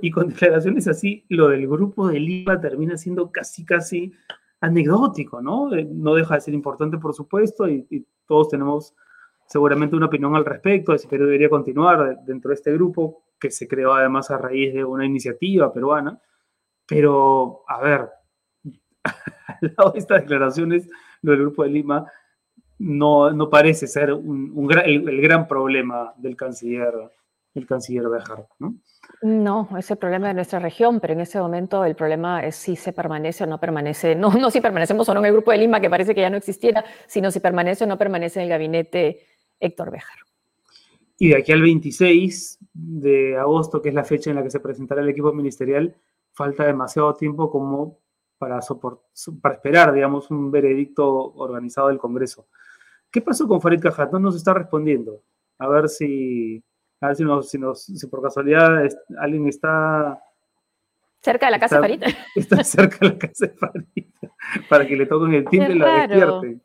y 0.00 0.10
con 0.10 0.28
declaraciones 0.30 0.88
así, 0.88 1.24
lo 1.28 1.48
del 1.48 1.68
grupo 1.68 2.08
de 2.08 2.18
Lima 2.18 2.60
termina 2.60 2.96
siendo 2.96 3.30
casi, 3.30 3.64
casi 3.64 4.12
anecdótico, 4.60 5.40
¿no? 5.40 5.72
Eh, 5.74 5.86
no 5.88 6.14
deja 6.14 6.34
de 6.34 6.40
ser 6.40 6.54
importante, 6.54 6.98
por 6.98 7.14
supuesto, 7.14 7.68
y, 7.68 7.86
y 7.88 8.04
todos 8.26 8.48
tenemos 8.48 8.94
seguramente 9.46 9.96
una 9.96 10.06
opinión 10.06 10.34
al 10.34 10.44
respecto 10.44 10.92
de 10.92 10.98
si 10.98 11.08
Perú 11.08 11.26
debería 11.26 11.48
continuar 11.48 12.18
dentro 12.24 12.50
de 12.50 12.54
este 12.54 12.72
grupo, 12.72 13.24
que 13.38 13.50
se 13.50 13.66
creó 13.66 13.94
además 13.94 14.30
a 14.30 14.38
raíz 14.38 14.72
de 14.72 14.84
una 14.84 15.04
iniciativa 15.04 15.72
peruana. 15.72 16.20
Pero, 16.86 17.62
a 17.68 17.80
ver, 17.80 18.08
al 19.04 19.74
lado 19.76 19.92
de 19.92 19.98
estas 19.98 20.22
declaraciones, 20.22 20.88
lo 21.22 21.32
del 21.32 21.40
Grupo 21.40 21.62
de 21.64 21.70
Lima 21.70 22.06
no, 22.78 23.30
no 23.30 23.48
parece 23.48 23.86
ser 23.86 24.12
un, 24.12 24.68
el, 24.84 25.20
gran 25.20 25.46
problema 25.46 26.12
del 26.16 26.36
canciller, 26.36 26.92
el 27.54 27.66
canciller 27.66 28.08
Bejar, 28.08 28.46
¿no? 28.58 28.74
No, 29.22 29.68
es 29.78 29.90
el 29.90 29.98
problema 29.98 30.28
de 30.28 30.34
nuestra 30.34 30.58
región, 30.58 30.98
pero 30.98 31.12
en 31.12 31.20
ese 31.20 31.38
momento 31.38 31.84
el 31.84 31.94
problema 31.94 32.44
es 32.44 32.56
si 32.56 32.74
se 32.74 32.92
permanece 32.92 33.44
o 33.44 33.46
no 33.46 33.58
permanece, 33.58 34.14
no, 34.14 34.32
no 34.32 34.50
si 34.50 34.60
permanecemos 34.60 35.08
o 35.08 35.14
no 35.14 35.20
en 35.20 35.26
el 35.26 35.32
Grupo 35.32 35.52
de 35.52 35.58
Lima, 35.58 35.80
que 35.80 35.90
parece 35.90 36.14
que 36.14 36.22
ya 36.22 36.30
no 36.30 36.36
existiera, 36.36 36.84
sino 37.06 37.30
si 37.30 37.40
permanece 37.40 37.84
o 37.84 37.86
no 37.86 37.98
permanece 37.98 38.40
en 38.40 38.44
el 38.44 38.50
gabinete 38.50 39.20
Héctor 39.62 39.90
Bejar. 39.90 40.18
Y 41.18 41.28
de 41.28 41.36
aquí 41.36 41.52
al 41.52 41.62
26 41.62 42.58
de 42.72 43.36
agosto, 43.36 43.80
que 43.80 43.90
es 43.90 43.94
la 43.94 44.04
fecha 44.04 44.30
en 44.30 44.36
la 44.36 44.42
que 44.42 44.50
se 44.50 44.60
presentará 44.60 45.02
el 45.02 45.08
equipo 45.08 45.32
ministerial, 45.32 45.94
falta 46.32 46.64
demasiado 46.64 47.14
tiempo 47.14 47.50
como 47.50 48.00
para, 48.38 48.58
para 49.40 49.54
esperar, 49.54 49.92
digamos, 49.92 50.30
un 50.30 50.50
veredicto 50.50 51.32
organizado 51.34 51.88
del 51.88 51.98
Congreso. 51.98 52.48
¿Qué 53.10 53.20
pasó 53.20 53.46
con 53.46 53.60
Farid 53.60 53.80
Cajat? 53.80 54.10
No 54.10 54.18
nos 54.18 54.34
está 54.34 54.52
respondiendo. 54.52 55.22
A 55.58 55.68
ver 55.68 55.88
si, 55.88 56.64
a 57.00 57.08
ver 57.08 57.16
si, 57.16 57.24
nos, 57.58 57.84
si, 57.84 58.06
por 58.08 58.22
casualidad 58.22 58.84
alguien 59.18 59.46
está... 59.46 60.20
Cerca 61.20 61.46
de 61.46 61.52
la 61.52 61.60
casa 61.60 61.76
de 61.76 61.82
Farid. 61.82 62.02
Está 62.34 62.64
cerca 62.64 62.96
de 63.00 63.08
la 63.10 63.18
casa 63.18 63.46
de 63.46 63.52
Farid. 63.52 64.06
Para 64.68 64.84
que 64.88 64.96
le 64.96 65.06
toquen 65.06 65.34
el 65.34 65.44
timbre 65.44 65.74
y 65.74 65.78
la 65.78 66.08
despierten. 66.08 66.62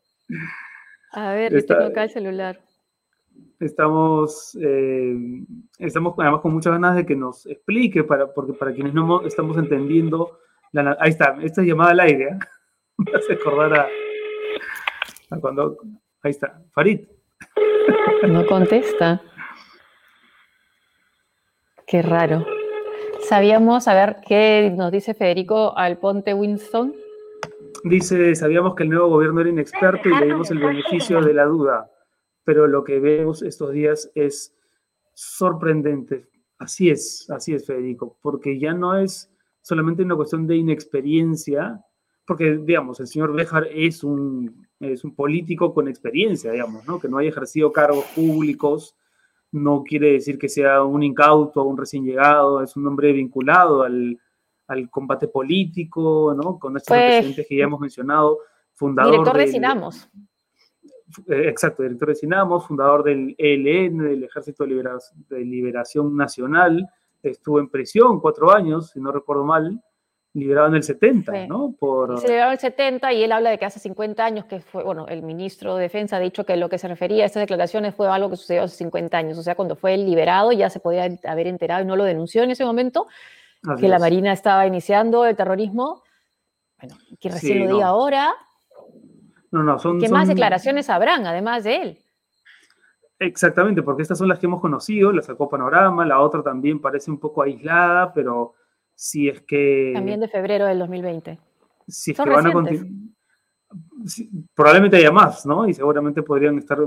A 1.12 1.34
ver, 1.34 1.56
está, 1.56 1.78
tengo 1.78 1.92
acá 1.92 2.04
el 2.06 2.10
celular 2.10 2.67
estamos, 3.60 4.58
eh, 4.62 5.16
estamos 5.80 6.14
además 6.18 6.42
con 6.42 6.54
muchas 6.54 6.74
ganas 6.74 6.96
de 6.96 7.06
que 7.06 7.16
nos 7.16 7.46
explique, 7.46 8.04
para, 8.04 8.34
porque 8.34 8.54
para 8.54 8.74
quienes 8.74 8.94
no 8.94 9.22
estamos 9.26 9.58
entendiendo, 9.58 10.40
ahí 11.00 11.10
está, 11.10 11.38
esta 11.42 11.64
llamada 11.64 11.92
al 11.92 12.00
aire, 12.02 12.26
¿eh? 12.26 12.40
me 12.98 13.12
hace 13.18 13.34
acordar 13.34 13.88
a, 15.30 15.40
cuando, 15.40 15.78
ahí 16.24 16.32
está, 16.32 16.62
Farid. 16.72 17.02
No 18.28 18.46
contesta. 18.46 19.22
Qué 21.86 22.02
raro. 22.02 22.46
Sabíamos, 23.22 23.88
a 23.88 23.94
ver, 23.94 24.18
¿qué 24.28 24.74
nos 24.76 24.92
dice 24.92 25.14
Federico 25.14 25.78
Alponte 25.78 26.34
Winston? 26.34 26.94
Dice, 27.84 28.36
sabíamos 28.36 28.76
que 28.76 28.84
el 28.84 28.90
nuevo 28.90 29.10
gobierno 29.10 29.42
era 29.42 29.50
inexperto 29.50 30.10
y 30.10 30.20
le 30.20 30.26
dimos 30.26 30.50
el 30.52 30.60
beneficio 30.60 31.22
de 31.22 31.34
la 31.34 31.46
duda 31.46 31.90
pero 32.48 32.66
lo 32.66 32.86
que 32.86 33.02
vemos 33.02 33.42
estos 33.42 33.74
días 33.74 34.10
es 34.16 34.56
sorprendente. 35.14 36.30
Así 36.58 36.90
es, 36.90 37.30
así 37.30 37.54
es, 37.54 37.66
Federico, 37.66 38.18
porque 38.22 38.58
ya 38.58 38.74
no 38.74 38.98
es 38.98 39.30
solamente 39.60 40.04
una 40.04 40.16
cuestión 40.16 40.48
de 40.48 40.56
inexperiencia, 40.56 41.84
porque, 42.26 42.56
digamos, 42.56 43.02
el 43.02 43.08
señor 43.08 43.34
Béjar 43.34 43.68
es 43.70 44.02
un, 44.02 44.66
es 44.80 45.04
un 45.04 45.14
político 45.14 45.74
con 45.74 45.90
experiencia, 45.90 46.50
digamos, 46.50 46.88
¿no? 46.88 47.00
Que 47.00 47.10
no 47.10 47.18
haya 47.18 47.28
ejercido 47.28 47.74
cargos 47.74 48.06
públicos, 48.16 48.96
no 49.52 49.84
quiere 49.84 50.14
decir 50.14 50.40
que 50.40 50.48
sea 50.48 50.86
un 50.86 51.04
incauto, 51.04 51.66
un 51.66 51.76
recién 51.76 52.06
llegado, 52.06 52.64
es 52.64 52.78
un 52.78 52.88
hombre 52.88 53.12
vinculado 53.12 53.84
al, 53.84 54.18
al 54.68 54.90
combate 54.90 55.28
político, 55.28 56.34
¿no? 56.34 56.58
Con 56.58 56.78
estos 56.78 56.96
pues, 56.96 57.46
que 57.46 57.58
ya 57.58 57.66
hemos 57.66 57.82
mencionado, 57.82 58.40
fundador. 58.72 59.12
Director 59.12 59.38
de 59.38 59.48
Sinamos. 59.48 60.10
Eh, 61.28 61.48
exacto, 61.48 61.84
director 61.84 62.10
de 62.10 62.16
Sinamos, 62.16 62.68
fundador 62.68 63.04
del 63.04 63.36
ELN, 63.38 63.98
del 63.98 64.24
Ejército 64.24 64.66
de 64.66 65.40
Liberación, 65.44 66.16
Nacional, 66.16 66.90
estuvo 67.24 67.60
en 67.60 67.70
prisión 67.70 68.20
cuatro 68.20 68.54
años, 68.54 68.92
si 68.92 69.00
no 69.00 69.12
recuerdo 69.12 69.44
mal, 69.44 69.82
liberado 70.34 70.68
en 70.68 70.76
el 70.76 70.84
70, 70.84 71.48
¿no? 71.48 71.74
Por... 71.80 72.20
Se 72.20 72.28
liberó 72.28 72.48
en 72.48 72.52
el 72.54 72.60
70 72.60 73.14
y 73.14 73.24
él 73.24 73.32
habla 73.32 73.50
de 73.50 73.58
que 73.58 73.66
hace 73.66 73.80
50 73.80 74.24
años, 74.24 74.46
que 74.46 74.60
fue, 74.60 74.84
bueno, 74.84 75.08
el 75.08 75.24
ministro 75.24 75.76
de 75.76 75.84
Defensa 75.84 76.18
ha 76.18 76.20
dicho 76.20 76.46
que 76.46 76.58
lo 76.58 76.70
que 76.70 76.78
se 76.78 76.88
refería 76.88 77.24
a 77.24 77.26
estas 77.26 77.42
declaraciones 77.42 77.96
fue 77.96 78.08
algo 78.08 78.30
que 78.30 78.36
sucedió 78.36 78.64
hace 78.64 78.78
50 78.78 79.18
años, 79.18 79.38
o 79.38 79.44
sea, 79.44 79.56
cuando 79.56 79.76
fue 79.76 79.98
liberado 79.98 80.52
ya 80.52 80.70
se 80.70 80.80
podía 80.80 81.10
haber 81.26 81.48
enterado 81.48 81.84
y 81.84 81.88
no 81.88 81.96
lo 81.96 82.04
denunció 82.04 82.44
en 82.44 82.52
ese 82.52 82.66
momento, 82.66 83.08
que 83.80 83.88
la 83.88 84.00
Marina 84.00 84.32
estaba 84.32 84.68
iniciando 84.68 85.26
el 85.26 85.36
terrorismo, 85.36 86.04
bueno, 86.80 86.96
que 87.20 87.30
recién 87.30 87.66
lo 87.66 87.74
diga 87.74 87.88
ahora, 87.88 88.34
no, 89.52 89.64
no, 89.64 89.80
son... 89.80 90.00
¿Qué 90.00 90.10
más 90.10 90.28
declaraciones 90.28 90.90
habrán 90.90 91.26
además 91.26 91.64
de 91.64 91.76
él? 91.78 91.98
Exactamente, 93.20 93.82
porque 93.82 94.04
estas 94.04 94.18
son 94.18 94.28
las 94.28 94.40
que 94.40 94.46
hemos 94.46 94.62
conocido, 94.62 95.12
la 95.12 95.22
sacó 95.22 95.50
Panorama, 95.50 96.06
la 96.06 96.20
otra 96.20 96.44
también 96.44 96.80
parece 96.80 97.10
un 97.10 97.20
poco 97.20 97.42
aislada, 97.42 98.14
pero 98.14 98.54
si 98.94 99.28
es 99.28 99.42
que... 99.42 99.92
También 99.94 100.20
de 100.20 100.28
febrero 100.28 100.66
del 100.66 100.80
2020. 100.80 101.40
Si 101.88 102.12
es 102.12 102.18
que 102.18 102.30
van 102.30 102.48
a 102.48 102.52
continuar... 102.52 102.88
probablemente 104.54 104.98
haya 104.98 105.12
más, 105.12 105.46
¿no? 105.46 105.68
Y 105.68 105.74
seguramente 105.74 106.22
podrían 106.22 106.58
estar 106.58 106.80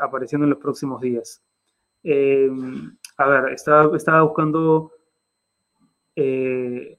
apareciendo 0.00 0.44
en 0.44 0.50
los 0.50 0.58
próximos 0.58 1.00
días. 1.00 1.42
Eh, 2.02 2.50
a 3.16 3.26
ver, 3.26 3.52
estaba, 3.52 3.96
estaba 3.96 4.22
buscando 4.22 4.92
eh, 6.14 6.98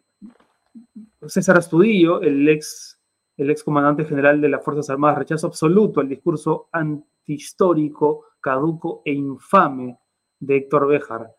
César 1.27 1.58
Astudillo, 1.58 2.21
el 2.21 2.47
ex 2.49 2.98
el 3.39 3.49
excomandante 3.49 4.04
general 4.04 4.41
de 4.41 4.49
las 4.49 4.62
Fuerzas 4.63 4.89
Armadas, 4.89 5.17
rechazo 5.17 5.47
absoluto 5.47 6.02
al 6.02 6.10
discurso 6.10 6.67
antihistórico, 6.73 8.25
caduco 8.41 9.02
e 9.06 9.13
infame 9.13 9.97
de 10.41 10.58
Héctor 10.58 10.88
Béjar. 10.88 11.34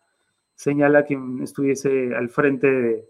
Señala 0.55 1.05
quien 1.05 1.43
estuviese 1.43 2.15
al 2.15 2.29
frente 2.29 3.07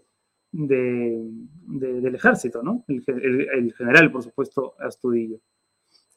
del 0.52 2.14
ejército, 2.14 2.62
¿no? 2.62 2.84
El, 2.86 3.72
general, 3.72 4.12
por 4.12 4.22
supuesto, 4.22 4.74
Astudillo, 4.78 5.38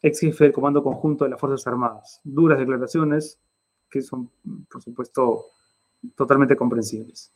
ex 0.02 0.20
jefe 0.20 0.44
del 0.44 0.54
Comando 0.54 0.84
Conjunto 0.84 1.24
de 1.24 1.32
las 1.32 1.40
Fuerzas 1.40 1.66
Armadas. 1.68 2.20
Duras 2.26 2.60
declaraciones 2.60 3.40
que 3.90 4.02
son, 4.02 4.30
por 4.70 4.82
supuesto, 4.82 5.46
totalmente 6.14 6.58
comprensibles. 6.58 7.32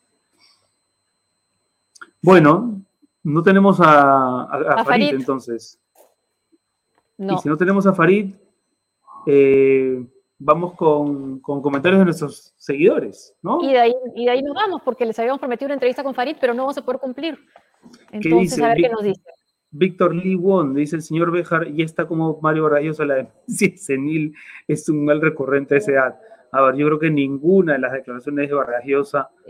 Bueno, 2.22 2.82
No 3.24 3.44
tenemos 3.44 3.80
a, 3.82 4.84
Farid, 4.86 5.14
entonces. 5.14 5.80
Y 7.18 7.38
si 7.38 7.50
no 7.50 7.58
tenemos 7.58 7.86
a 7.86 7.94
Farid, 7.94 8.34
eh, 9.26 10.06
vamos 10.38 10.74
con, 10.74 11.40
comentarios 11.42 12.00
de 12.00 12.06
nuestros 12.06 12.54
seguidores, 12.58 13.36
¿no? 13.42 13.62
Y 13.62 13.74
de, 13.74 13.80
ahí, 13.80 13.94
y 14.16 14.26
de 14.26 14.32
ahí 14.32 14.42
nos 14.42 14.56
vamos, 14.56 14.82
porque 14.84 15.06
les 15.06 15.20
habíamos 15.20 15.40
prometido 15.40 15.68
una 15.68 15.74
entrevista 15.76 16.04
con 16.04 16.16
Farid, 16.16 16.38
pero 16.40 16.54
no 16.54 16.64
vamos 16.64 16.78
a 16.78 16.86
poder 16.86 17.00
cumplir. 17.00 17.38
Entonces, 18.12 18.62
a 18.62 18.70
ver 18.70 18.78
qué 18.78 18.90
nos 18.90 19.04
dice. 19.04 19.22
Víctor 19.72 20.16
Lee 20.16 20.36
Won, 20.36 20.74
dice 20.74 20.96
el 20.96 21.04
señor 21.04 21.32
Bejar, 21.32 21.68
y 21.68 21.84
está 21.84 22.08
como 22.08 22.40
Mario 22.42 22.64
Barrayoso, 22.64 23.06
la 23.06 23.16
demencia 23.16 23.72
senil 23.78 24.34
es 24.68 24.90
un 24.90 25.06
mal 25.06 25.22
recurrente 25.22 25.76
de 25.76 25.80
esa 25.80 25.92
edad. 25.92 26.20
A 26.52 26.62
ver, 26.62 26.76
yo 26.76 26.88
creo 26.88 27.00
que 27.00 27.12
ninguna 27.12 27.74
de 27.74 27.80
las 27.80 27.92
declaraciones 27.92 28.50
de 28.50 28.56
Vargas 28.56 28.84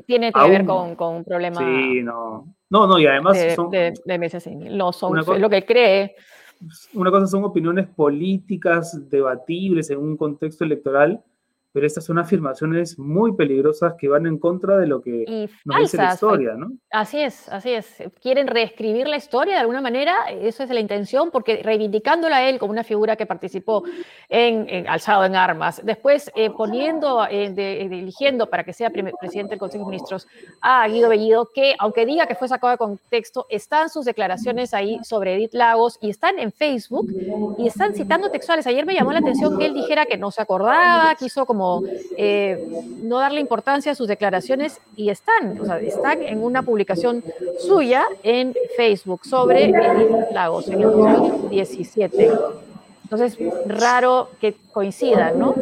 tiene 0.06 0.34
que 0.34 0.50
ver 0.50 0.66
con, 0.66 0.96
con, 0.96 1.16
un 1.16 1.24
problema. 1.24 1.58
Sí, 1.58 2.04
no. 2.04 2.54
No, 2.70 2.86
no, 2.86 3.00
y 3.00 3.08
además 3.08 3.38
de, 3.38 3.56
son. 3.56 3.70
De, 3.72 4.40
senil. 4.40 4.78
No, 4.78 4.94
son 4.94 5.16
lo 5.16 5.50
que 5.50 5.66
cree. 5.66 6.16
Una 6.94 7.10
cosa 7.10 7.26
son 7.28 7.44
opiniones 7.44 7.88
políticas 7.88 9.10
debatibles 9.10 9.90
en 9.90 10.00
un 10.00 10.18
contexto 10.18 10.64
electoral 10.64 11.24
pero 11.72 11.86
estas 11.86 12.06
son 12.06 12.18
afirmaciones 12.18 12.98
muy 12.98 13.36
peligrosas 13.36 13.94
que 13.98 14.08
van 14.08 14.26
en 14.26 14.40
contra 14.40 14.78
de 14.78 14.88
lo 14.88 15.02
que 15.02 15.50
nos 15.66 15.78
dice 15.80 15.98
la 15.98 16.14
historia, 16.14 16.54
¿no? 16.56 16.72
Así 16.92 17.20
es, 17.20 17.48
así 17.50 17.72
es. 17.72 18.04
Quieren 18.22 18.48
reescribir 18.48 19.08
la 19.08 19.18
historia 19.18 19.54
de 19.54 19.60
alguna 19.60 19.82
manera, 19.82 20.16
eso 20.30 20.64
es 20.64 20.70
la 20.70 20.80
intención, 20.80 21.30
porque 21.32 21.62
reivindicándola 21.64 22.38
a 22.38 22.50
él 22.50 22.58
como 22.58 22.72
una 22.72 22.84
figura 22.84 23.16
que 23.16 23.26
participó 23.26 23.84
en, 24.30 24.88
alzado 24.88 25.26
en 25.26 25.36
armas, 25.36 25.82
después 25.84 26.32
eh, 26.36 26.50
poniendo, 26.50 27.26
eh, 27.30 27.54
eligiendo 27.56 28.50
para 28.50 28.64
que 28.64 28.74
sea 28.74 28.90
presidente 28.90 29.52
del 29.52 29.60
Consejo 29.60 29.86
de 29.86 29.92
Ministros 29.92 30.28
a 30.62 30.88
Guido 30.88 31.10
Bellido, 31.10 31.50
que 31.54 31.76
aunque 31.78 32.06
diga 32.06 32.26
que 32.26 32.36
fue 32.36 32.48
sacado 32.48 32.72
de 32.72 32.78
contexto, 32.78 33.46
están 33.50 33.90
sus 33.90 34.06
declaraciones 34.06 34.74
ahí 34.74 35.00
sobre 35.04 35.36
Edith 35.36 35.54
Lagos 35.54 36.00
y 36.02 36.10
están 36.10 36.40
en 36.40 36.52
Facebook 36.52 37.08
y 37.58 37.68
están 37.68 37.94
citando 37.94 38.32
textuales. 38.32 38.66
Ayer 38.66 38.86
me 38.86 38.96
llamó 38.96 39.12
la 39.12 39.20
atención 39.20 39.58
que 39.58 39.68
él 39.68 39.74
dijera 39.74 40.06
que 40.06 40.18
no 40.18 40.32
se 40.32 40.42
acordaba, 40.42 41.14
quiso 41.16 41.46
como 41.46 41.69
eh, 42.18 42.64
no 43.04 43.20
darle 43.20 43.40
importancia 43.40 43.92
a 43.92 43.96
sus 43.96 44.08
declaraciones 44.08 44.80
y 44.96 45.10
están, 45.10 45.60
o 45.60 45.66
sea, 45.66 45.80
están 45.80 46.22
en 46.22 46.44
una 46.44 46.62
publicación 46.64 47.24
suya 47.60 48.06
en 48.24 48.56
Facebook 48.78 49.26
sobre 49.26 49.66
Edith 49.66 50.32
Lagos 50.32 50.68
en 50.68 50.82
el 50.82 50.92
2017. 50.92 52.32
Entonces, 53.04 53.38
raro 53.66 54.30
que 54.40 54.56
coincidan, 54.72 55.40
¿no? 55.40 55.56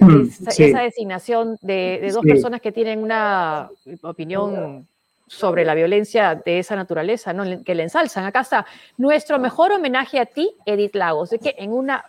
Mm, 0.00 0.28
esa, 0.46 0.82
designación 0.82 1.56
de, 1.62 2.10
dos 2.12 2.22
personas 2.22 2.60
que 2.60 2.70
tienen 2.70 3.02
una 3.02 3.70
opinión 4.02 4.86
sobre 5.26 5.64
la 5.64 5.74
violencia 5.74 6.34
de 6.34 6.58
esa 6.60 6.76
naturaleza, 6.76 7.32
¿no? 7.32 7.64
que 7.64 7.74
le 7.74 7.82
ensalzan. 7.82 8.24
Acá 8.24 8.40
está 8.40 8.66
nuestro 8.96 9.38
mejor 9.38 9.72
homenaje 9.72 10.20
a 10.20 10.26
ti, 10.26 10.54
Edith 10.66 10.94
Lagos, 10.94 11.30
de 11.30 11.38
que 11.38 11.54
en 11.58 11.72
una 11.72 12.04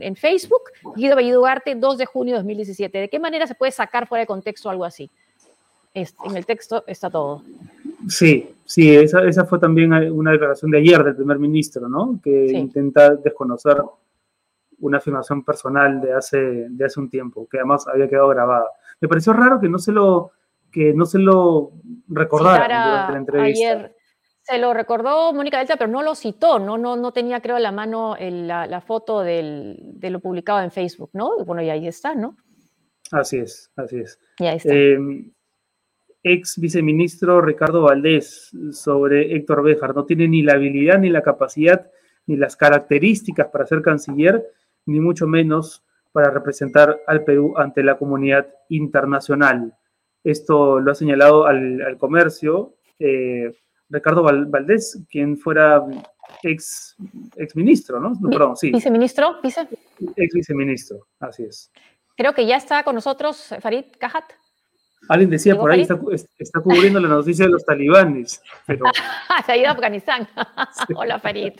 en 0.00 0.16
Facebook, 0.16 0.62
Guido 0.96 1.16
Bellido 1.16 1.40
Ugarte, 1.40 1.74
2 1.74 1.98
de 1.98 2.06
junio 2.06 2.34
de 2.34 2.38
2017. 2.38 2.98
¿De 2.98 3.08
qué 3.08 3.18
manera 3.18 3.46
se 3.46 3.54
puede 3.54 3.72
sacar 3.72 4.06
fuera 4.06 4.20
de 4.20 4.26
contexto 4.26 4.70
algo 4.70 4.84
así? 4.84 5.10
en 5.94 6.36
el 6.36 6.44
texto 6.44 6.84
está 6.86 7.08
todo. 7.08 7.42
Sí, 8.08 8.54
sí, 8.64 8.94
esa, 8.94 9.24
esa, 9.24 9.44
fue 9.44 9.58
también 9.58 9.92
una 10.12 10.32
declaración 10.32 10.70
de 10.70 10.78
ayer 10.78 11.02
del 11.04 11.14
primer 11.14 11.38
ministro, 11.38 11.88
¿no? 11.88 12.18
Que 12.22 12.46
intenta 12.52 13.14
desconocer 13.14 13.76
una 14.80 14.98
afirmación 14.98 15.44
personal 15.44 16.00
de 16.00 16.12
hace, 16.12 16.38
de 16.68 16.84
hace 16.84 17.00
un 17.00 17.08
tiempo, 17.08 17.46
que 17.48 17.58
además 17.58 17.86
había 17.86 18.08
quedado 18.08 18.28
grabada. 18.28 18.66
Me 19.00 19.08
pareció 19.08 19.32
raro 19.32 19.60
que 19.60 19.68
no 19.68 19.78
se 19.78 19.92
lo, 19.92 20.32
que 20.70 20.92
no 20.92 21.06
se 21.06 21.18
lo 21.18 21.72
recordara 22.08 22.84
durante 22.84 23.12
la 23.12 23.18
entrevista. 23.18 23.70
Ayer 23.70 23.96
se 24.44 24.58
lo 24.58 24.74
recordó 24.74 25.32
Mónica 25.32 25.58
Delta, 25.58 25.76
pero 25.76 25.90
no 25.90 26.02
lo 26.02 26.14
citó, 26.14 26.58
no, 26.58 26.76
no, 26.76 26.96
no 26.96 27.12
tenía, 27.12 27.40
creo, 27.40 27.56
a 27.56 27.60
la 27.60 27.72
mano 27.72 28.14
la, 28.20 28.80
foto 28.82 29.20
de 29.20 30.08
lo 30.10 30.20
publicado 30.20 30.60
en 30.60 30.70
Facebook, 30.70 31.10
¿no? 31.14 31.44
Bueno, 31.44 31.62
y 31.62 31.70
ahí 31.70 31.88
está, 31.88 32.14
¿no? 32.14 32.36
Así 33.10 33.38
es, 33.38 33.70
así 33.76 34.00
es. 34.00 34.18
Y 34.38 34.46
ahí 34.46 34.56
está. 34.56 34.74
Em, 34.74 35.32
ex 36.22 36.58
viceministro 36.58 37.40
Ricardo 37.40 37.82
Valdés 37.82 38.50
sobre 38.72 39.34
Héctor 39.34 39.62
Béjar, 39.62 39.94
no 39.94 40.04
tiene 40.04 40.28
ni 40.28 40.42
la 40.42 40.54
habilidad, 40.54 40.98
ni 40.98 41.08
la 41.08 41.22
capacidad, 41.22 41.90
ni 42.26 42.36
las 42.36 42.56
características 42.56 43.48
para 43.48 43.66
ser 43.66 43.80
canciller, 43.80 44.46
ni 44.84 45.00
mucho 45.00 45.26
menos 45.26 45.84
para 46.12 46.30
representar 46.30 47.00
al 47.06 47.24
Perú 47.24 47.54
ante 47.56 47.82
la 47.82 47.96
comunidad 47.96 48.46
internacional. 48.68 49.74
Esto 50.22 50.80
lo 50.80 50.92
ha 50.92 50.94
señalado 50.94 51.46
al, 51.46 51.96
comercio 51.98 52.74
eh, 52.98 53.52
Ricardo 53.88 54.22
Valdés, 54.22 55.00
quien 55.10 55.36
fuera 55.36 55.82
ex, 56.42 56.96
ex 57.36 57.56
ministro, 57.56 58.00
¿no? 58.00 58.12
perdón, 58.30 58.56
sí. 58.56 58.70
¿Viceministro? 58.70 59.40
¿Vice? 59.42 59.68
Ex 60.16 60.34
viceministro, 60.34 61.06
así 61.20 61.44
es. 61.44 61.70
Creo 62.16 62.32
que 62.32 62.46
ya 62.46 62.56
está 62.56 62.82
con 62.84 62.94
nosotros 62.94 63.54
Farid 63.60 63.86
Cajat. 63.98 64.24
Alguien 65.08 65.28
decía 65.28 65.56
por 65.56 65.70
ahí, 65.70 65.82
está, 65.82 65.98
está, 66.38 66.60
cubriendo 66.60 66.98
la 66.98 67.08
noticia 67.08 67.44
de 67.44 67.50
los 67.50 67.64
talibanes. 67.64 68.42
Pero... 68.66 68.86
Se 69.44 69.52
ha 69.52 69.56
ido 69.56 69.68
a 69.68 69.72
Afganistán. 69.72 70.26
Hola, 70.96 71.18
Farid. 71.18 71.52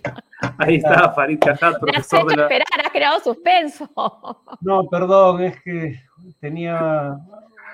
Ahí 0.58 0.76
está 0.76 1.12
Farid 1.12 1.38
Cajat, 1.40 1.78
profesor 1.78 2.26
de 2.30 2.36
la... 2.36 2.42
esperar, 2.44 2.86
ha 2.86 2.90
creado 2.90 3.20
suspenso. 3.20 3.90
No, 4.60 4.88
perdón, 4.88 5.42
es 5.42 5.60
que 5.62 6.00
tenía 6.40 7.18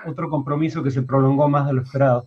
otro 0.05 0.29
compromiso 0.29 0.83
que 0.83 0.91
se 0.91 1.03
prolongó 1.03 1.47
más 1.47 1.67
de 1.67 1.73
lo 1.73 1.81
esperado. 1.83 2.25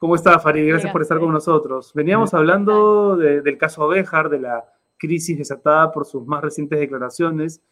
¿Cómo 0.00 0.14
está, 0.14 0.38
Farid? 0.40 0.66
Gracias 0.66 0.90
por 0.90 1.02
estar 1.02 1.20
con 1.20 1.30
nosotros. 1.30 1.92
Veníamos 1.92 2.32
hablando 2.32 3.18
del 3.18 3.58
caso 3.58 3.86
Béjar, 3.86 4.30
de 4.30 4.38
la 4.38 4.64
crisis 4.96 5.36
desatada 5.36 5.92
por 5.92 6.06
sus 6.06 6.26
más 6.26 6.40
recientes 6.42 6.80
declaraciones, 6.80 7.62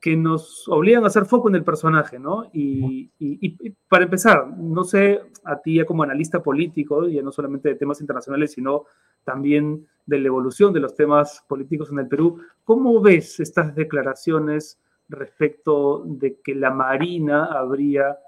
que 0.00 0.16
nos 0.16 0.66
obligan 0.66 1.04
a 1.04 1.06
hacer 1.06 1.26
foco 1.26 1.48
en 1.48 1.54
el 1.54 1.62
personaje, 1.62 2.18
¿no? 2.18 2.50
Y, 2.52 3.12
para 3.88 4.02
empezar, 4.02 4.48
no 4.48 4.82
sé, 4.82 5.20
a 5.44 5.60
ti 5.60 5.76
ya 5.76 5.84
como 5.84 6.02
analista 6.02 6.42
político, 6.42 7.06
ya 7.06 7.22
no 7.22 7.30
solamente 7.30 7.68
de 7.68 7.76
temas 7.76 8.00
internacionales, 8.00 8.50
sino 8.50 8.86
también 9.22 9.86
de 10.06 10.18
la 10.18 10.26
evolución 10.26 10.72
de 10.72 10.80
los 10.80 10.96
temas 10.96 11.44
políticos 11.46 11.92
en 11.92 12.00
el 12.00 12.08
Perú, 12.08 12.40
¿cómo 12.64 13.00
ves 13.00 13.38
estas 13.38 13.76
declaraciones 13.76 14.80
respecto 15.08 16.02
de 16.04 16.40
que 16.40 16.56
la 16.56 16.72
Marina 16.72 17.44
habría 17.44 18.18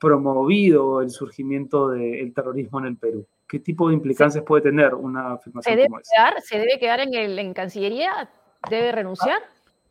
promovido 0.00 1.02
el 1.02 1.10
surgimiento 1.10 1.88
del 1.88 2.32
terrorismo 2.32 2.80
en 2.80 2.86
el 2.86 2.96
Perú? 2.96 3.26
¿Qué 3.46 3.58
tipo 3.58 3.88
de 3.88 3.94
implicancias 3.94 4.42
puede 4.44 4.62
tener 4.62 4.94
una 4.94 5.34
afirmación 5.34 5.76
¿Se 5.76 5.84
como 5.84 6.00
esa? 6.00 6.40
¿Se 6.40 6.58
debe 6.58 6.78
quedar 6.78 7.00
en, 7.00 7.14
el, 7.14 7.38
en 7.38 7.52
Cancillería? 7.52 8.30
¿Debe 8.68 8.92
renunciar? 8.92 9.40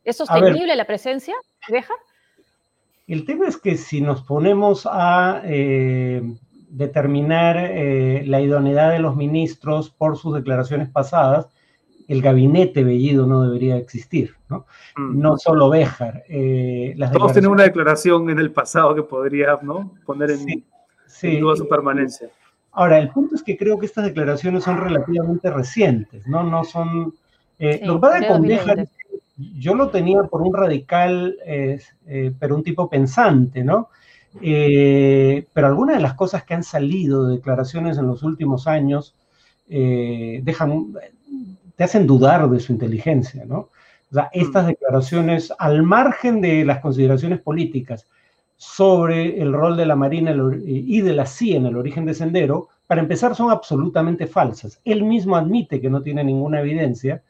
¿Es 0.04 0.18
sostenible 0.18 0.76
la 0.76 0.86
presencia? 0.86 1.36
¿Deja? 1.68 1.94
El 3.08 3.26
tema 3.26 3.48
es 3.48 3.58
que 3.58 3.76
si 3.76 4.02
nos 4.02 4.24
ponemos 4.24 4.88
a 4.90 5.42
eh, 5.46 6.22
determinar 6.70 7.58
eh, 7.58 8.24
la 8.26 8.42
idoneidad 8.42 8.92
de 8.92 9.00
los 9.00 9.16
ministros 9.16 9.90
por 9.90 10.18
sus 10.18 10.36
declaraciones 10.36 10.90
pasadas, 10.90 11.48
el 12.10 12.24
gabinete 12.24 12.84
Bellido 12.84 13.28
no 13.28 13.44
debería 13.44 13.78
existir, 13.78 14.36
¿no? 14.50 14.66
Mm. 14.98 15.20
No 15.20 15.38
solo 15.38 15.70
Béjar. 15.70 16.24
Eh, 16.28 16.96
Todos 17.14 17.34
tienen 17.34 17.52
una 17.52 17.64
declaración 17.64 18.32
en 18.32 18.40
el 18.40 18.52
pasado 18.52 18.96
que 18.96 19.04
podría 19.04 19.60
¿no? 19.62 19.94
poner 20.08 20.32
en, 20.32 20.66
duda 21.40 21.56
su 21.56 21.68
permanencia. 21.68 22.30
Ahora, 22.72 22.98
el 22.98 23.10
punto 23.10 23.36
es 23.36 23.44
que 23.44 23.56
creo 23.56 23.78
que 23.78 23.86
estas 23.86 24.06
declaraciones 24.06 24.64
son 24.64 24.78
relativamente 24.78 25.52
recientes, 25.52 26.28
¿no? 26.28 26.42
No 26.44 26.64
son... 26.64 27.14
Eh, 27.60 27.82
lo 27.84 27.96
que 27.96 28.00
pasa 28.00 28.28
con 28.28 28.42
Béjar 28.42 28.88
yo 29.38 29.76
lo 29.76 29.90
tenía 29.90 30.24
por 30.24 30.42
un 30.42 30.54
radical, 30.54 31.38
eh, 31.46 31.80
pero 32.40 32.56
un 32.56 32.64
tipo 32.64 32.90
pensante, 32.90 33.64
¿no? 33.64 33.90
pero 34.42 35.68
algunas 35.68 35.96
de 35.96 36.04
las 36.04 36.14
cosas 36.14 36.44
que 36.44 36.54
han 36.54 36.64
salido 36.64 37.26
de 37.26 37.38
declaraciones 37.38 37.98
en 37.98 38.06
los 38.06 38.22
últimos 38.22 38.68
años 38.68 39.16
dejan, 39.68 40.94
te 41.80 41.86
hacen 41.86 42.06
dudar 42.06 42.50
de 42.50 42.60
su 42.60 42.74
inteligencia, 42.74 43.46
¿no? 43.46 43.70
O 44.12 44.14
sea, 44.14 44.30
estas 44.34 44.66
mm. 44.66 44.68
declaraciones, 44.68 45.54
al 45.58 45.82
margen 45.82 46.42
de 46.42 46.66
las 46.66 46.82
consideraciones 46.82 47.40
políticas 47.40 48.06
sobre 48.58 49.42
el 49.42 49.54
rol 49.54 49.78
de 49.78 49.86
la 49.86 49.96
Marina 49.96 50.36
y 50.66 51.00
de 51.00 51.14
la 51.14 51.26
CIA 51.26 51.56
en 51.56 51.68
el 51.68 51.78
origen 51.78 52.06
de 52.06 52.14
Sendero, 52.14 52.68
para 52.86 53.00
empezar, 53.00 53.34
son 53.34 53.50
absolutamente 53.50 54.28
falsas. 54.28 54.82
Él 54.84 55.04
mismo 55.04 55.38
admite 55.38 55.80
que 55.80 55.90
no 55.90 56.02
tiene 56.02 56.22
ninguna 56.22 56.60
evidencia. 56.60 57.22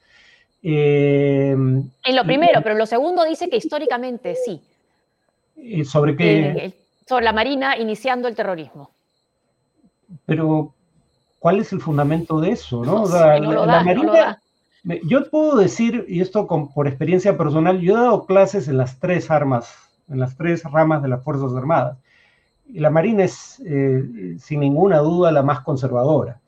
Em, 0.64 1.84
en 2.04 2.16
lo 2.16 2.24
primero, 2.24 2.64
pero 2.64 2.72
en 2.72 2.80
lo 2.80 2.88
segundo 2.88 3.26
dice 3.26 3.52
que 3.52 3.58
históricamente 3.58 4.34
sí. 4.34 4.60
¿Sobre 5.84 6.16
qué? 6.16 6.74
sobre 7.08 7.24
la 7.24 7.34
Marina 7.34 7.78
iniciando 7.78 8.28
el 8.28 8.36
terrorismo. 8.36 8.90
Pero 10.26 10.74
¿cuál 11.40 11.60
es 11.60 11.74
el 11.74 11.82
fundamento 11.82 12.40
de 12.40 12.52
eso? 12.52 12.86
¿no? 12.86 13.08
la, 13.08 13.84
Marina, 13.84 14.40
yo 15.04 15.30
puedo 15.30 15.58
decir, 15.58 16.06
y 16.08 16.22
esto 16.22 16.48
por 16.48 16.88
experiencia 16.88 17.38
personal, 17.38 17.80
yo 17.80 17.94
he 17.94 18.02
dado 18.02 18.26
clases 18.26 18.68
en 18.68 18.78
las 18.78 19.00
tres 19.00 19.32
armas, 19.32 19.74
en 20.10 20.20
las 20.20 20.36
tres 20.36 20.64
ramas 20.64 21.02
de 21.02 21.10
las 21.10 21.24
Fuerzas 21.24 21.54
Armadas. 21.56 21.98
Y 22.68 22.80
la 22.80 22.90
Marina 22.90 23.24
es, 23.24 23.62
eh, 23.66 24.38
sin 24.40 24.60
ninguna 24.60 25.00
duda, 25.00 25.32
la 25.32 25.42
más 25.42 25.62
conservadora. 25.62 26.40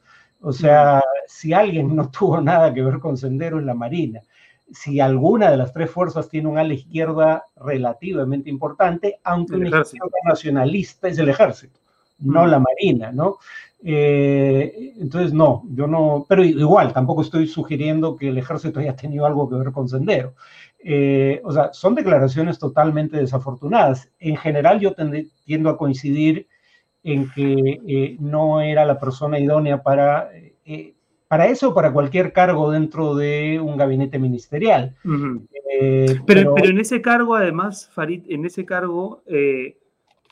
O 0.41 0.51
sea, 0.51 1.01
si 1.27 1.53
alguien 1.53 1.95
no 1.95 2.09
tuvo 2.09 2.41
nada 2.41 2.73
que 2.73 2.81
ver 2.81 2.99
con 2.99 3.17
Sendero 3.17 3.59
es 3.59 3.65
la 3.65 3.73
Marina. 3.73 4.21
Si 4.73 4.99
alguna 4.99 5.51
de 5.51 5.57
las 5.57 5.73
tres 5.73 5.91
fuerzas 5.91 6.29
tiene 6.29 6.47
un 6.47 6.57
ala 6.57 6.73
izquierda 6.73 7.43
relativamente 7.57 8.49
importante, 8.49 9.19
aunque 9.23 9.55
una 9.55 9.81
izquierda 9.81 10.17
nacionalista 10.23 11.09
es 11.09 11.17
el 11.17 11.29
ejército, 11.29 11.80
no 12.21 12.45
la 12.47 12.59
Marina, 12.59 13.11
¿no? 13.11 13.37
Eh, 13.83 14.93
entonces, 14.99 15.33
no, 15.33 15.63
yo 15.71 15.87
no, 15.87 16.25
pero 16.29 16.43
igual, 16.43 16.93
tampoco 16.93 17.23
estoy 17.23 17.47
sugiriendo 17.47 18.15
que 18.15 18.29
el 18.29 18.37
ejército 18.37 18.79
haya 18.79 18.95
tenido 18.95 19.25
algo 19.25 19.49
que 19.49 19.55
ver 19.55 19.71
con 19.71 19.89
Sendero. 19.89 20.35
Eh, 20.83 21.41
o 21.43 21.51
sea, 21.51 21.73
son 21.73 21.95
declaraciones 21.95 22.59
totalmente 22.59 23.17
desafortunadas. 23.17 24.09
En 24.19 24.37
general, 24.37 24.79
yo 24.79 24.93
tiendo 25.45 25.69
a 25.69 25.77
coincidir 25.77 26.47
en 27.03 27.31
que 27.31 27.79
eh, 27.87 28.17
no 28.19 28.61
era 28.61 28.85
la 28.85 28.99
persona 28.99 29.39
idónea 29.39 29.81
para, 29.81 30.29
para 31.27 31.47
eso 31.47 31.69
o 31.69 31.73
para 31.73 31.91
cualquier 31.91 32.31
cargo 32.33 32.69
dentro 32.71 33.15
de 33.15 33.59
un 33.59 33.77
gabinete 33.77 34.19
ministerial. 34.19 34.95
pero, 36.27 36.53
pero, 36.53 36.69
en 36.69 36.79
ese 36.79 37.01
cargo, 37.01 37.35
además, 37.35 37.89
Farid, 37.91 38.23
en 38.29 38.45
ese 38.45 38.65
cargo, 38.65 39.23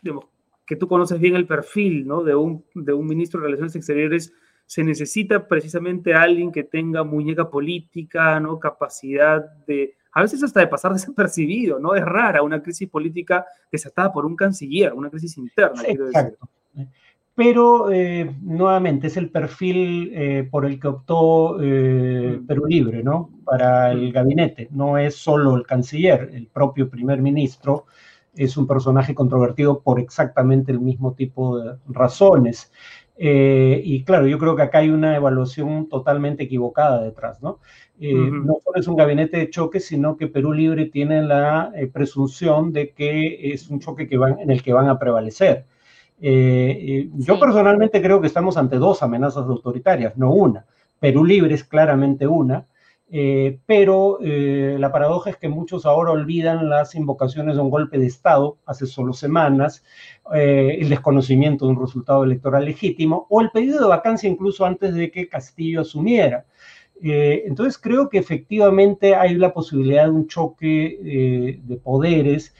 digamos, 0.03 0.25
que 0.69 0.75
tú 0.75 0.87
conoces 0.87 1.19
bien 1.19 1.35
el 1.35 1.47
perfil 1.47 2.07
¿no? 2.07 2.23
de, 2.23 2.35
un, 2.35 2.63
de 2.75 2.93
un 2.93 3.07
ministro 3.07 3.39
de 3.39 3.47
Relaciones 3.47 3.75
Exteriores, 3.75 4.31
se 4.67 4.83
necesita 4.83 5.47
precisamente 5.47 6.13
alguien 6.13 6.51
que 6.51 6.63
tenga 6.63 7.03
muñeca 7.03 7.49
política, 7.49 8.39
¿no? 8.39 8.59
capacidad 8.59 9.43
de, 9.65 9.95
a 10.11 10.21
veces 10.21 10.43
hasta 10.43 10.59
de 10.59 10.67
pasar 10.67 10.93
desapercibido, 10.93 11.79
¿no? 11.79 11.95
Es 11.95 12.05
rara 12.05 12.43
una 12.43 12.61
crisis 12.61 12.87
política 12.87 13.47
desatada 13.71 14.13
por 14.13 14.27
un 14.27 14.35
canciller, 14.35 14.93
una 14.93 15.09
crisis 15.09 15.39
interna, 15.39 15.81
quiero 15.83 16.05
decir. 16.05 16.37
Pero 17.33 17.91
eh, 17.91 18.29
nuevamente 18.43 19.07
es 19.07 19.17
el 19.17 19.31
perfil 19.31 20.11
eh, 20.13 20.47
por 20.51 20.67
el 20.67 20.79
que 20.79 20.87
optó 20.87 21.57
eh, 21.63 22.37
mm. 22.39 22.45
Perú 22.45 22.65
Libre, 22.67 23.01
¿no? 23.01 23.31
Para 23.43 23.91
el 23.91 24.09
mm. 24.09 24.11
gabinete. 24.11 24.67
No 24.69 24.99
es 24.99 25.15
solo 25.15 25.55
el 25.55 25.65
canciller, 25.65 26.29
el 26.31 26.45
propio 26.45 26.87
primer 26.87 27.23
ministro 27.23 27.87
es 28.39 28.55
un 28.55 28.65
personaje 28.65 29.13
controvertido 29.13 29.81
por 29.81 29.99
exactamente 29.99 30.71
el 30.71 30.79
mismo 30.79 31.13
tipo 31.13 31.59
de 31.59 31.75
razones. 31.89 32.71
Eh, 33.17 33.81
y 33.83 34.03
claro, 34.05 34.27
yo 34.27 34.39
creo 34.39 34.55
que 34.55 34.61
acá 34.61 34.77
hay 34.77 34.89
una 34.89 35.13
evaluación 35.17 35.89
totalmente 35.89 36.43
equivocada 36.43 37.03
detrás, 37.03 37.41
¿no? 37.41 37.59
Eh, 37.99 38.13
no 38.13 38.59
solo 38.63 38.77
es 38.77 38.87
un 38.87 38.95
gabinete 38.95 39.35
de 39.35 39.49
choque, 39.49 39.81
sino 39.81 40.15
que 40.15 40.27
Perú 40.27 40.53
Libre 40.53 40.85
tiene 40.85 41.21
la 41.21 41.69
eh, 41.75 41.87
presunción 41.87 42.71
de 42.71 42.91
que 42.91 43.51
es 43.51 43.69
un 43.69 43.81
choque 43.81 44.07
que 44.07 44.17
van, 44.17 44.39
en 44.39 44.51
el 44.51 44.63
que 44.63 44.71
van 44.71 44.87
a 44.87 44.97
prevalecer. 44.97 45.65
Yo 46.21 47.39
personalmente 47.41 48.01
creo 48.01 48.21
que 48.21 48.27
estamos 48.27 48.55
ante 48.55 48.77
dos 48.77 49.03
amenazas 49.03 49.45
autoritarias, 49.47 50.17
no 50.17 50.31
una. 50.31 50.65
Perú 51.01 51.25
Libre 51.25 51.55
es 51.55 51.65
claramente 51.65 52.25
una, 52.25 52.65
eh, 53.11 53.57
pero 53.65 54.19
eh, 54.21 54.77
la 54.77 54.91
paradoja 54.91 55.31
es 55.31 55.37
que 55.37 55.49
muchos 55.49 55.87
ahora 55.87 56.11
olvidan 56.11 56.69
las 56.69 56.93
invocaciones 56.93 57.55
de 57.55 57.61
un 57.61 57.71
golpe 57.71 57.97
de 57.97 58.05
Estado 58.05 58.57
hace 58.67 58.85
solo 58.85 59.13
semanas, 59.13 59.83
eh, 60.33 60.77
el 60.79 60.89
desconocimiento 60.89 61.65
de 61.65 61.71
un 61.71 61.81
resultado 61.81 62.23
electoral 62.23 62.65
legítimo 62.65 63.25
o 63.29 63.41
el 63.41 63.49
pedido 63.49 63.79
de 63.79 63.87
vacancia 63.87 64.29
incluso 64.29 64.63
antes 64.63 64.93
de 64.93 65.09
que 65.09 65.27
Castillo 65.27 65.81
asumiera. 65.81 66.45
entonces 67.01 67.77
creo 67.77 68.09
que 68.09 68.19
efectivamente 68.19 69.15
hay 69.15 69.35
la 69.35 69.53
posibilidad 69.53 70.03
de 70.03 70.11
un 70.11 70.27
choque 70.27 71.59
de 71.63 71.75
poderes 71.77 72.53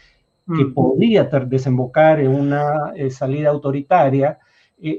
que 0.48 0.66
mm. 0.66 0.74
podría 0.74 1.26
desembocar 1.26 2.20
en 2.22 2.30
una 2.30 2.94
salida 3.10 3.50
autoritaria. 3.50 4.40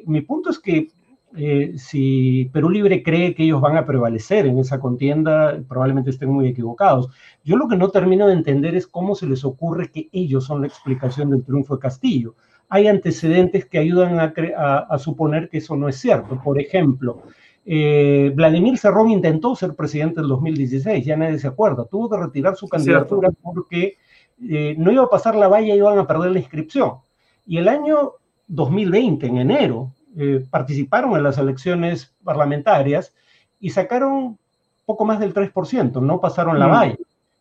mi 0.07 0.21
punto 0.21 0.51
es 0.51 0.59
que 0.59 0.89
eh, 1.37 1.75
si 1.77 2.51
Perú 2.53 2.71
Libre 2.71 3.03
cree 3.03 3.35
que 3.35 3.45
ellos 3.45 3.61
van 3.61 3.77
a 3.77 3.87
prevalecer 3.87 4.47
en 4.47 4.59
esa 4.59 4.81
contienda, 4.81 5.61
probablemente 5.69 6.11
estén 6.11 6.31
muy 6.31 6.49
equivocados. 6.49 7.09
Yo 7.45 7.57
lo 7.57 7.69
que 7.69 7.77
no 7.77 7.91
termino 7.91 8.27
de 8.27 8.35
entender 8.35 8.75
es 8.75 8.87
cómo 8.87 9.15
se 9.15 9.27
les 9.27 9.45
ocurre 9.45 9.91
que 9.91 10.09
ellos 10.13 10.45
son 10.45 10.63
la 10.63 10.67
explicación 10.67 11.31
del 11.31 11.45
triunfo 11.45 11.77
de 11.77 11.83
Castillo. 11.83 12.35
Hay 12.69 12.89
antecedentes 12.89 13.65
que 13.67 13.79
ayudan 13.79 14.19
a, 14.21 14.99
suponer 14.99 15.49
que 15.49 15.59
eso 15.59 15.77
no 15.77 15.89
es 15.89 15.97
cierto. 15.97 16.41
Por 16.43 16.61
ejemplo, 16.61 17.23
eh, 17.65 18.33
Vladimir 18.35 18.79
Cerrón 18.79 19.11
intentó 19.11 19.55
ser 19.55 19.75
presidente 19.75 20.21
en 20.21 20.29
2016, 20.29 21.05
ya 21.05 21.17
nadie 21.17 21.39
se 21.39 21.49
acuerda, 21.49 21.85
tuvo 21.85 22.09
que 22.09 22.17
retirar 22.17 22.57
su 22.57 22.69
candidatura 22.69 23.31
porque 23.43 23.99
eh, 24.49 24.75
no 24.79 24.91
iba 24.91 25.05
a 25.05 25.11
pasar 25.11 25.35
la 25.35 25.49
valla 25.49 25.75
y 25.75 25.79
iban 25.79 25.99
a 25.99 26.07
perder 26.07 26.33
la 26.33 26.39
inscripción. 26.39 26.95
Y 27.47 27.59
el 27.59 27.69
año 27.69 28.13
2020, 28.49 29.27
en 29.27 29.39
enero, 29.39 29.93
eh, 30.17 30.45
participaron 30.51 31.17
en 31.17 31.23
las 31.23 31.39
elecciones 31.39 32.13
parlamentarias 32.25 33.15
y 33.61 33.71
sacaron 33.71 34.39
poco 34.85 35.05
más 35.05 35.21
del 35.21 35.33
3%, 35.33 36.03
no 36.03 36.21
pasaron 36.21 36.59
la 36.59 36.67
mm. 36.67 36.71
valla. 36.71 36.97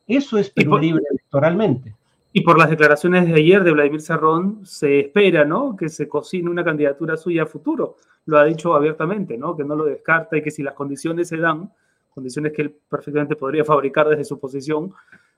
Eso 0.07 0.37
es 0.37 0.49
Perú 0.49 0.77
libre 0.77 1.03
electoralmente. 1.09 1.95
Y 2.31 2.41
por 2.41 2.59
las 2.59 2.69
declaraciones 2.69 3.27
de 3.27 3.33
ayer 3.33 3.63
de 3.63 3.71
Vladimir 3.71 4.01
Serrón, 4.01 4.59
se 4.63 4.99
espera, 4.99 5.45
¿no? 5.45 5.75
Que 5.75 5.89
se 5.89 6.07
cocine 6.07 6.49
una 6.49 6.63
candidatura 6.63 7.17
suya 7.17 7.43
a 7.43 7.45
futuro. 7.47 7.95
Lo 8.25 8.37
ha 8.37 8.45
dicho 8.45 8.75
abiertamente, 8.75 9.37
¿no? 9.37 9.55
Que 9.55 9.63
no 9.63 9.75
lo 9.75 9.85
descarta 9.85 10.37
y 10.37 10.43
que 10.43 10.51
si 10.51 10.61
las 10.61 10.75
condiciones 10.75 11.27
se 11.27 11.37
dan, 11.37 11.71
condiciones 12.13 12.53
que 12.53 12.61
él 12.63 12.75
perfectamente 12.87 13.35
podría 13.35 13.63
fabricar 13.65 14.07
desde 14.07 14.25
su 14.25 14.39
posición, 14.39 14.93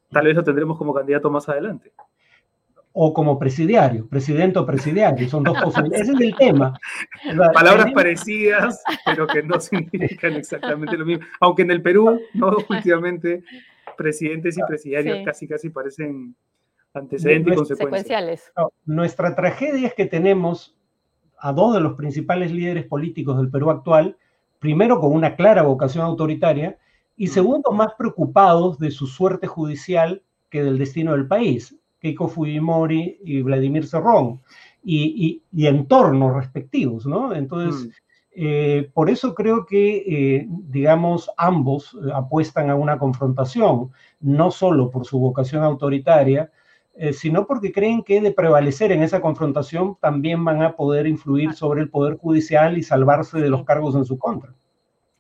tal 0.09 0.25
vez 0.25 0.35
lo 0.35 0.43
tendremos 0.43 0.77
como 0.77 0.93
candidato 0.93 1.29
más 1.29 1.47
adelante 1.47 1.93
o 2.93 3.13
como 3.13 3.39
presidiario, 3.39 4.07
presidente 4.07 4.59
o 4.59 4.65
presidiario, 4.65 5.27
son 5.29 5.43
dos 5.43 5.57
posibilidades. 5.63 6.09
Ese 6.09 6.13
es 6.13 6.21
el 6.21 6.35
tema. 6.35 6.79
Palabras 7.53 7.91
parecidas, 7.93 8.83
pero 9.05 9.27
que 9.27 9.43
no 9.43 9.59
significan 9.59 10.33
exactamente 10.33 10.97
lo 10.97 11.05
mismo. 11.05 11.25
Aunque 11.39 11.61
en 11.61 11.71
el 11.71 11.81
Perú, 11.81 12.19
¿no? 12.33 12.57
últimamente, 12.69 13.43
presidentes 13.97 14.57
y 14.57 14.61
presidiarios 14.63 15.19
casi 15.25 15.47
casi 15.47 15.69
parecen 15.69 16.35
antecedentes 16.93 17.53
y 17.53 17.55
consecuenciales. 17.55 18.51
nuestra 18.85 19.35
tragedia 19.35 19.87
es 19.87 19.93
que 19.93 20.05
tenemos 20.05 20.75
a 21.37 21.53
dos 21.53 21.73
de 21.73 21.79
los 21.79 21.93
principales 21.93 22.51
líderes 22.51 22.85
políticos 22.85 23.37
del 23.37 23.49
Perú 23.49 23.71
actual, 23.71 24.17
primero 24.59 24.99
con 24.99 25.13
una 25.13 25.35
clara 25.35 25.63
vocación 25.63 26.05
autoritaria 26.05 26.77
y 27.15 27.27
segundo 27.27 27.71
más 27.71 27.93
preocupados 27.97 28.77
de 28.79 28.91
su 28.91 29.07
suerte 29.07 29.47
judicial 29.47 30.23
que 30.49 30.63
del 30.63 30.77
destino 30.77 31.13
del 31.13 31.27
país. 31.27 31.75
Keiko 32.01 32.27
Fujimori 32.27 33.19
y 33.23 33.41
Vladimir 33.41 33.85
Cerrón, 33.85 34.41
y, 34.83 35.43
y, 35.51 35.67
entornos 35.67 36.35
respectivos, 36.35 37.05
¿no? 37.05 37.35
Entonces, 37.35 37.85
mm. 37.85 37.91
eh, 38.31 38.89
por 38.93 39.09
eso 39.09 39.35
creo 39.35 39.65
que, 39.65 39.97
eh, 39.97 40.47
digamos, 40.49 41.29
ambos 41.37 41.93
eh, 41.93 42.09
apuestan 42.13 42.71
a 42.71 42.75
una 42.75 42.97
confrontación, 42.97 43.91
no 44.19 44.49
solo 44.49 44.89
por 44.89 45.05
su 45.05 45.19
vocación 45.19 45.63
autoritaria, 45.63 46.51
sino 47.13 47.47
porque 47.47 47.71
creen 47.71 48.03
que 48.03 48.19
de 48.19 48.33
prevalecer 48.33 48.91
en 48.91 49.01
esa 49.01 49.21
confrontación 49.21 49.95
también 50.01 50.43
van 50.43 50.61
a 50.61 50.75
poder 50.75 51.07
influir 51.07 51.49
ah. 51.51 51.53
sobre 51.53 51.81
el 51.81 51.89
Poder 51.89 52.17
Judicial 52.17 52.77
y 52.77 52.83
salvarse 52.83 53.39
de 53.39 53.49
los 53.49 53.63
cargos 53.63 53.95
en 53.95 54.03
su 54.03 54.19
contra. 54.19 54.53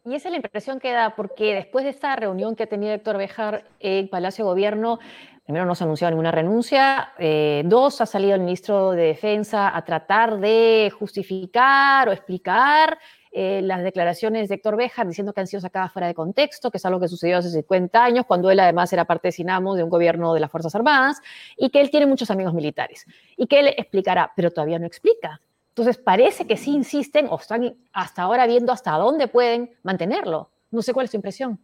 Y 0.03 0.15
esa 0.15 0.27
es 0.27 0.31
la 0.31 0.37
impresión 0.37 0.79
que 0.79 0.91
da, 0.91 1.15
porque 1.15 1.53
después 1.53 1.85
de 1.85 1.91
esta 1.91 2.15
reunión 2.15 2.55
que 2.55 2.63
ha 2.63 2.67
tenido 2.67 2.91
Héctor 2.93 3.17
Bejar 3.17 3.65
en 3.79 4.09
Palacio 4.09 4.43
de 4.43 4.51
Gobierno, 4.51 4.99
primero 5.43 5.65
no 5.65 5.75
se 5.75 5.83
ha 5.83 5.85
anunciado 5.85 6.11
ninguna 6.11 6.31
renuncia, 6.31 7.13
eh, 7.17 7.63
dos, 7.65 8.01
ha 8.01 8.05
salido 8.05 8.35
el 8.35 8.41
ministro 8.41 8.91
de 8.91 9.03
Defensa 9.03 9.75
a 9.75 9.83
tratar 9.83 10.39
de 10.39 10.91
justificar 10.97 12.07
o 12.09 12.11
explicar 12.11 12.99
eh, 13.33 13.61
las 13.63 13.81
declaraciones 13.81 14.49
de 14.49 14.55
Héctor 14.55 14.75
Béjar 14.75 15.07
diciendo 15.07 15.31
que 15.31 15.39
han 15.39 15.47
sido 15.47 15.61
sacadas 15.61 15.93
fuera 15.93 16.07
de 16.07 16.13
contexto, 16.13 16.69
que 16.69 16.77
es 16.77 16.85
algo 16.85 16.99
que 16.99 17.07
sucedió 17.07 17.37
hace 17.37 17.49
50 17.49 18.03
años, 18.03 18.25
cuando 18.25 18.51
él 18.51 18.59
además 18.59 18.91
era 18.91 19.05
parte 19.05 19.29
de 19.29 19.31
Sinamos, 19.31 19.77
de 19.77 19.83
un 19.83 19.89
gobierno 19.89 20.33
de 20.33 20.41
las 20.41 20.51
Fuerzas 20.51 20.75
Armadas, 20.75 21.21
y 21.57 21.69
que 21.69 21.79
él 21.79 21.89
tiene 21.89 22.05
muchos 22.07 22.29
amigos 22.29 22.53
militares, 22.53 23.05
y 23.37 23.47
que 23.47 23.61
él 23.61 23.67
explicará, 23.77 24.33
pero 24.35 24.51
todavía 24.51 24.79
no 24.79 24.85
explica. 24.85 25.39
Entonces 25.69 25.97
parece 25.97 26.45
que 26.45 26.57
sí 26.57 26.71
insisten 26.71 27.27
o 27.29 27.37
están 27.37 27.73
hasta 27.93 28.23
ahora 28.23 28.45
viendo 28.45 28.73
hasta 28.73 28.91
dónde 28.97 29.29
pueden 29.29 29.71
mantenerlo. 29.83 30.49
No 30.69 30.81
sé 30.81 30.93
cuál 30.93 31.05
es 31.05 31.11
tu 31.11 31.17
impresión. 31.17 31.59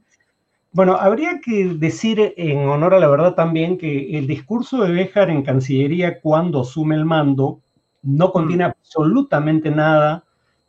Bueno, 0.78 0.94
habría 0.94 1.42
que 1.44 1.74
decir 1.74 2.36
en 2.38 2.70
honor 2.70 2.94
a 2.94 3.00
la 3.00 3.08
verdad 3.08 3.34
también 3.34 3.80
que 3.80 4.16
el 4.16 4.28
discurso 4.28 4.84
de 4.84 4.92
Béjar 4.92 5.32
en 5.32 5.42
Cancillería 5.42 6.22
cuando 6.22 6.62
asume 6.62 6.94
el 6.94 7.04
mando 7.04 7.62
no 8.04 8.32
contiene 8.32 8.68
mm. 8.68 8.68
absolutamente 8.68 9.72
nada 9.72 10.24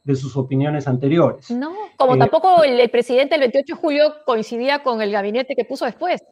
de 0.05 0.17
sus 0.17 0.35
opiniones 0.39 0.89
anteriores. 0.89 1.51
No, 1.51 1.75
como 1.99 2.15
eh, 2.15 2.19
tampoco 2.21 2.65
el, 2.65 2.89
presidente 2.89 3.35
el 3.35 3.43
28 3.43 3.75
de 3.75 3.79
julio 3.79 4.15
coincidía 4.25 4.83
con 4.83 5.03
el 5.03 5.13
gabinete 5.13 5.55
que 5.55 5.67
puso 5.67 5.85
después. 5.85 6.25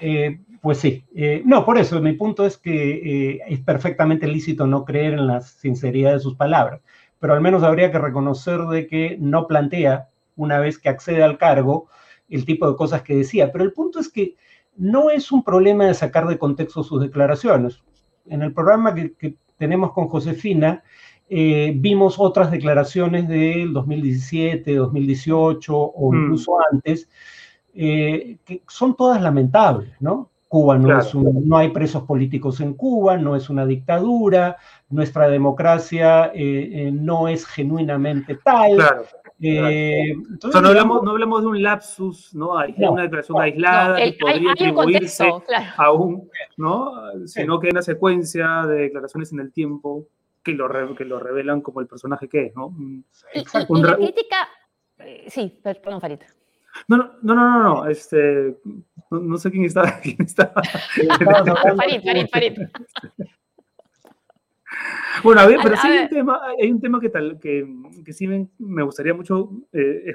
Eh, 0.00 0.40
pues 0.60 0.76
sí, 0.76 1.02
eh, 1.16 1.40
no, 1.46 1.64
por 1.64 1.78
eso 1.78 1.98
mi 2.02 2.12
punto 2.12 2.44
es 2.44 2.58
que 2.58 3.40
es 3.48 3.60
perfectamente 3.60 4.26
lícito 4.26 4.66
no 4.66 4.84
creer 4.84 5.14
en 5.14 5.26
la 5.26 5.40
sinceridad 5.40 6.12
de 6.12 6.20
sus 6.20 6.34
palabras, 6.34 6.82
pero 7.18 7.32
al 7.32 7.40
menos 7.40 7.62
habría 7.62 7.90
que 7.90 7.98
reconocer 7.98 8.60
de 8.66 8.86
que 8.86 9.16
no 9.18 9.46
plantea, 9.46 10.08
una 10.36 10.58
vez 10.58 10.78
que 10.78 10.90
accede 10.90 11.22
al 11.22 11.38
cargo, 11.38 11.88
el 12.28 12.44
tipo 12.44 12.68
de 12.68 12.76
cosas 12.76 13.02
que 13.02 13.16
decía. 13.16 13.50
Pero 13.52 13.64
el 13.64 13.72
punto 13.72 14.00
es 14.00 14.08
que 14.08 14.36
no 14.76 15.10
es 15.10 15.32
un 15.32 15.42
problema 15.42 15.86
de 15.86 15.94
sacar 15.94 16.26
de 16.26 16.38
contexto 16.38 16.82
sus 16.82 17.00
declaraciones. 17.00 17.82
En 18.26 18.42
el 18.42 18.52
programa 18.52 18.94
que, 18.94 19.36
tenemos 19.56 19.92
con 19.92 20.06
Josefina, 20.06 20.84
eh, 21.28 21.72
vimos 21.74 22.14
otras 22.18 22.50
declaraciones 22.50 23.28
del 23.28 23.72
2017, 23.72 24.76
2018 24.76 25.76
o 25.76 26.12
mm. 26.12 26.14
incluso 26.14 26.56
antes, 26.70 27.08
eh, 27.74 28.38
que 28.44 28.62
son 28.68 28.94
todas 28.96 29.20
lamentables, 29.20 29.90
¿no? 30.00 30.30
Cuba 30.46 30.78
no, 30.78 30.98
es 30.98 31.14
no 31.14 31.58
hay 31.58 31.68
presos 31.70 32.04
políticos 32.04 32.60
en 32.60 32.72
Cuba, 32.72 33.18
no 33.18 33.36
es 33.36 33.50
una 33.50 33.66
dictadura, 33.66 34.56
nuestra 34.88 35.28
democracia 35.28 36.30
eh, 36.34 36.90
no 36.90 37.28
es 37.28 37.44
genuinamente 37.44 38.36
tal. 38.42 38.76
Claro. 38.76 39.02
Entonces, 39.40 40.60
no, 40.60 40.68
hablamos, 40.68 41.02
no 41.02 41.10
hablamos 41.12 41.42
de 41.42 41.46
un 41.46 41.62
lapsus, 41.62 42.34
¿no? 42.34 42.58
Hay 42.58 42.74
una 42.76 43.02
declaración 43.02 43.40
aislada 43.40 43.96
que 43.96 44.16
podría 44.20 44.52
atribuirse 44.52 45.30
a 45.76 45.92
un, 45.92 46.28
¿no? 46.56 47.26
Sino 47.26 47.60
que 47.60 47.68
hay 47.68 47.72
una 47.72 47.82
secuencia 47.82 48.66
de 48.66 48.82
declaraciones 48.82 49.32
en 49.32 49.40
el 49.40 49.52
tiempo 49.52 50.08
que 50.42 50.52
lo, 50.52 50.94
que 50.94 51.04
lo 51.04 51.20
revelan 51.20 51.60
como 51.60 51.80
el 51.80 51.86
personaje 51.86 52.28
que 52.28 52.46
es, 52.46 52.56
¿no? 52.56 52.74
Y, 52.78 53.04
la 53.82 53.96
crítica... 53.96 54.48
Eh, 54.98 55.26
sí, 55.28 55.60
perdón, 55.62 56.00
Farid. 56.00 56.20
No, 56.88 56.96
no, 56.96 57.12
no, 57.22 57.34
no, 57.34 57.62
no, 57.62 57.86
este, 57.86 58.56
no, 59.10 59.38
sé 59.38 59.50
quién 59.50 59.64
está. 59.64 60.00
Quién 60.02 60.16
está. 60.20 60.52
Farid, 60.52 62.02
Farid, 62.02 62.26
Farid. 62.30 62.58
Bueno, 65.22 65.40
a 65.40 65.46
ver, 65.46 65.58
pero 65.62 65.76
sí 65.76 65.88
hay 65.88 66.04
un 66.04 66.08
tema, 66.08 66.40
hay 66.60 66.70
un 66.70 66.80
tema 66.80 67.00
que 67.00 67.08
tal, 67.08 67.38
que, 67.40 67.66
que 68.04 68.12
sí 68.12 68.26
me, 68.26 68.82
gustaría 68.82 69.14
mucho, 69.14 69.50
eh, 69.72 70.14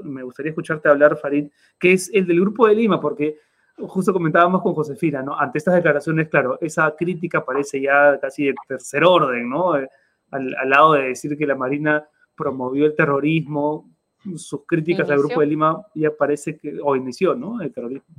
me 0.00 0.22
gustaría 0.22 0.50
escucharte 0.50 0.88
hablar, 0.88 1.16
Farid, 1.16 1.48
que 1.78 1.92
es 1.92 2.10
el 2.12 2.26
del 2.26 2.40
Grupo 2.40 2.66
de 2.66 2.74
Lima, 2.74 3.00
porque 3.00 3.38
justo 3.76 4.12
comentábamos 4.12 4.62
con 4.62 4.74
Josefina, 4.74 5.22
¿no? 5.22 5.38
Ante 5.38 5.58
estas 5.58 5.74
declaraciones, 5.74 6.28
claro, 6.28 6.58
esa 6.60 6.94
crítica 6.96 7.44
parece 7.44 7.80
ya 7.80 8.18
casi 8.20 8.46
de 8.46 8.54
tercer 8.66 9.04
orden, 9.04 9.48
¿no? 9.48 9.76
Eh, 9.76 9.88
al, 10.30 10.50
lado 10.68 10.94
de 10.94 11.08
decir 11.08 11.36
que 11.36 11.46
la 11.46 11.54
Marina 11.54 12.06
promovió 12.36 12.86
el 12.86 12.94
terrorismo, 12.94 13.90
sus 14.36 14.66
críticas 14.66 15.08
al 15.10 15.18
Grupo 15.18 15.40
de 15.40 15.46
Lima 15.46 15.86
ya 15.94 16.10
parece 16.10 16.56
que, 16.56 16.78
o 16.82 16.96
inició, 16.96 17.34
¿no? 17.34 17.60
El 17.60 17.72
terrorismo. 17.72 18.14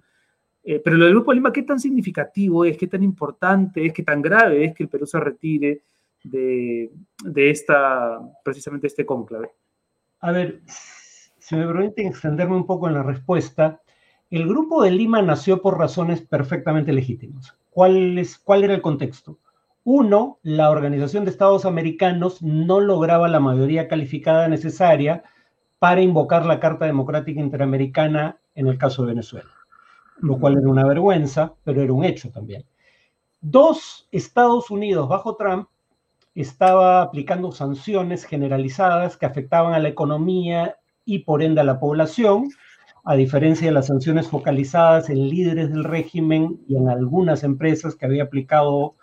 Eh, 0.63 0.81
pero 0.83 0.97
lo 0.97 1.05
del 1.05 1.13
Grupo 1.13 1.33
Lima, 1.33 1.51
¿qué 1.53 1.63
tan 1.63 1.79
significativo 1.79 2.65
es? 2.65 2.77
¿Qué 2.77 2.87
tan 2.87 3.03
importante 3.03 3.85
es? 3.85 3.93
¿Qué 3.93 4.03
tan 4.03 4.21
grave 4.21 4.65
es 4.65 4.75
que 4.75 4.83
el 4.83 4.89
Perú 4.89 5.05
se 5.05 5.19
retire 5.19 5.83
de, 6.23 6.91
de 7.23 7.49
esta, 7.49 8.19
precisamente 8.43 8.87
este 8.87 9.05
cónclave? 9.05 9.51
A 10.19 10.31
ver, 10.31 10.61
si 11.37 11.55
me 11.55 11.65
permiten 11.65 12.07
extenderme 12.07 12.55
un 12.55 12.65
poco 12.65 12.87
en 12.87 12.93
la 12.93 13.03
respuesta, 13.03 13.81
el 14.29 14.47
Grupo 14.47 14.83
de 14.83 14.91
Lima 14.91 15.21
nació 15.21 15.61
por 15.61 15.77
razones 15.77 16.21
perfectamente 16.21 16.93
legítimas. 16.93 17.57
¿Cuál, 17.71 18.21
¿Cuál 18.43 18.63
era 18.63 18.75
el 18.75 18.81
contexto? 18.81 19.39
Uno, 19.83 20.39
la 20.43 20.69
Organización 20.69 21.23
de 21.23 21.31
Estados 21.31 21.65
Americanos 21.65 22.43
no 22.43 22.79
lograba 22.79 23.27
la 23.27 23.39
mayoría 23.39 23.87
calificada 23.87 24.47
necesaria 24.47 25.23
para 25.79 26.01
invocar 26.01 26.45
la 26.45 26.59
Carta 26.59 26.85
Democrática 26.85 27.39
Interamericana 27.39 28.37
en 28.53 28.67
el 28.67 28.77
caso 28.77 29.01
de 29.01 29.13
Venezuela, 29.13 29.49
lo 30.21 30.37
cual 30.37 30.57
era 30.57 30.69
una 30.69 30.85
vergüenza, 30.85 31.53
pero 31.63 31.81
era 31.81 31.93
un 31.93 32.03
hecho 32.03 32.29
también. 32.29 32.65
Dos, 33.41 34.07
Estados 34.11 34.69
Unidos 34.69 35.07
bajo 35.07 35.35
Trump 35.35 35.67
estaba 36.35 37.01
aplicando 37.01 37.51
sanciones 37.51 38.23
generalizadas 38.23 39.17
que 39.17 39.25
afectaban 39.25 39.73
a 39.73 39.79
la 39.79 39.89
economía 39.89 40.77
y 41.05 41.19
por 41.19 41.41
ende 41.41 41.61
a 41.61 41.65
la 41.65 41.79
población, 41.79 42.49
a 43.03 43.15
diferencia 43.15 43.67
de 43.67 43.73
las 43.73 43.87
sanciones 43.87 44.27
focalizadas 44.27 45.09
en 45.09 45.29
líderes 45.29 45.69
del 45.69 45.83
régimen 45.83 46.59
y 46.67 46.75
en 46.75 46.89
algunas 46.89 47.43
empresas 47.43 47.95
que 47.95 48.05
había 48.05 48.23
aplicado 48.23 48.95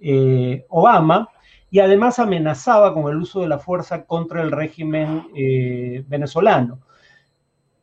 eh, 0.00 0.66
Obama, 0.68 1.30
y 1.70 1.80
además 1.80 2.18
amenazaba 2.18 2.94
con 2.94 3.10
el 3.10 3.16
uso 3.16 3.40
de 3.40 3.48
la 3.48 3.58
fuerza 3.58 4.04
contra 4.04 4.42
el 4.42 4.52
régimen 4.52 5.26
eh, 5.34 6.04
venezolano. 6.06 6.80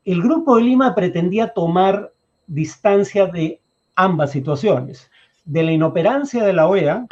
El 0.06 0.22
Grupo 0.22 0.56
de 0.56 0.64
Lima 0.64 0.96
pretendía 0.96 1.54
tomar 1.54 2.14
distancia 2.48 3.28
de 3.28 3.62
ambas 3.96 4.32
situaciones, 4.32 5.10
de 5.46 5.64
la 5.64 5.72
inoperancia 5.72 6.44
de 6.44 6.54
la 6.54 6.68
OEA 6.68 7.06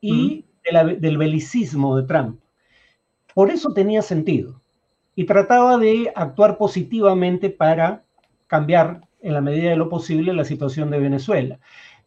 y 0.00 0.44
del 0.62 1.18
belicismo 1.18 1.96
de 1.96 2.06
Trump. 2.06 2.40
Por 3.34 3.50
eso 3.50 3.72
tenía 3.72 4.02
sentido 4.02 4.60
y 5.16 5.24
trataba 5.24 5.78
de 5.78 6.12
actuar 6.14 6.56
positivamente 6.56 7.50
para 7.50 8.04
cambiar 8.46 9.08
en 9.20 9.34
la 9.34 9.40
medida 9.40 9.70
de 9.70 9.76
lo 9.76 9.88
posible 9.88 10.32
la 10.32 10.44
situación 10.44 10.90
de 10.90 10.98
Venezuela. 10.98 11.58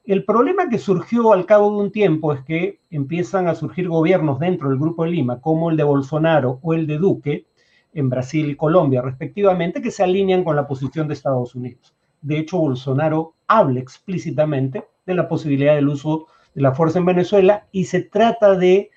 El 0.05 0.23
problema 0.23 0.69
que 0.69 0.77
surgió 0.77 1.33
al 1.33 1.45
cabo 1.45 1.71
de 1.71 1.83
un 1.83 1.91
tiempo 1.91 2.31
es 2.31 2.41
que 2.41 2.79
empiezan 2.89 3.47
a 3.47 3.55
surgir 3.55 3.89
gobiernos 3.89 4.39
dentro 4.39 4.69
del 4.69 4.79
Grupo 4.79 5.03
de 5.03 5.11
Lima, 5.11 5.41
como 5.41 5.69
el 5.69 5.75
de 5.75 5.83
Bolsonaro 5.83 6.59
o 6.61 6.73
el 6.73 6.87
de 6.87 6.97
Duque, 6.97 7.45
en 7.93 8.09
Brasil 8.09 8.49
y 8.49 8.55
Colombia 8.55 9.01
respectivamente, 9.01 9.81
que 9.81 9.91
se 9.91 10.03
alinean 10.03 10.43
con 10.43 10.55
la 10.55 10.67
posición 10.67 11.07
de 11.07 11.15
Estados 11.15 11.55
Unidos. 11.55 11.96
De 12.21 12.39
hecho, 12.39 12.57
Bolsonaro 12.57 13.33
habla 13.47 13.79
explícitamente 13.79 14.85
de 15.05 15.15
la 15.15 15.27
posibilidad 15.27 15.75
del 15.75 15.89
uso 15.89 16.27
de 16.53 16.61
la 16.61 16.73
fuerza 16.73 16.99
en 16.99 17.05
Venezuela 17.05 17.67
y 17.71 17.85
se 17.85 18.01
trata 18.01 18.55
de 18.55 18.89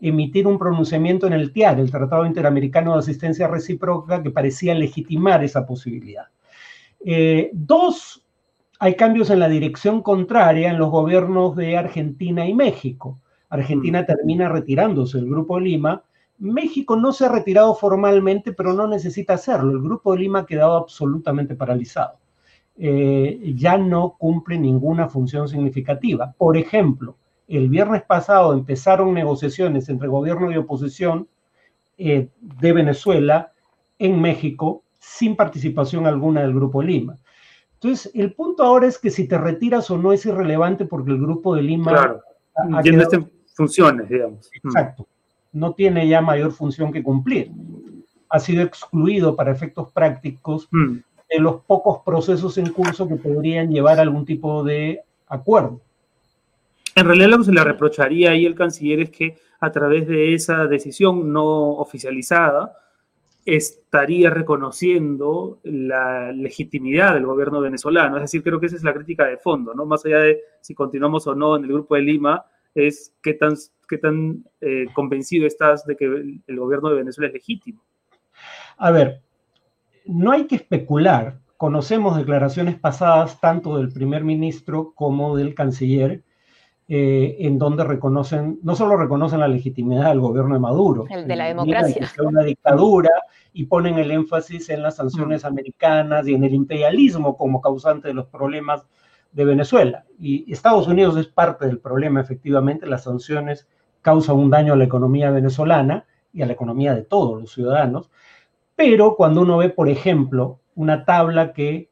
emitir 0.00 0.46
un 0.46 0.58
pronunciamiento 0.58 1.26
en 1.26 1.32
el 1.32 1.52
TIAR, 1.52 1.80
el 1.80 1.90
Tratado 1.90 2.26
Interamericano 2.26 2.92
de 2.92 2.98
Asistencia 2.98 3.48
Recíproca, 3.48 4.22
que 4.22 4.30
parecía 4.30 4.74
legitimar 4.74 5.42
esa 5.42 5.64
posibilidad. 5.64 6.26
Eh, 7.04 7.50
dos, 7.52 8.24
hay 8.78 8.96
cambios 8.96 9.30
en 9.30 9.38
la 9.38 9.48
dirección 9.48 10.02
contraria 10.02 10.70
en 10.70 10.78
los 10.78 10.90
gobiernos 10.90 11.56
de 11.56 11.76
Argentina 11.76 12.46
y 12.46 12.54
México. 12.54 13.20
Argentina 13.48 14.02
mm. 14.02 14.06
termina 14.06 14.48
retirándose 14.48 15.18
del 15.18 15.30
Grupo 15.30 15.56
de 15.56 15.64
Lima. 15.64 16.02
México 16.38 16.96
no 16.96 17.12
se 17.12 17.26
ha 17.26 17.28
retirado 17.28 17.74
formalmente, 17.74 18.52
pero 18.52 18.72
no 18.72 18.86
necesita 18.86 19.34
hacerlo. 19.34 19.70
El 19.70 19.80
Grupo 19.80 20.12
de 20.12 20.18
Lima 20.18 20.40
ha 20.40 20.46
quedado 20.46 20.76
absolutamente 20.76 21.54
paralizado. 21.54 22.18
Eh, 22.76 23.54
ya 23.56 23.78
no 23.78 24.16
cumple 24.18 24.58
ninguna 24.58 25.08
función 25.08 25.48
significativa. 25.48 26.34
Por 26.36 26.56
ejemplo, 26.56 27.16
el 27.46 27.68
viernes 27.68 28.02
pasado 28.02 28.52
empezaron 28.52 29.14
negociaciones 29.14 29.88
entre 29.88 30.08
gobierno 30.08 30.50
y 30.50 30.56
oposición 30.56 31.28
eh, 31.98 32.28
de 32.40 32.72
Venezuela 32.72 33.52
en 33.98 34.20
México 34.20 34.82
sin 34.98 35.36
participación 35.36 36.06
alguna 36.06 36.40
del 36.40 36.54
Grupo 36.54 36.80
de 36.80 36.88
Lima. 36.88 37.18
Entonces, 37.74 38.10
el 38.14 38.32
punto 38.32 38.64
ahora 38.64 38.86
es 38.86 38.98
que 38.98 39.10
si 39.10 39.28
te 39.28 39.38
retiras 39.38 39.90
o 39.90 39.98
no 39.98 40.12
es 40.12 40.26
irrelevante 40.26 40.84
porque 40.86 41.12
el 41.12 41.20
Grupo 41.20 41.54
de 41.54 41.62
Lima... 41.62 41.92
Claro, 41.92 42.22
ya 42.82 43.08
funciones, 43.54 44.08
digamos. 44.08 44.50
Mm. 44.62 44.68
Exacto, 44.68 45.06
no 45.52 45.74
tiene 45.74 46.08
ya 46.08 46.20
mayor 46.20 46.52
función 46.52 46.92
que 46.92 47.02
cumplir. 47.02 47.50
Ha 48.30 48.40
sido 48.40 48.62
excluido 48.62 49.36
para 49.36 49.52
efectos 49.52 49.92
prácticos 49.92 50.68
mm. 50.72 50.96
De 51.34 51.40
los 51.40 51.62
pocos 51.62 51.98
procesos 52.04 52.58
en 52.58 52.70
curso 52.72 53.08
que 53.08 53.16
podrían 53.16 53.70
llevar 53.70 53.98
a 53.98 54.02
algún 54.02 54.24
tipo 54.24 54.62
de 54.62 55.00
acuerdo. 55.26 55.80
En 56.94 57.06
realidad 57.06 57.28
lo 57.28 57.38
que 57.38 57.44
se 57.44 57.52
le 57.52 57.64
reprocharía 57.64 58.30
ahí 58.30 58.46
al 58.46 58.54
canciller 58.54 59.00
es 59.00 59.10
que 59.10 59.36
a 59.58 59.72
través 59.72 60.06
de 60.06 60.34
esa 60.34 60.66
decisión 60.66 61.32
no 61.32 61.44
oficializada 61.44 62.76
estaría 63.44 64.30
reconociendo 64.30 65.58
la 65.64 66.32
legitimidad 66.32 67.14
del 67.14 67.26
gobierno 67.26 67.60
venezolano. 67.60 68.16
Es 68.16 68.22
decir, 68.22 68.42
creo 68.42 68.60
que 68.60 68.66
esa 68.66 68.76
es 68.76 68.84
la 68.84 68.94
crítica 68.94 69.26
de 69.26 69.36
fondo, 69.36 69.74
¿no? 69.74 69.84
Más 69.84 70.06
allá 70.06 70.18
de 70.18 70.40
si 70.60 70.74
continuamos 70.74 71.26
o 71.26 71.34
no 71.34 71.56
en 71.56 71.64
el 71.64 71.72
Grupo 71.72 71.96
de 71.96 72.02
Lima, 72.02 72.44
es 72.74 73.12
qué 73.22 73.34
tan, 73.34 73.54
qué 73.88 73.98
tan 73.98 74.44
eh, 74.60 74.86
convencido 74.94 75.46
estás 75.46 75.84
de 75.84 75.96
que 75.96 76.04
el 76.04 76.56
gobierno 76.58 76.90
de 76.90 76.96
Venezuela 76.96 77.28
es 77.28 77.34
legítimo. 77.34 77.82
A 78.78 78.90
ver, 78.90 79.20
no 80.04 80.32
hay 80.32 80.46
que 80.46 80.56
especular. 80.56 81.38
Conocemos 81.56 82.16
declaraciones 82.16 82.76
pasadas 82.78 83.40
tanto 83.40 83.76
del 83.76 83.92
primer 83.92 84.24
ministro 84.24 84.92
como 84.94 85.36
del 85.36 85.54
canciller 85.54 86.22
eh, 86.86 87.36
en 87.40 87.58
donde 87.58 87.82
reconocen, 87.82 88.58
no 88.62 88.76
solo 88.76 88.98
reconocen 88.98 89.40
la 89.40 89.48
legitimidad 89.48 90.10
del 90.10 90.20
gobierno 90.20 90.52
de 90.52 90.60
Maduro, 90.60 91.06
el 91.08 91.26
de 91.26 91.36
la 91.36 91.46
democracia, 91.46 92.10
que 92.14 92.20
una 92.20 92.42
dictadura 92.42 93.08
y 93.54 93.64
ponen 93.64 93.98
el 93.98 94.10
énfasis 94.10 94.68
en 94.68 94.82
las 94.82 94.96
sanciones 94.96 95.44
mm. 95.44 95.46
americanas 95.46 96.28
y 96.28 96.34
en 96.34 96.44
el 96.44 96.52
imperialismo 96.52 97.38
como 97.38 97.62
causante 97.62 98.08
de 98.08 98.14
los 98.14 98.26
problemas 98.26 98.84
de 99.32 99.46
Venezuela. 99.46 100.04
Y 100.18 100.52
Estados 100.52 100.86
Unidos 100.86 101.16
es 101.16 101.26
parte 101.26 101.66
del 101.66 101.78
problema, 101.78 102.20
efectivamente, 102.20 102.86
las 102.86 103.04
sanciones 103.04 103.66
causan 104.02 104.36
un 104.36 104.50
daño 104.50 104.74
a 104.74 104.76
la 104.76 104.84
economía 104.84 105.30
venezolana 105.30 106.04
y 106.34 106.42
a 106.42 106.46
la 106.46 106.52
economía 106.52 106.94
de 106.94 107.02
todos 107.02 107.40
los 107.40 107.52
ciudadanos, 107.52 108.10
pero 108.76 109.16
cuando 109.16 109.42
uno 109.42 109.58
ve, 109.58 109.70
por 109.70 109.88
ejemplo, 109.88 110.60
una 110.74 111.04
tabla 111.04 111.52
que 111.52 111.90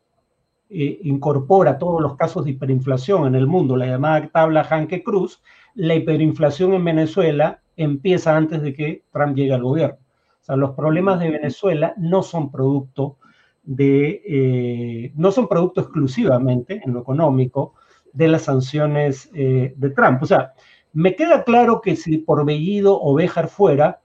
eh, 0.70 0.98
incorpora 1.02 1.78
todos 1.78 2.00
los 2.00 2.16
casos 2.16 2.44
de 2.44 2.52
hiperinflación 2.52 3.26
en 3.26 3.34
el 3.34 3.46
mundo, 3.46 3.76
la 3.76 3.86
llamada 3.86 4.28
tabla 4.28 4.66
Hanke 4.68 5.02
Cruz, 5.02 5.42
la 5.74 5.94
hiperinflación 5.94 6.74
en 6.74 6.84
Venezuela 6.84 7.60
empieza 7.76 8.36
antes 8.36 8.62
de 8.62 8.74
que 8.74 9.04
Trump 9.12 9.36
llegue 9.36 9.54
al 9.54 9.62
gobierno. 9.62 9.98
O 10.40 10.44
sea, 10.44 10.56
los 10.56 10.72
problemas 10.72 11.20
de 11.20 11.30
Venezuela 11.30 11.94
no 11.96 12.22
son 12.22 12.50
producto 12.50 13.16
de, 13.62 14.22
eh, 14.26 15.12
no 15.14 15.30
son 15.30 15.46
producto 15.46 15.80
exclusivamente 15.80 16.80
en 16.84 16.94
lo 16.94 17.00
económico 17.00 17.74
de 18.12 18.28
las 18.28 18.42
sanciones 18.42 19.30
eh, 19.34 19.72
de 19.76 19.90
Trump. 19.90 20.22
O 20.22 20.26
sea, 20.26 20.52
Me 20.94 21.16
queda 21.16 21.44
claro 21.44 21.80
que 21.80 21.96
si 21.96 22.18
por 22.18 22.44
Bellido 22.44 23.00
o 23.00 23.14
Béjar 23.14 23.48
fuera, 23.48 24.01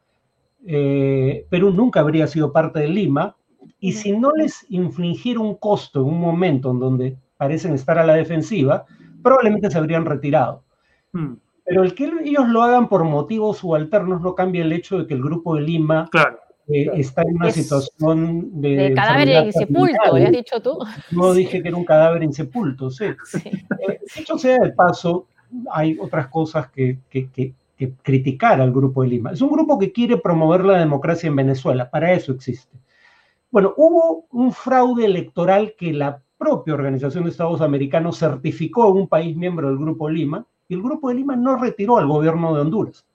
eh, 0.67 1.45
Perú 1.49 1.71
nunca 1.71 2.01
habría 2.01 2.27
sido 2.27 2.51
parte 2.51 2.79
de 2.79 2.89
Lima, 2.89 3.35
y 3.79 3.93
si 3.93 4.11
no 4.11 4.31
les 4.31 4.65
infligiera 4.69 5.39
un 5.39 5.55
costo 5.55 6.01
en 6.01 6.07
un 6.07 6.19
momento 6.19 6.71
en 6.71 6.79
donde 6.79 7.17
parecen 7.37 7.73
estar 7.73 7.97
a 7.97 8.05
la 8.05 8.15
defensiva, 8.15 8.85
probablemente 9.23 9.69
se 9.69 9.77
habrían 9.77 10.05
retirado. 10.05 10.63
Hmm. 11.13 11.35
Pero 11.65 11.83
el 11.83 11.93
que 11.93 12.11
ellos 12.23 12.47
lo 12.47 12.63
hagan 12.63 12.87
por 12.87 13.03
motivos 13.03 13.57
subalternos 13.57 14.21
no 14.21 14.35
cambia 14.35 14.63
el 14.63 14.71
hecho 14.71 14.99
de 14.99 15.07
que 15.07 15.13
el 15.13 15.21
grupo 15.21 15.55
de 15.55 15.61
Lima 15.61 16.09
eh, 16.67 16.89
está 16.93 17.23
en 17.23 17.35
una 17.35 17.51
situación 17.51 18.61
de... 18.61 18.69
de 18.75 18.93
cadáver 18.93 19.45
insepulto, 19.45 20.17
¿le 20.17 20.25
has 20.25 20.31
dicho 20.31 20.61
tú? 20.61 20.79
No 21.11 21.33
dije 21.33 21.61
que 21.61 21.67
era 21.67 21.77
un 21.77 21.85
cadáver 21.85 22.23
insepulto, 22.23 22.89
sí. 22.89 23.07
sí. 23.25 23.41
Eh, 23.45 23.99
dicho 24.15 24.37
sea 24.37 24.59
de 24.59 24.71
paso, 24.71 25.27
hay 25.71 25.97
otras 25.99 26.27
cosas 26.27 26.69
que, 26.71 26.99
que, 27.09 27.29
que, 27.29 27.53
que 27.77 27.93
criticar 28.01 28.59
al 28.59 28.73
grupo 28.73 29.03
de 29.03 29.09
Lima. 29.09 29.31
Es 29.31 29.41
un 29.41 29.51
grupo 29.51 29.77
que 29.77 29.91
quiere 29.91 30.17
promover 30.17 30.65
la 30.65 30.79
democracia 30.79 31.27
en 31.27 31.35
Venezuela, 31.35 31.89
para 31.89 32.11
eso 32.11 32.31
existe. 32.31 32.77
Bueno, 33.51 33.73
hubo 33.77 34.25
un 34.31 34.51
fraude 34.51 35.05
electoral 35.05 35.75
que 35.77 35.93
la 35.93 36.21
propia 36.37 36.73
Organización 36.73 37.23
de 37.23 37.29
Estados 37.29 37.61
Americanos 37.61 38.17
certificó 38.17 38.89
en 38.89 38.97
un 38.97 39.07
país 39.07 39.35
miembro 39.35 39.69
del 39.69 39.77
Grupo 39.77 40.09
Lima, 40.09 40.45
y 40.67 40.73
el 40.73 40.81
Grupo 40.81 41.09
de 41.09 41.15
Lima 41.15 41.35
no 41.35 41.55
retiró 41.55 41.97
al 41.97 42.07
gobierno 42.07 42.53
de 42.53 42.61
Honduras. 42.61 43.05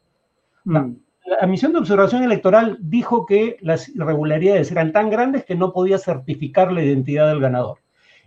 La, 0.65 0.83
mm. 0.83 0.97
la, 1.41 1.47
misión 1.47 1.73
de 1.73 1.81
observación 1.81 2.23
electoral 2.23 2.79
dijo 2.81 3.27
que 3.27 3.59
las 3.61 3.89
irregularidades 3.89 4.71
eran 4.71 4.93
tan 4.93 5.11
grandes 5.11 5.45
que 5.45 5.57
no 5.57 5.73
podía 5.73 5.99
certificar 5.99 6.73
la 6.73 6.83
identidad 6.83 7.29
del 7.29 7.41
ganador. 7.41 7.79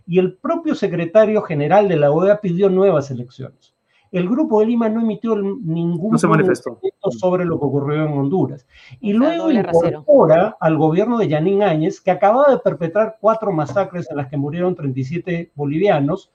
Y 0.06 0.20
el 0.20 0.34
propio 0.34 0.76
secretario 0.76 1.42
general 1.42 1.88
de 1.88 1.96
la 1.96 2.12
OEA 2.12 2.40
pidió 2.40 2.70
nuevas 2.70 3.10
elecciones 3.10 3.75
el 4.18 4.30
Grupo 4.30 4.60
de 4.60 4.68
Lima 4.68 4.90
no 4.90 5.02
emitió 5.02 5.36
ningún 5.36 6.12
no 6.14 6.18
sobre 7.12 7.46
lo 7.46 7.60
que 7.60 7.66
ocurrió 7.66 8.06
en 8.06 8.14
Honduras. 8.14 8.66
Y 9.00 9.14
luego 9.14 9.52
incorpora 9.52 10.58
al 10.60 10.78
gobierno 10.78 11.18
de 11.18 11.28
Yanín 11.28 11.64
Áñez, 11.64 12.02
que 12.02 12.12
acababa 12.12 12.52
de 12.52 12.60
perpetrar 12.60 13.18
cuatro 13.20 13.52
masacres 13.52 14.10
en 14.10 14.18
las 14.18 14.28
que 14.28 14.38
murieron 14.38 14.76
37 14.76 15.52
bolivianos, 15.56 16.32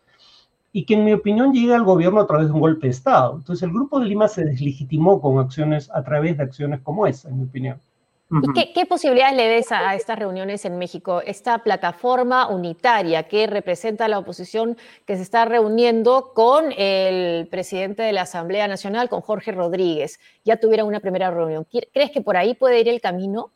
y 0.72 0.84
que 0.84 0.94
en 0.94 1.04
mi 1.04 1.12
opinión 1.12 1.52
llega 1.52 1.74
al 1.74 1.84
gobierno 1.84 2.20
a 2.20 2.26
través 2.26 2.48
de 2.48 2.52
un 2.52 2.60
golpe 2.60 2.86
de 2.86 2.92
Estado. 2.92 3.36
Entonces 3.36 3.62
el 3.62 3.72
Grupo 3.72 3.98
de 3.98 4.06
Lima 4.06 4.28
se 4.28 4.44
deslegitimó 4.44 5.20
con 5.20 5.38
acciones, 5.38 5.90
a 5.92 6.02
través 6.02 6.36
de 6.36 6.44
acciones 6.44 6.80
como 6.80 7.06
esa, 7.06 7.28
en 7.28 7.38
mi 7.38 7.44
opinión. 7.44 7.78
¿Qué, 8.54 8.86
posibilidades 8.86 9.36
le 9.36 9.48
ves 9.48 9.72
a, 9.72 9.96
estas 9.96 10.16
reuniones 10.16 10.64
en 10.64 10.78
México? 10.78 11.20
Esta 11.20 11.58
plataforma 11.64 12.46
unitaria 12.48 13.24
que 13.24 13.48
representa 13.48 14.04
a 14.04 14.08
la 14.08 14.20
oposición 14.20 14.76
que 15.04 15.16
se 15.16 15.22
está 15.22 15.46
reuniendo 15.46 16.32
con 16.32 16.72
el 16.76 17.48
presidente 17.48 18.04
de 18.04 18.12
la 18.12 18.22
Asamblea 18.22 18.68
Nacional, 18.68 19.08
con 19.08 19.20
Jorge 19.20 19.50
Rodríguez. 19.50 20.20
Ya 20.44 20.58
tuvieron 20.58 20.86
una 20.86 21.00
primera 21.00 21.32
reunión. 21.32 21.66
¿Crees 21.92 22.12
que 22.12 22.20
por 22.20 22.36
ahí 22.36 22.54
puede 22.54 22.78
ir 22.78 22.88
el 22.88 23.00
camino? 23.00 23.50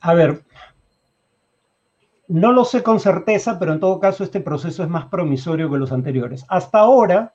A 0.00 0.14
ver, 0.14 0.42
no 2.28 2.52
lo 2.52 2.64
sé 2.64 2.84
con 2.84 3.00
certeza, 3.00 3.58
pero 3.58 3.72
en 3.72 3.80
todo 3.80 3.98
caso 3.98 4.22
este 4.22 4.40
proceso 4.40 4.84
es 4.84 4.88
más 4.88 5.06
promisorio 5.06 5.68
que 5.68 5.78
los 5.78 5.90
anteriores. 5.90 6.44
Hasta 6.48 6.78
ahora, 6.78 7.34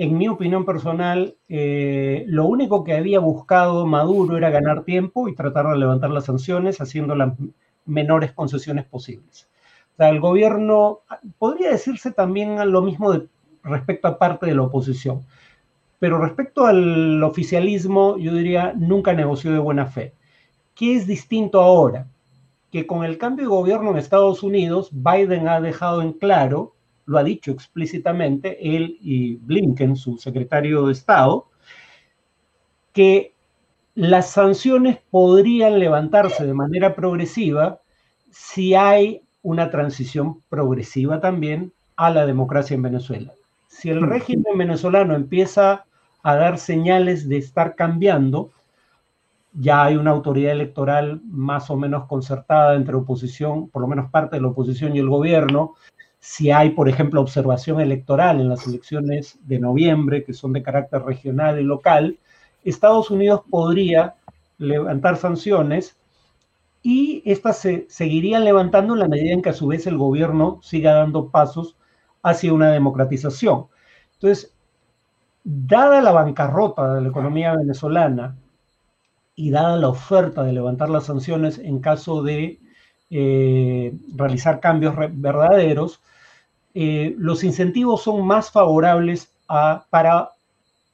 en 0.00 0.16
mi 0.16 0.28
opinión 0.28 0.64
personal, 0.64 1.36
eh, 1.50 2.24
lo 2.26 2.46
único 2.46 2.84
que 2.84 2.94
había 2.94 3.20
buscado 3.20 3.84
Maduro 3.86 4.38
era 4.38 4.48
ganar 4.48 4.82
tiempo 4.82 5.28
y 5.28 5.34
tratar 5.34 5.66
de 5.68 5.76
levantar 5.76 6.08
las 6.08 6.24
sanciones 6.24 6.80
haciendo 6.80 7.14
las 7.14 7.34
menores 7.84 8.32
concesiones 8.32 8.86
posibles. 8.86 9.46
O 9.92 9.96
sea, 9.98 10.08
el 10.08 10.18
gobierno, 10.18 11.00
podría 11.38 11.70
decirse 11.70 12.12
también 12.12 12.72
lo 12.72 12.80
mismo 12.80 13.12
respecto 13.62 14.08
a 14.08 14.18
parte 14.18 14.46
de 14.46 14.54
la 14.54 14.62
oposición, 14.62 15.20
pero 15.98 16.16
respecto 16.16 16.64
al 16.64 17.22
oficialismo, 17.22 18.16
yo 18.16 18.32
diría, 18.32 18.72
nunca 18.74 19.12
negoció 19.12 19.52
de 19.52 19.58
buena 19.58 19.84
fe. 19.84 20.14
¿Qué 20.74 20.96
es 20.96 21.06
distinto 21.06 21.60
ahora? 21.60 22.06
Que 22.72 22.86
con 22.86 23.04
el 23.04 23.18
cambio 23.18 23.44
de 23.44 23.50
gobierno 23.50 23.90
en 23.90 23.98
Estados 23.98 24.42
Unidos, 24.42 24.88
Biden 24.92 25.46
ha 25.46 25.60
dejado 25.60 26.00
en 26.00 26.14
claro 26.14 26.72
lo 27.10 27.18
ha 27.18 27.24
dicho 27.24 27.50
explícitamente 27.50 28.56
él 28.76 28.96
y 29.02 29.34
Blinken, 29.34 29.96
su 29.96 30.16
secretario 30.16 30.86
de 30.86 30.92
Estado, 30.92 31.48
que 32.92 33.34
las 33.96 34.30
sanciones 34.30 34.98
podrían 35.10 35.80
levantarse 35.80 36.46
de 36.46 36.54
manera 36.54 36.94
progresiva 36.94 37.80
si 38.30 38.76
hay 38.76 39.22
una 39.42 39.70
transición 39.70 40.40
progresiva 40.48 41.20
también 41.20 41.72
a 41.96 42.10
la 42.10 42.26
democracia 42.26 42.76
en 42.76 42.82
Venezuela. 42.82 43.32
Si 43.66 43.90
el 43.90 44.02
régimen 44.02 44.56
venezolano 44.56 45.16
empieza 45.16 45.86
a 46.22 46.36
dar 46.36 46.58
señales 46.58 47.28
de 47.28 47.38
estar 47.38 47.74
cambiando, 47.74 48.52
ya 49.52 49.82
hay 49.82 49.96
una 49.96 50.12
autoridad 50.12 50.52
electoral 50.52 51.20
más 51.24 51.70
o 51.70 51.76
menos 51.76 52.06
concertada 52.06 52.76
entre 52.76 52.94
oposición, 52.94 53.68
por 53.68 53.82
lo 53.82 53.88
menos 53.88 54.12
parte 54.12 54.36
de 54.36 54.42
la 54.42 54.48
oposición 54.48 54.94
y 54.94 55.00
el 55.00 55.08
gobierno, 55.08 55.74
si 56.20 56.50
hay, 56.50 56.70
por 56.70 56.88
ejemplo, 56.88 57.20
observación 57.20 57.80
electoral 57.80 58.40
en 58.40 58.50
las 58.50 58.66
elecciones 58.66 59.38
de 59.42 59.58
noviembre, 59.58 60.22
que 60.22 60.34
son 60.34 60.52
de 60.52 60.62
carácter 60.62 61.02
regional 61.02 61.58
y 61.58 61.64
local, 61.64 62.18
Estados 62.62 63.10
Unidos 63.10 63.42
podría 63.48 64.16
levantar 64.58 65.16
sanciones 65.16 65.96
y 66.82 67.22
estas 67.24 67.58
se 67.58 67.86
seguirían 67.88 68.44
levantando 68.44 68.94
en 68.94 69.00
la 69.00 69.08
medida 69.08 69.32
en 69.32 69.42
que 69.42 69.48
a 69.48 69.54
su 69.54 69.66
vez 69.66 69.86
el 69.86 69.96
gobierno 69.96 70.60
siga 70.62 70.92
dando 70.92 71.28
pasos 71.30 71.76
hacia 72.22 72.52
una 72.52 72.70
democratización. 72.70 73.66
Entonces, 74.14 74.54
dada 75.42 76.02
la 76.02 76.12
bancarrota 76.12 76.94
de 76.94 77.00
la 77.00 77.08
economía 77.08 77.56
venezolana 77.56 78.36
y 79.34 79.50
dada 79.50 79.76
la 79.76 79.88
oferta 79.88 80.42
de 80.42 80.52
levantar 80.52 80.90
las 80.90 81.04
sanciones 81.04 81.58
en 81.58 81.80
caso 81.80 82.22
de 82.22 82.58
eh, 83.10 83.92
realizar 84.14 84.60
cambios 84.60 84.94
verdaderos, 84.96 86.00
eh, 86.74 87.14
los 87.18 87.42
incentivos 87.42 88.02
son 88.02 88.24
más 88.24 88.50
favorables 88.50 89.30
para 89.90 90.30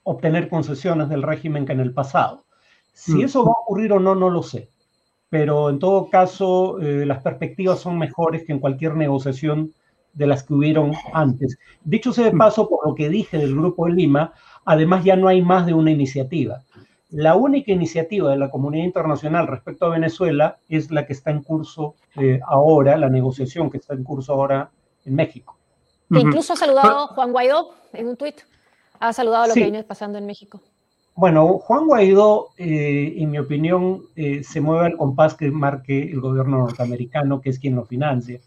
obtener 0.02 0.48
concesiones 0.48 1.10
del 1.10 1.22
régimen 1.22 1.66
que 1.66 1.72
en 1.72 1.80
el 1.80 1.92
pasado. 1.92 2.44
Si 2.94 3.16
mm. 3.16 3.20
eso 3.24 3.44
va 3.44 3.50
a 3.50 3.62
ocurrir 3.62 3.92
o 3.92 4.00
no, 4.00 4.14
no 4.14 4.30
lo 4.30 4.42
sé. 4.42 4.70
Pero 5.28 5.68
en 5.68 5.78
todo 5.78 6.08
caso, 6.08 6.80
eh, 6.80 7.04
las 7.04 7.22
perspectivas 7.22 7.80
son 7.80 7.98
mejores 7.98 8.44
que 8.44 8.52
en 8.52 8.60
cualquier 8.60 8.94
negociación 8.94 9.72
de 10.14 10.26
las 10.26 10.44
que 10.44 10.54
hubieron 10.54 10.92
antes. 11.12 11.58
Dicho 11.84 12.12
sea 12.12 12.24
de 12.24 12.32
mm. 12.32 12.38
paso, 12.38 12.68
por 12.68 12.88
lo 12.88 12.94
que 12.94 13.10
dije 13.10 13.36
del 13.36 13.54
Grupo 13.54 13.86
de 13.86 13.92
Lima, 13.92 14.32
además 14.64 15.04
ya 15.04 15.16
no 15.16 15.28
hay 15.28 15.42
más 15.42 15.66
de 15.66 15.74
una 15.74 15.90
iniciativa. 15.90 16.62
La 17.16 17.34
única 17.34 17.72
iniciativa 17.72 18.30
de 18.30 18.36
la 18.36 18.50
comunidad 18.50 18.84
internacional 18.84 19.46
respecto 19.46 19.86
a 19.86 19.88
Venezuela 19.88 20.58
es 20.68 20.90
la 20.90 21.06
que 21.06 21.14
está 21.14 21.30
en 21.30 21.42
curso 21.42 21.94
eh, 22.20 22.40
ahora, 22.46 22.98
la 22.98 23.08
negociación 23.08 23.70
que 23.70 23.78
está 23.78 23.94
en 23.94 24.04
curso 24.04 24.34
ahora 24.34 24.70
en 25.06 25.14
México. 25.14 25.56
Que 26.12 26.20
incluso 26.20 26.52
ha 26.52 26.56
saludado 26.56 27.06
Juan 27.06 27.32
Guaidó 27.32 27.70
en 27.94 28.08
un 28.08 28.16
tuit. 28.18 28.42
Ha 29.00 29.14
saludado 29.14 29.46
lo 29.46 29.54
que 29.54 29.62
viene 29.62 29.82
pasando 29.82 30.18
en 30.18 30.26
México. 30.26 30.60
Bueno, 31.14 31.56
Juan 31.56 31.86
Guaidó, 31.86 32.50
eh, 32.58 33.14
en 33.16 33.30
mi 33.30 33.38
opinión, 33.38 34.02
eh, 34.14 34.44
se 34.44 34.60
mueve 34.60 34.84
al 34.84 34.98
compás 34.98 35.34
que 35.34 35.50
marque 35.50 36.02
el 36.02 36.20
gobierno 36.20 36.58
norteamericano, 36.58 37.40
que 37.40 37.48
es 37.48 37.58
quien 37.58 37.76
lo 37.76 37.86
financia. 37.86 38.40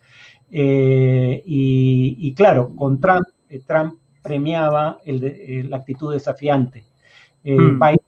Eh, 0.52 1.42
y, 1.44 2.32
claro, 2.36 2.72
con 2.76 3.02
Trump, 3.02 3.26
Trump 3.66 3.96
premiaba 4.22 5.00
el 5.06 5.68
la 5.72 5.78
actitud 5.78 6.14
desafiante. 6.14 6.84
Mm. 7.44 7.80
Biden 7.80 7.99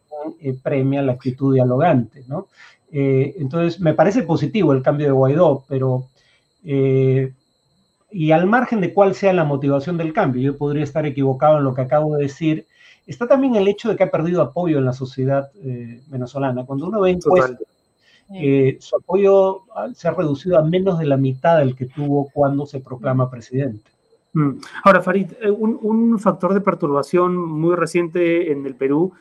premia 0.64 1.02
la 1.02 1.14
actitud 1.14 1.54
dialogante, 1.54 2.24
¿no? 2.28 2.48
entonces, 2.94 3.80
me 3.80 3.94
parece 3.94 4.24
positivo 4.24 4.74
el 4.74 4.82
cambio 4.82 5.06
de 5.06 5.14
Guaidó, 5.14 5.64
pero 5.70 6.08
y 8.12 8.32
al 8.32 8.46
margen 8.46 8.82
de 8.82 8.94
cuál 8.94 9.16
sea 9.16 9.32
la 9.34 9.46
motivación 9.46 9.98
del 9.98 10.14
cambio, 10.14 10.42
yo 10.42 10.58
podría 10.58 10.84
estar 10.84 11.06
equivocado 11.06 11.58
en 11.58 11.64
lo 11.64 11.74
que 11.74 11.82
acabo 11.82 12.16
de 12.16 12.24
decir, 12.24 12.68
está 13.08 13.28
también 13.28 13.56
el 13.56 13.68
hecho 13.68 13.90
de 13.90 13.96
que 13.96 14.04
ha 14.04 14.12
perdido 14.12 14.42
apoyo 14.42 14.78
en 14.78 14.86
la 14.86 14.94
sociedad 14.94 15.50
eh, 15.64 16.02
venezolana. 16.08 16.66
Cuando 16.66 16.88
uno 16.88 17.00
ve 17.00 17.12
encuestas, 17.12 17.58
eh, 18.34 18.78
su 18.80 18.98
apoyo 18.98 19.62
se 19.94 20.08
ha 20.08 20.12
reducido 20.12 20.58
a 20.58 20.64
menos 20.64 21.00
de 21.00 21.06
la 21.06 21.18
mitad 21.18 21.60
del 21.60 21.76
que 21.76 21.86
tuvo 21.86 22.30
cuando 22.34 22.66
se 22.66 22.82
proclama 22.82 23.30
presidente. 23.30 23.90
Mm. 24.34 24.60
Ahora, 24.84 25.02
Farid, 25.02 25.32
eh, 25.42 25.50
un, 25.50 26.20
factor 26.20 26.54
de 26.54 26.62
perturbación 26.62 27.36
muy 27.36 27.76
reciente 27.76 28.52
en 28.52 28.66
el 28.66 28.76
Perú 28.76 29.14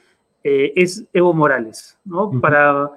es 0.43 1.07
Evo 1.13 1.33
Morales, 1.35 1.99
¿no? 2.05 2.31
Para 2.41 2.91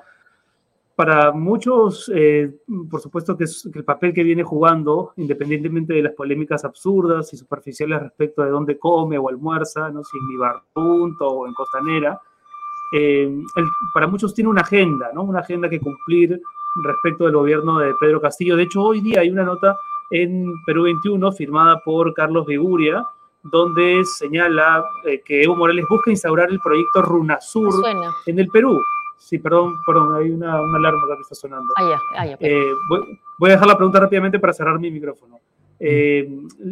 para 0.96 1.32
muchos, 1.32 2.12
eh, 2.14 2.56
por 2.90 3.02
supuesto 3.02 3.36
que, 3.36 3.46
es, 3.46 3.68
el 3.74 3.84
papel 3.84 4.14
que 4.14 4.24
viene 4.24 4.44
jugando, 4.44 5.14
independientemente 5.18 5.94
de 5.94 6.04
las 6.04 6.14
polémicas 6.14 6.64
absurdas 6.66 7.34
y 7.34 7.38
superficiales 7.38 8.02
respecto 8.02 8.44
de 8.44 8.52
dónde 8.52 8.78
come 8.78 9.18
o 9.18 9.28
almuerza, 9.28 9.90
¿no? 9.90 10.04
si 10.04 10.18
en 10.18 10.32
Ibarrunto 10.32 11.28
o 11.28 11.48
en 11.48 11.54
Costanera, 11.54 12.22
eh, 12.96 13.42
para 13.94 14.06
muchos 14.06 14.36
tiene 14.36 14.52
una 14.52 14.62
agenda, 14.62 15.10
¿no? 15.14 15.24
una 15.24 15.40
agenda 15.40 15.68
que 15.68 15.80
cumplir 15.80 16.40
respecto 16.84 17.26
del 17.26 17.34
gobierno 17.34 17.80
de 17.80 17.92
Pedro 18.00 18.22
Castillo. 18.22 18.56
De 18.56 18.64
hecho, 18.64 18.84
hoy 18.84 19.02
día 19.02 19.22
hay 19.22 19.32
una 19.32 19.44
nota 19.44 19.76
en 20.12 20.54
Perú 20.64 20.84
21 20.84 21.32
firmada 21.32 21.82
por 21.84 22.14
Carlos 22.14 22.46
Viguria, 22.46 23.04
donde 23.44 24.04
señala 24.06 24.84
eh, 25.06 25.22
que 25.24 25.44
Evo 25.44 25.56
Morales 25.56 25.86
busca 25.90 26.10
instaurar 26.10 26.50
el 26.50 26.60
proyecto 26.60 27.02
Runasur 27.02 27.84
en 28.26 28.40
el 28.40 28.48
Perú. 28.48 28.80
Sí, 29.18 29.38
perdón, 29.38 29.76
perdón, 29.86 30.16
hay 30.16 30.32
una, 30.32 30.56
alarma 30.56 31.02
que 31.16 31.22
está 31.22 31.36
sonando. 31.36 31.74
Ah, 31.78 31.90
ya, 31.90 32.20
ah, 32.20 32.26
ya, 32.26 32.38
eh, 32.40 32.72
voy, 32.90 33.50
a 33.50 33.54
dejar 33.54 33.68
la 33.68 33.78
pregunta 33.78 34.00
rápidamente 34.00 34.40
para 34.40 34.54
cerrar 34.54 34.80
mi 34.80 34.92
micrófono. 34.92 35.40
Eh, 35.80 36.30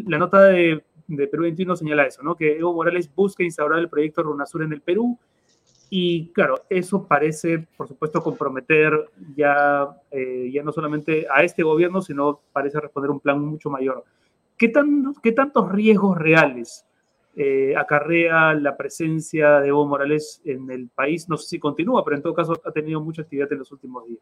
la 0.08 0.18
nota 0.18 0.44
de, 0.44 0.84
de, 1.08 1.28
Perú 1.28 1.44
21 1.44 1.76
señala 1.76 2.06
eso, 2.06 2.24
¿no? 2.24 2.36
Que 2.36 2.58
Evo 2.58 2.74
Morales 2.74 3.14
busca 3.14 3.44
instaurar 3.44 3.80
el 3.80 3.90
proyecto 3.90 4.24
Runasur 4.24 4.64
en 4.64 4.74
el 4.74 4.82
Perú. 4.82 5.18
Y 5.90 6.30
claro, 6.30 6.62
eso 6.70 7.06
parece, 7.06 7.68
por 7.76 7.88
supuesto, 7.88 8.24
comprometer 8.24 9.10
ya, 9.36 9.90
ya 10.50 10.64
no 10.64 10.72
solamente 10.72 11.28
a 11.30 11.44
este 11.44 11.64
gobierno, 11.64 12.02
sino 12.02 12.40
parece 12.54 12.80
responder 12.80 13.12
un 13.12 13.20
plan 13.20 13.42
mucho 13.42 13.70
mayor. 13.70 14.06
¿Qué, 14.62 14.70
tan, 14.70 15.16
qué 15.24 15.32
tantos 15.32 15.72
riesgos 15.72 16.16
reales 16.20 16.86
eh, 17.36 17.74
acarrea 17.76 18.54
la 18.54 18.78
presencia 18.78 19.60
de 19.60 19.70
Evo 19.70 19.88
Morales 19.88 20.40
en 20.46 20.70
el 20.70 20.88
país? 20.90 21.28
No 21.28 21.36
sé 21.36 21.50
si 21.50 21.60
continúa, 21.60 22.06
pero 22.06 22.18
en 22.18 22.22
todo 22.22 22.36
caso 22.36 22.54
ha 22.64 22.72
tenido 22.72 23.02
mucha 23.02 23.24
actividad 23.24 23.52
en 23.52 23.58
los 23.58 23.72
últimos 23.72 24.06
días. 24.06 24.22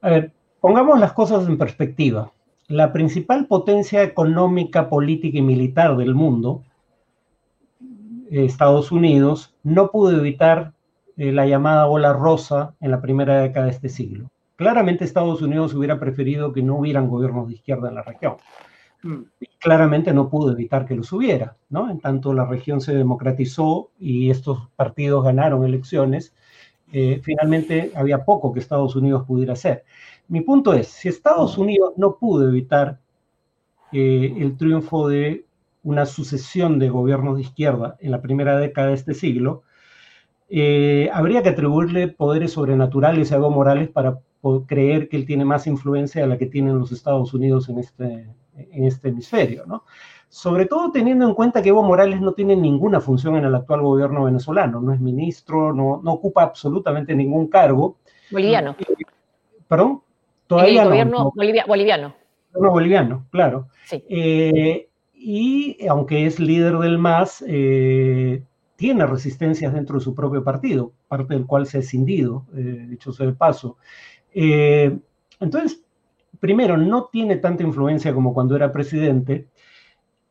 A 0.00 0.08
ver, 0.08 0.32
pongamos 0.62 0.98
las 0.98 1.12
cosas 1.12 1.46
en 1.46 1.58
perspectiva. 1.58 2.32
La 2.68 2.90
principal 2.90 3.46
potencia 3.46 4.02
económica, 4.02 4.88
política 4.88 5.36
y 5.36 5.42
militar 5.42 5.94
del 5.98 6.14
mundo, 6.14 6.62
Estados 8.30 8.92
Unidos, 8.92 9.54
no 9.62 9.90
pudo 9.90 10.16
evitar 10.16 10.72
eh, 11.18 11.32
la 11.32 11.44
llamada 11.44 11.86
ola 11.86 12.14
rosa 12.14 12.76
en 12.80 12.90
la 12.90 13.02
primera 13.02 13.42
década 13.42 13.66
de 13.66 13.72
este 13.72 13.90
siglo. 13.90 14.30
Claramente 14.56 15.04
Estados 15.04 15.42
Unidos 15.42 15.74
hubiera 15.74 16.00
preferido 16.00 16.54
que 16.54 16.62
no 16.62 16.76
hubieran 16.76 17.10
gobiernos 17.10 17.48
de 17.48 17.56
izquierda 17.56 17.90
en 17.90 17.96
la 17.96 18.02
región. 18.02 18.36
Claramente 19.58 20.12
no 20.12 20.28
pudo 20.28 20.52
evitar 20.52 20.86
que 20.86 20.94
lo 20.94 21.02
subiera, 21.02 21.56
¿no? 21.68 21.90
En 21.90 22.00
tanto 22.00 22.32
la 22.32 22.46
región 22.46 22.80
se 22.80 22.94
democratizó 22.94 23.90
y 23.98 24.30
estos 24.30 24.68
partidos 24.76 25.24
ganaron 25.24 25.64
elecciones, 25.64 26.34
eh, 26.92 27.20
finalmente 27.22 27.92
había 27.96 28.24
poco 28.24 28.52
que 28.52 28.60
Estados 28.60 28.94
Unidos 28.94 29.24
pudiera 29.26 29.54
hacer. 29.54 29.84
Mi 30.28 30.40
punto 30.42 30.72
es, 30.74 30.88
si 30.88 31.08
Estados 31.08 31.58
mm. 31.58 31.60
Unidos 31.60 31.92
no 31.96 32.16
pudo 32.16 32.48
evitar 32.48 33.00
eh, 33.92 34.34
el 34.38 34.56
triunfo 34.56 35.08
de 35.08 35.44
una 35.82 36.06
sucesión 36.06 36.78
de 36.78 36.88
gobiernos 36.88 37.36
de 37.36 37.42
izquierda 37.42 37.96
en 38.00 38.10
la 38.10 38.22
primera 38.22 38.56
década 38.58 38.88
de 38.88 38.94
este 38.94 39.14
siglo, 39.14 39.64
eh, 40.48 41.10
habría 41.12 41.42
que 41.42 41.48
atribuirle 41.50 42.08
poderes 42.08 42.52
sobrenaturales 42.52 43.32
a 43.32 43.36
Evo 43.36 43.50
Morales 43.50 43.88
para 43.88 44.20
creer 44.66 45.08
que 45.08 45.16
él 45.16 45.26
tiene 45.26 45.44
más 45.44 45.66
influencia 45.66 46.22
de 46.22 46.28
la 46.28 46.38
que 46.38 46.46
tienen 46.46 46.78
los 46.78 46.92
Estados 46.92 47.34
Unidos 47.34 47.68
en 47.68 47.78
este, 47.78 48.28
en 48.56 48.84
este 48.84 49.08
hemisferio, 49.08 49.66
¿no? 49.66 49.84
Sobre 50.28 50.66
todo 50.66 50.90
teniendo 50.90 51.28
en 51.28 51.34
cuenta 51.34 51.62
que 51.62 51.68
Evo 51.68 51.84
Morales 51.84 52.20
no 52.20 52.32
tiene 52.32 52.56
ninguna 52.56 53.00
función 53.00 53.36
en 53.36 53.44
el 53.44 53.54
actual 53.54 53.82
gobierno 53.82 54.24
venezolano, 54.24 54.80
no 54.80 54.92
es 54.92 54.98
ministro, 54.98 55.72
no, 55.72 56.00
no 56.02 56.12
ocupa 56.12 56.42
absolutamente 56.42 57.14
ningún 57.14 57.46
cargo. 57.46 57.98
Boliviano. 58.32 58.74
Eh, 58.80 59.04
¿Perdón? 59.68 60.02
Todavía 60.48 60.82
el 60.82 60.88
gobierno 60.88 61.32
boliviano. 61.36 62.14
Gobierno 62.52 62.72
boliviano, 62.72 63.26
claro. 63.30 63.68
Sí. 63.84 64.02
Eh, 64.08 64.88
y 65.14 65.86
aunque 65.86 66.26
es 66.26 66.40
líder 66.40 66.78
del 66.78 66.98
MAS, 66.98 67.44
eh, 67.46 68.42
tiene 68.74 69.06
resistencias 69.06 69.72
dentro 69.72 69.98
de 69.98 70.04
su 70.04 70.16
propio 70.16 70.42
partido, 70.42 70.92
parte 71.06 71.34
del 71.34 71.46
cual 71.46 71.66
se 71.66 71.76
ha 71.76 71.80
escindido, 71.80 72.44
dicho 72.52 73.12
sea 73.12 73.26
de 73.26 73.34
paso. 73.34 73.76
entonces, 74.32 75.83
primero, 76.44 76.76
no 76.76 77.08
tiene 77.10 77.36
tanta 77.36 77.62
influencia 77.62 78.12
como 78.12 78.34
cuando 78.34 78.54
era 78.54 78.70
presidente, 78.70 79.48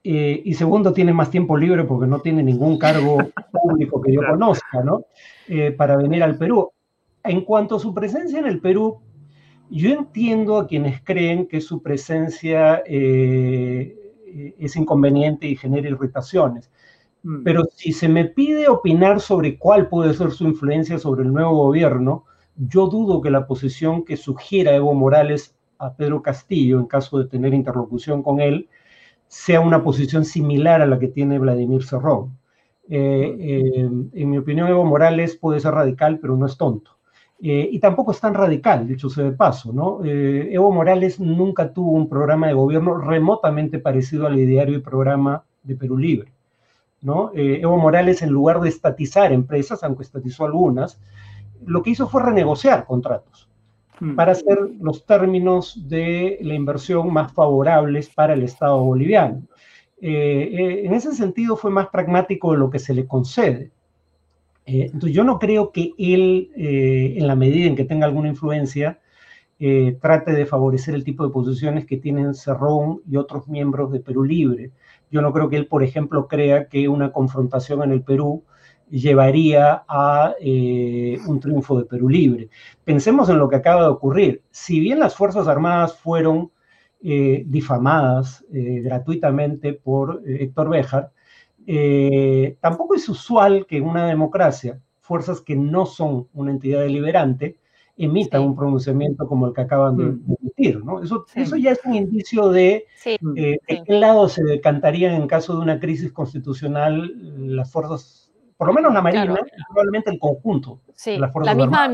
eh, 0.03 0.43
y 0.45 0.53
segundo, 0.53 0.93
tiene 0.93 1.11
más 1.11 1.31
tiempo 1.31 1.57
libre 1.57 1.85
porque 1.85 2.05
no 2.05 2.19
tiene 2.19 2.43
ningún 2.43 2.77
cargo 2.77 3.17
público 3.51 3.99
que 3.99 4.13
yo 4.13 4.21
conozca, 4.21 4.83
¿no? 4.83 5.05
Eh, 5.47 5.71
para 5.71 5.97
venir 5.97 6.21
al 6.21 6.37
Perú. 6.37 6.69
En 7.23 7.41
cuanto 7.43 7.77
a 7.77 7.79
su 7.79 7.95
presencia 7.95 8.37
en 8.37 8.45
el 8.45 8.59
Perú, 8.59 8.99
yo 9.71 9.89
entiendo 9.89 10.59
a 10.59 10.67
quienes 10.67 11.01
creen 11.01 11.47
que 11.47 11.61
su 11.61 11.81
presencia 11.81 12.83
eh, 12.85 14.53
es 14.59 14.75
inconveniente 14.75 15.47
y 15.47 15.55
genera 15.55 15.89
irritaciones. 15.89 16.69
Mm. 17.23 17.41
Pero 17.41 17.63
si 17.73 17.91
se 17.91 18.07
me 18.07 18.25
pide 18.25 18.67
opinar 18.67 19.19
sobre 19.19 19.57
cuál 19.57 19.89
puede 19.89 20.13
ser 20.13 20.29
su 20.29 20.43
influencia 20.43 20.99
sobre 20.99 21.23
el 21.23 21.33
nuevo 21.33 21.55
gobierno, 21.55 22.25
yo 22.55 22.85
dudo 22.85 23.19
que 23.19 23.31
la 23.31 23.47
posición 23.47 24.05
que 24.05 24.15
sugiera 24.15 24.75
Evo 24.75 24.93
Morales 24.93 25.55
a 25.77 25.93
Pedro 25.93 26.21
Castillo, 26.21 26.79
en 26.79 26.85
caso 26.85 27.19
de 27.19 27.25
tener 27.25 27.53
interlocución 27.53 28.23
con 28.23 28.39
él, 28.39 28.69
sea 29.27 29.61
una 29.61 29.83
posición 29.83 30.25
similar 30.25 30.81
a 30.81 30.85
la 30.85 30.99
que 30.99 31.07
tiene 31.07 31.39
Vladimir 31.39 31.83
Cerrón. 31.83 32.37
Eh, 32.89 33.35
eh, 33.39 33.89
en 34.13 34.29
mi 34.29 34.37
opinión, 34.37 34.67
Evo 34.67 34.85
Morales 34.85 35.35
puede 35.37 35.59
ser 35.59 35.73
radical, 35.73 36.19
pero 36.19 36.37
no 36.37 36.45
es 36.45 36.55
tonto. 36.55 36.91
Eh, 37.41 37.67
y 37.71 37.79
tampoco 37.79 38.11
es 38.11 38.19
tan 38.19 38.33
radical, 38.33 38.87
dicho 38.87 39.09
sea 39.09 39.23
de 39.25 39.31
paso, 39.31 39.73
¿no? 39.73 39.99
Evo 40.03 40.71
Morales 40.71 41.19
nunca 41.19 41.73
tuvo 41.73 41.91
un 41.91 42.07
programa 42.07 42.47
de 42.47 42.53
gobierno 42.53 42.95
remotamente 42.97 43.79
parecido 43.79 44.27
al 44.27 44.37
ideario 44.37 44.77
y 44.77 44.81
programa 44.81 45.43
de 45.63 45.75
Perú 45.75 45.97
Libre, 45.97 46.31
¿no? 47.01 47.31
Evo 47.33 47.77
Morales, 47.77 48.21
en 48.21 48.29
lugar 48.29 48.61
de 48.61 48.69
estatizar 48.69 49.33
empresas, 49.33 49.83
aunque 49.83 50.03
estatizó 50.03 50.45
algunas, 50.45 51.01
lo 51.65 51.83
que 51.83 51.89
hizo 51.89 52.07
fue 52.07 52.23
renegociar 52.23 52.85
contratos. 52.85 53.49
Mm. 53.99 54.15
para 54.15 54.31
hacer 54.31 54.57
los 54.81 55.05
términos 55.05 55.87
de 55.87 56.39
la 56.41 56.55
inversión 56.55 57.13
más 57.13 57.31
favorables 57.31 58.09
para 58.09 58.33
el 58.33 58.43
Estado 58.43 58.83
boliviano. 58.83 59.43
Eh, 60.01 60.49
eh, 60.51 60.85
en 60.85 60.93
ese 60.93 61.13
sentido 61.13 61.55
fue 61.55 61.71
más 61.71 61.87
pragmático 61.87 62.51
de 62.51 62.57
lo 62.57 62.69
que 62.69 62.79
se 62.79 62.93
le 62.93 63.07
concede. 63.07 63.71
Eh, 64.65 64.89
entonces 64.91 65.13
yo 65.13 65.23
no 65.23 65.39
creo 65.39 65.71
que 65.71 65.91
él, 65.97 66.51
en 66.55 67.27
la 67.27 67.35
medida 67.35 67.67
en 67.67 67.75
que 67.75 67.85
tenga 67.85 68.05
alguna 68.05 68.29
influencia, 68.29 68.99
trate 70.01 70.33
de 70.33 70.45
favorecer 70.45 70.95
el 70.95 71.05
tipo 71.05 71.25
de 71.25 71.31
posiciones 71.31 71.85
que 71.85 71.95
tienen 71.95 72.33
Cerrón 72.33 73.01
y 73.09 73.15
otros 73.15 73.47
miembros 73.47 73.91
de 73.91 74.01
Perú 74.01 74.25
Libre. 74.25 74.71
Yo 75.09 75.21
no 75.21 75.31
creo 75.31 75.47
que 75.49 75.55
él, 75.55 75.67
por 75.67 75.83
ejemplo, 75.83 76.27
crea 76.27 76.67
que 76.67 76.89
una 76.89 77.11
confrontación 77.13 77.83
en 77.83 77.91
el 77.91 78.01
Perú 78.01 78.43
llevaría 78.93 79.83
a 79.87 80.35
eh, 80.39 81.17
un 81.25 81.39
triunfo 81.39 81.79
de 81.79 81.85
Perú 81.85 82.09
libre. 82.09 82.49
Pensemos 82.83 83.27
en 83.29 83.39
lo 83.39 83.49
que 83.49 83.55
acaba 83.55 83.81
de 83.81 83.87
ocurrir. 83.87 84.43
Si 84.51 84.79
bien 84.79 84.99
las 84.99 85.15
Fuerzas 85.15 85.47
Armadas 85.47 85.97
fueron 85.97 86.51
eh, 87.01 87.43
difamadas 87.47 88.45
eh, 88.53 88.81
gratuitamente 88.83 89.73
por 89.73 90.21
Héctor 90.25 90.69
Béjar, 90.69 91.11
tampoco 92.59 92.93
es 92.93 93.09
usual 93.09 93.65
que 93.65 93.77
en 93.77 93.85
una 93.85 94.05
democracia 94.05 94.79
fuerzas 94.99 95.41
que 95.41 95.55
no 95.55 95.85
son 95.85 96.27
una 96.33 96.51
entidad 96.51 96.81
deliberante 96.81 97.57
emitan 97.95 98.41
un 98.41 98.55
pronunciamiento 98.55 99.27
como 99.27 99.47
el 99.47 99.53
que 99.53 99.61
acaban 99.61 99.95
de, 99.95 100.03
mm. 100.05 100.35
emitir. 100.41 100.83
¿no? 100.83 101.01
Eso, 101.01 101.25
eso 101.35 101.55
ya 101.55 101.71
es 101.71 101.79
un 101.85 101.95
indicio 101.95 102.49
de 102.49 102.85
de 103.21 103.59
qué 103.65 103.93
lado 103.93 104.27
se 104.29 104.43
decantarían 104.43 105.15
en 105.15 105.27
caso 105.27 105.55
de 105.55 105.61
una 105.61 105.79
crisis 105.79 106.11
constitucional 106.11 107.11
las 107.55 107.71
fuerzas 107.71 108.22
por 108.63 108.69
lo 108.69 108.73
menos 108.75 108.93
la 108.93 109.01
Marina, 109.01 109.35
probablemente 109.67 110.09
el 110.09 110.17
conjunto. 110.17 110.79
Sí, 110.95 111.17
la 111.17 111.53
misma 111.53 111.91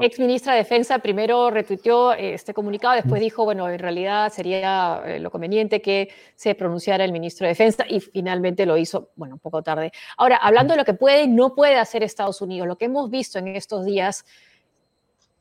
ex 0.00 0.18
ministra 0.18 0.54
de 0.54 0.58
Defensa 0.58 0.98
primero 0.98 1.50
retuiteó 1.50 2.12
este 2.14 2.52
comunicado, 2.52 2.96
después 2.96 3.20
dijo, 3.20 3.44
bueno, 3.44 3.68
en 3.68 3.78
realidad 3.78 4.32
sería 4.32 5.02
eh, 5.06 5.20
lo 5.20 5.30
conveniente 5.30 5.80
que 5.80 6.08
se 6.34 6.56
pronunciara 6.56 7.04
el 7.04 7.12
ministro 7.12 7.44
de 7.44 7.50
Defensa 7.50 7.84
y 7.88 8.00
finalmente 8.00 8.66
lo 8.66 8.76
hizo, 8.76 9.10
bueno, 9.14 9.36
un 9.36 9.38
poco 9.38 9.62
tarde. 9.62 9.92
Ahora, 10.16 10.38
hablando 10.38 10.72
de 10.72 10.78
lo 10.78 10.84
que 10.84 10.94
puede 10.94 11.22
y 11.22 11.28
no 11.28 11.54
puede 11.54 11.76
hacer 11.76 12.02
Estados 12.02 12.42
Unidos, 12.42 12.66
lo 12.66 12.76
que 12.76 12.86
hemos 12.86 13.08
visto 13.08 13.38
en 13.38 13.46
estos 13.46 13.84
días 13.84 14.24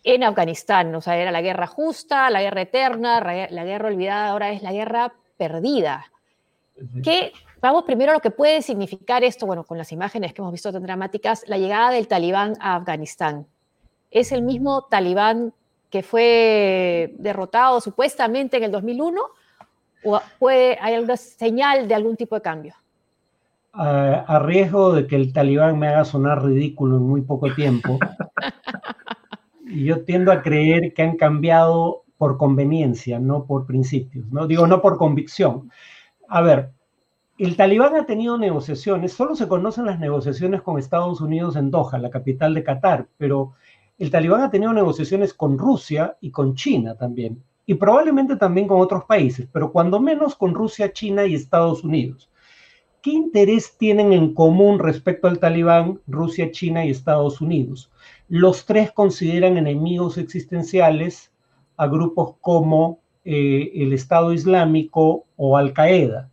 en 0.03 0.23
Afganistán, 0.23 0.93
o 0.93 1.01
sea, 1.01 1.17
era 1.17 1.31
la 1.31 1.41
guerra 1.41 1.65
justa, 1.65 2.29
la 2.29 2.43
guerra 2.43 2.61
eterna, 2.61 3.19
la 3.49 3.63
guerra 3.63 3.87
olvidada, 3.87 4.29
ahora 4.29 4.51
es 4.51 4.61
la 4.61 4.71
guerra 4.71 5.13
perdida. 5.35 6.11
¿Qué 7.03 7.33
Vamos 7.61 7.83
primero 7.83 8.11
a 8.11 8.15
lo 8.15 8.21
que 8.21 8.31
puede 8.31 8.61
significar 8.61 9.23
esto, 9.23 9.45
bueno, 9.45 9.65
con 9.65 9.77
las 9.77 9.91
imágenes 9.91 10.33
que 10.33 10.41
hemos 10.41 10.53
visto 10.53 10.71
tan 10.71 10.83
dramáticas, 10.83 11.43
la 11.47 11.57
llegada 11.57 11.91
del 11.91 12.07
talibán 12.07 12.53
a 12.61 12.75
Afganistán. 12.75 13.47
¿Es 14.11 14.31
el 14.31 14.43
mismo 14.43 14.83
talibán 14.89 15.53
que 15.89 16.01
fue 16.01 17.15
derrotado 17.17 17.81
supuestamente 17.81 18.57
en 18.57 18.63
el 18.63 18.71
2001 18.71 19.21
o 20.05 20.21
puede, 20.39 20.77
hay 20.79 20.93
alguna 20.93 21.17
señal 21.17 21.87
de 21.87 21.95
algún 21.95 22.15
tipo 22.15 22.35
de 22.35 22.41
cambio? 22.41 22.75
a 23.71 24.39
riesgo 24.39 24.93
de 24.93 25.05
que 25.07 25.15
el 25.15 25.31
talibán 25.31 25.77
me 25.77 25.87
haga 25.87 26.03
sonar 26.03 26.43
ridículo 26.43 26.97
en 26.97 27.03
muy 27.03 27.21
poco 27.21 27.53
tiempo, 27.53 27.99
yo 29.65 30.03
tiendo 30.03 30.31
a 30.31 30.41
creer 30.41 30.93
que 30.93 31.03
han 31.03 31.15
cambiado 31.15 32.03
por 32.17 32.37
conveniencia, 32.37 33.19
no 33.19 33.45
por 33.45 33.65
principios, 33.65 34.25
¿no? 34.31 34.47
Digo, 34.47 34.67
no 34.67 34.81
por 34.81 34.97
convicción. 34.97 35.71
A 36.27 36.41
ver, 36.41 36.71
el 37.39 37.55
talibán 37.55 37.95
ha 37.95 38.05
tenido 38.05 38.37
negociaciones, 38.37 39.13
solo 39.13 39.35
se 39.35 39.47
conocen 39.47 39.85
las 39.85 39.99
negociaciones 39.99 40.61
con 40.61 40.77
Estados 40.77 41.21
Unidos 41.21 41.55
en 41.55 41.71
Doha, 41.71 41.97
la 41.97 42.09
capital 42.09 42.53
de 42.53 42.63
Qatar, 42.63 43.07
pero 43.17 43.53
el 43.97 44.11
talibán 44.11 44.41
ha 44.41 44.51
tenido 44.51 44.73
negociaciones 44.73 45.33
con 45.33 45.57
Rusia 45.57 46.17
y 46.21 46.31
con 46.31 46.55
China 46.55 46.95
también, 46.95 47.43
y 47.65 47.73
probablemente 47.73 48.35
también 48.35 48.67
con 48.67 48.79
otros 48.81 49.05
países, 49.05 49.47
pero 49.51 49.71
cuando 49.71 49.99
menos 49.99 50.35
con 50.35 50.53
Rusia, 50.53 50.93
China 50.93 51.25
y 51.25 51.33
Estados 51.33 51.83
Unidos. 51.83 52.29
¿qué 53.01 53.11
interés 53.11 53.77
tienen 53.77 54.13
en 54.13 54.33
común 54.33 54.79
respecto 54.79 55.27
al 55.27 55.39
talibán 55.39 55.99
Rusia, 56.07 56.51
China 56.51 56.85
y 56.85 56.91
Estados 56.91 57.41
Unidos? 57.41 57.91
Los 58.27 58.65
tres 58.65 58.91
consideran 58.91 59.57
enemigos 59.57 60.17
existenciales 60.17 61.31
a 61.77 61.87
grupos 61.87 62.35
como 62.41 62.99
eh, 63.23 63.71
el 63.75 63.93
Estado 63.93 64.33
Islámico 64.33 65.25
o 65.37 65.57
Al 65.57 65.73
Qaeda. 65.73 66.29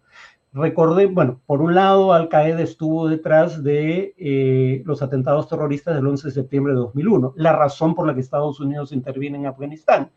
Recordé, 0.57 1.05
bueno, 1.05 1.43
por 1.45 1.61
un 1.61 1.75
lado, 1.75 2.15
Al 2.15 2.31
Qaeda 2.31 2.63
estuvo 2.63 3.09
detrás 3.09 3.63
de 3.63 4.15
eh, 4.17 4.83
los 4.87 5.03
atentados 5.03 5.51
terroristas 5.51 5.95
del 5.95 6.07
11 6.07 6.29
de 6.29 6.33
septiembre 6.33 6.73
de 6.73 6.79
2001, 6.79 7.35
la 7.37 7.53
razón 7.53 7.95
por 7.95 8.07
la 8.07 8.15
que 8.15 8.23
Estados 8.23 8.59
Unidos 8.59 8.91
interviene 8.93 9.37
en 9.37 9.45
Afganistán. 9.45 10.11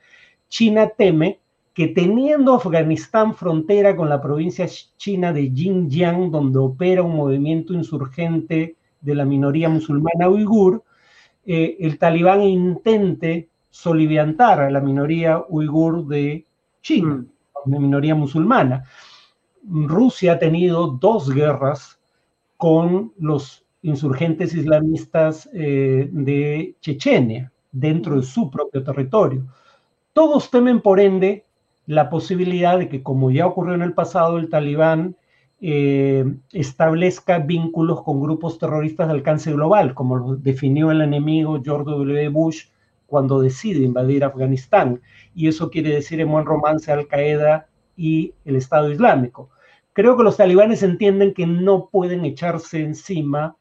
China 0.48 0.88
teme 0.98 1.42
que 1.74 1.88
teniendo 1.88 2.54
Afganistán 2.54 3.36
frontera 3.36 3.98
con 3.98 4.08
la 4.08 4.22
provincia 4.22 4.66
china 4.96 5.34
de 5.34 5.52
Xinjiang, 5.54 6.32
donde 6.32 6.58
opera 6.58 7.04
un 7.04 7.18
movimiento 7.18 7.74
insurgente 7.74 8.78
de 9.02 9.16
la 9.16 9.26
minoría 9.26 9.68
musulmana 9.68 10.30
uigur, 10.30 10.86
eh, 11.46 11.76
el 11.82 11.98
talibán 11.98 12.44
intente 12.44 13.50
soliviantar 13.70 14.62
a 14.62 14.72
la 14.72 14.80
minoría 14.80 15.44
uigur 15.50 16.08
de 16.08 16.46
China, 16.82 17.26
una 17.66 17.78
mm. 17.78 17.82
minoría 17.82 18.16
musulmana. 18.16 18.86
Rusia 19.70 20.34
ha 20.34 20.40
tenido 20.40 20.88
dos 20.88 21.34
guerras 21.34 22.00
con 22.58 23.14
los 23.18 23.64
insurgentes 23.82 24.54
islamistas 24.54 25.50
eh, 25.54 26.10
de 26.12 26.76
Chechenia, 26.82 27.52
dentro 27.72 28.16
de 28.18 28.24
su 28.24 28.50
propio 28.50 28.84
territorio. 28.84 29.46
Todos 30.14 30.50
temen, 30.50 30.82
por 30.82 31.00
ende, 31.00 31.46
la 31.86 32.10
posibilidad 32.10 32.78
de 32.78 32.90
que, 32.90 33.04
como 33.04 33.32
ya 33.32 33.48
ocurrió 33.48 33.76
en 33.76 33.82
el 33.82 33.94
pasado, 33.94 34.38
el 34.38 34.50
talibán 34.50 35.16
eh, 35.62 36.26
establezca 36.52 37.40
vínculos 37.40 38.02
con 38.04 38.22
grupos 38.22 38.58
terroristas 38.58 39.08
de 39.08 39.14
alcance 39.14 39.52
global, 39.52 39.94
como 39.94 40.16
lo 40.16 40.36
definió 40.36 40.92
el 40.92 41.02
enemigo 41.02 41.62
George 41.64 41.92
W. 41.92 42.30
Bush 42.30 42.66
cuando 43.06 43.40
decide 43.40 43.84
invadir 43.84 44.24
Afganistán. 44.24 45.02
Y 45.34 45.48
eso 45.48 45.70
quiere 45.70 45.92
decir 45.92 46.20
en 46.22 46.32
buen 46.32 46.46
romance 46.46 46.92
Al-Qaeda 46.92 47.68
y 47.96 48.34
el 48.46 48.56
Estado 48.56 48.92
Islámico. 48.92 49.50
Creo 50.00 50.16
que 50.16 50.24
los 50.24 50.38
talibanes 50.38 50.82
entienden 50.82 51.34
que 51.34 51.46
no 51.46 51.90
pueden 51.90 52.24
echarse 52.24 52.80
encima 52.82 53.58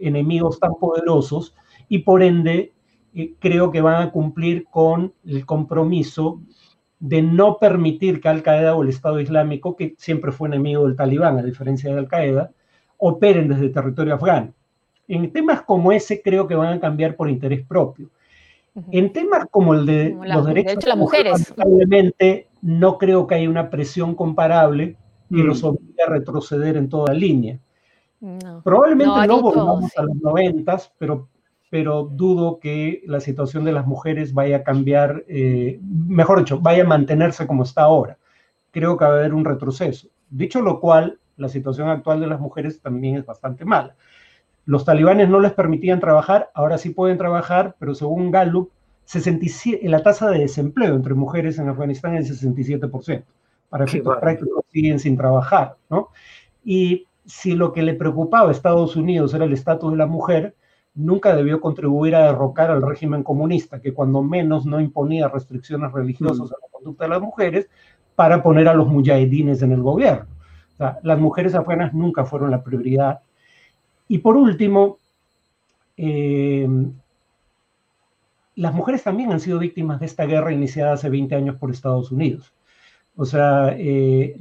enemigos 0.00 0.58
tan 0.58 0.72
poderosos 0.76 1.54
y 1.86 1.98
por 1.98 2.22
ende 2.22 2.72
eh, 3.14 3.34
creo 3.38 3.70
que 3.70 3.82
van 3.82 4.02
a 4.02 4.10
cumplir 4.10 4.64
con 4.70 5.12
el 5.26 5.44
compromiso 5.44 6.40
de 6.98 7.20
no 7.20 7.58
permitir 7.58 8.22
que 8.22 8.30
Al-Qaeda 8.30 8.74
o 8.74 8.82
el 8.82 8.88
Estado 8.88 9.20
Islámico, 9.20 9.76
que 9.76 9.94
siempre 9.98 10.32
fue 10.32 10.48
enemigo 10.48 10.86
del 10.86 10.96
talibán, 10.96 11.38
a 11.38 11.42
diferencia 11.42 11.92
de 11.92 11.98
Al-Qaeda, 11.98 12.52
operen 12.96 13.48
desde 13.48 13.66
el 13.66 13.72
territorio 13.74 14.14
afgano. 14.14 14.54
En 15.08 15.30
temas 15.30 15.60
como 15.60 15.92
ese 15.92 16.22
creo 16.22 16.48
que 16.48 16.54
van 16.54 16.72
a 16.72 16.80
cambiar 16.80 17.16
por 17.16 17.28
interés 17.28 17.66
propio. 17.66 18.08
En 18.90 19.12
temas 19.12 19.44
como 19.50 19.74
el 19.74 19.84
de 19.84 20.16
los 20.24 20.46
derechos 20.46 20.82
de 20.82 20.88
las 20.88 20.96
mujeres, 20.96 21.52
probablemente 21.54 22.48
no 22.62 22.96
creo 22.96 23.26
que 23.26 23.34
haya 23.34 23.50
una 23.50 23.68
presión 23.68 24.14
comparable 24.14 24.96
que 25.34 25.42
los 25.42 25.62
mm. 25.62 25.66
obligue 25.66 26.02
a 26.06 26.10
retroceder 26.10 26.76
en 26.76 26.88
toda 26.88 27.12
línea. 27.14 27.58
Probablemente 28.62 29.26
no, 29.26 29.40
volvamos 29.40 29.90
a 29.96 30.02
los 30.02 30.16
noventas, 30.16 30.92
pero 30.98 31.28
pero 31.72 32.04
dudo 32.04 32.60
que 32.60 33.02
la 33.06 33.18
situación 33.18 33.64
de 33.64 33.72
las 33.72 33.86
mujeres 33.86 34.34
vaya 34.34 34.58
a 34.58 34.62
cambiar, 34.62 35.24
eh, 35.26 35.80
mejor 35.82 36.40
dicho, 36.40 36.60
vaya 36.60 36.82
a 36.82 36.86
mantenerse 36.86 37.46
como 37.46 37.62
está 37.62 37.84
ahora. 37.84 38.18
Creo 38.72 38.98
que 38.98 39.06
va 39.06 39.12
a 39.12 39.14
haber 39.14 39.32
un 39.32 39.46
retroceso. 39.46 40.08
Dicho 40.28 40.60
lo 40.60 40.80
cual, 40.80 41.18
la 41.38 41.48
situación 41.48 41.88
actual 41.88 42.20
de 42.20 42.26
las 42.26 42.40
mujeres 42.40 42.82
también 42.82 43.16
es 43.16 43.24
bastante 43.24 43.64
mala. 43.64 43.96
Los 44.66 44.84
talibanes 44.84 45.30
no 45.30 45.40
les 45.40 45.54
permitían 45.54 45.98
trabajar, 45.98 46.50
ahora 46.52 46.76
sí 46.76 46.90
pueden 46.90 47.16
trabajar, 47.16 47.74
pero 47.78 47.94
según 47.94 48.30
Gallup, 48.30 48.70
67, 49.06 49.88
la 49.88 50.02
tasa 50.02 50.28
de 50.28 50.40
desempleo 50.40 50.94
entre 50.94 51.14
mujeres 51.14 51.58
en 51.58 51.70
Afganistán 51.70 52.16
es 52.16 52.30
67%. 52.44 53.24
Para 53.72 53.86
efectos 53.86 54.18
prácticos 54.18 54.66
siguen 54.70 54.98
sin 54.98 55.16
trabajar, 55.16 55.76
¿no? 55.88 56.10
Y 56.62 57.06
si 57.24 57.54
lo 57.54 57.72
que 57.72 57.80
le 57.80 57.94
preocupaba 57.94 58.50
a 58.50 58.52
Estados 58.52 58.96
Unidos 58.96 59.32
era 59.32 59.46
el 59.46 59.54
estatus 59.54 59.92
de 59.92 59.96
la 59.96 60.04
mujer, 60.06 60.54
nunca 60.94 61.34
debió 61.34 61.58
contribuir 61.58 62.14
a 62.14 62.26
derrocar 62.26 62.70
al 62.70 62.82
régimen 62.82 63.22
comunista, 63.22 63.80
que 63.80 63.94
cuando 63.94 64.22
menos 64.22 64.66
no 64.66 64.78
imponía 64.78 65.28
restricciones 65.28 65.90
religiosas 65.90 66.50
mm. 66.50 66.54
a 66.54 66.56
la 66.60 66.68
conducta 66.70 67.04
de 67.04 67.10
las 67.10 67.22
mujeres 67.22 67.70
para 68.14 68.42
poner 68.42 68.68
a 68.68 68.74
los 68.74 68.88
mujahidines 68.88 69.62
en 69.62 69.72
el 69.72 69.80
gobierno. 69.80 70.26
las 71.02 71.18
mujeres 71.18 71.54
afganas 71.54 71.94
nunca 71.94 72.26
fueron 72.26 72.50
la 72.50 72.62
prioridad. 72.62 73.20
Y 74.06 74.18
por 74.18 74.36
último, 74.36 74.98
eh, 75.96 76.68
las 78.56 78.74
mujeres 78.74 79.02
también 79.02 79.32
han 79.32 79.40
sido 79.40 79.58
víctimas 79.58 79.98
de 79.98 80.04
esta 80.04 80.26
guerra 80.26 80.52
iniciada 80.52 80.92
hace 80.92 81.08
20 81.08 81.34
años 81.34 81.56
por 81.56 81.70
Estados 81.70 82.12
Unidos. 82.12 82.52
O 83.16 83.24
sea, 83.24 83.74
eh, 83.78 84.36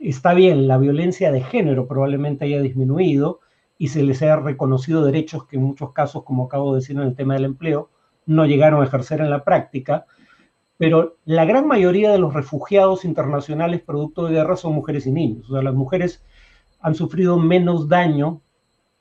está 0.00 0.34
bien, 0.34 0.68
la 0.68 0.78
violencia 0.78 1.32
de 1.32 1.42
género 1.42 1.86
probablemente 1.86 2.44
haya 2.44 2.60
disminuido, 2.60 3.40
y 3.80 3.88
se 3.88 4.02
les 4.02 4.20
haya 4.20 4.36
reconocido 4.36 5.02
derechos 5.02 5.46
que 5.46 5.56
en 5.56 5.62
muchos 5.62 5.94
casos, 5.94 6.22
como 6.22 6.44
acabo 6.44 6.74
de 6.74 6.80
decir 6.80 6.96
en 6.96 7.02
el 7.02 7.14
tema 7.16 7.32
del 7.32 7.46
empleo, 7.46 7.88
no 8.26 8.44
llegaron 8.44 8.82
a 8.82 8.84
ejercer 8.84 9.22
en 9.22 9.30
la 9.30 9.42
práctica, 9.42 10.04
pero 10.76 11.16
la 11.24 11.46
gran 11.46 11.66
mayoría 11.66 12.12
de 12.12 12.18
los 12.18 12.34
refugiados 12.34 13.06
internacionales 13.06 13.80
producto 13.80 14.26
de 14.26 14.34
guerra 14.34 14.56
son 14.56 14.74
mujeres 14.74 15.06
y 15.06 15.12
niños. 15.12 15.48
O 15.48 15.54
sea, 15.54 15.62
las 15.62 15.72
mujeres 15.72 16.22
han 16.80 16.94
sufrido 16.94 17.38
menos 17.38 17.88
daño 17.88 18.42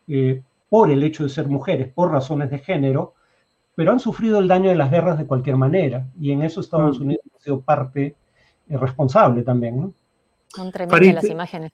eh, 0.08 0.44
por 0.70 0.92
el 0.92 1.04
hecho 1.04 1.24
de 1.24 1.30
ser 1.30 1.50
mujeres, 1.50 1.92
por 1.94 2.12
razones 2.12 2.50
de 2.50 2.60
género, 2.60 3.16
pero 3.76 3.92
han 3.92 4.00
sufrido 4.00 4.40
el 4.40 4.48
daño 4.48 4.70
de 4.70 4.78
las 4.78 4.92
guerras 4.92 5.18
de 5.18 5.28
cualquier 5.28 5.58
manera, 5.58 6.08
y 6.18 6.32
en 6.32 6.42
eso 6.42 6.62
Estados 6.62 7.00
mm. 7.00 7.04
Unidos 7.04 7.26
ha 7.36 7.44
sido 7.44 7.60
parte 7.60 8.16
responsable 8.78 9.44
también. 9.44 9.82
¿no? 9.82 9.94
Son 10.48 10.72
tremendas 10.72 11.16
las 11.16 11.26
imágenes. 11.26 11.72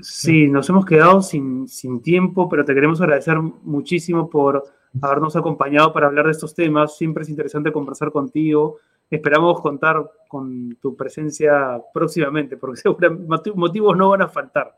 Sí, 0.00 0.48
nos 0.48 0.68
hemos 0.70 0.86
quedado 0.86 1.20
sin, 1.20 1.66
tiempo, 2.02 2.48
pero 2.48 2.64
te 2.64 2.74
queremos 2.74 3.00
agradecer 3.00 3.38
muchísimo 3.38 4.30
por 4.30 4.64
habernos 5.00 5.36
acompañado 5.36 5.92
para 5.92 6.06
hablar 6.06 6.26
de 6.26 6.32
estos 6.32 6.54
temas. 6.54 6.96
Siempre 6.96 7.24
es 7.24 7.28
interesante 7.28 7.72
conversar 7.72 8.10
contigo. 8.10 8.78
Esperamos 9.10 9.60
contar 9.60 10.10
con 10.28 10.76
tu 10.80 10.96
presencia 10.96 11.80
próximamente, 11.92 12.56
porque 12.56 12.80
seguramente 12.82 13.52
motivos 13.54 13.96
no 13.96 14.10
van 14.10 14.22
a 14.22 14.28
faltar. 14.28 14.74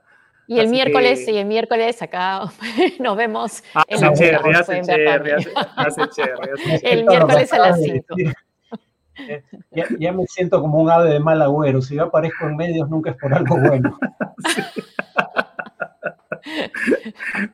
Y 0.47 0.59
el 0.59 0.69
miércoles, 0.69 1.27
y 1.27 1.39
el 1.39 1.47
miércoles 1.47 2.03
acá 2.03 2.43
nos 3.01 3.17
vemos 3.17 3.63
en 3.87 4.01
la 4.01 4.13
El 6.83 7.07
miércoles 7.07 7.53
a 7.53 7.59
las 7.59 7.81
5. 7.81 8.15
Ya, 9.99 10.13
me 10.13 10.27
siento 10.27 10.61
como 10.61 10.81
un 10.81 10.91
ave 10.91 11.13
de 11.13 11.21
mal 11.21 11.41
agüero. 11.43 11.81
Si 11.81 11.95
yo 11.95 12.05
aparezco 12.05 12.47
en 12.47 12.57
medios, 12.57 12.91
nunca 12.91 13.11
es 13.11 13.17
por 13.17 13.33
algo 13.33 13.57
bueno. 13.59 13.99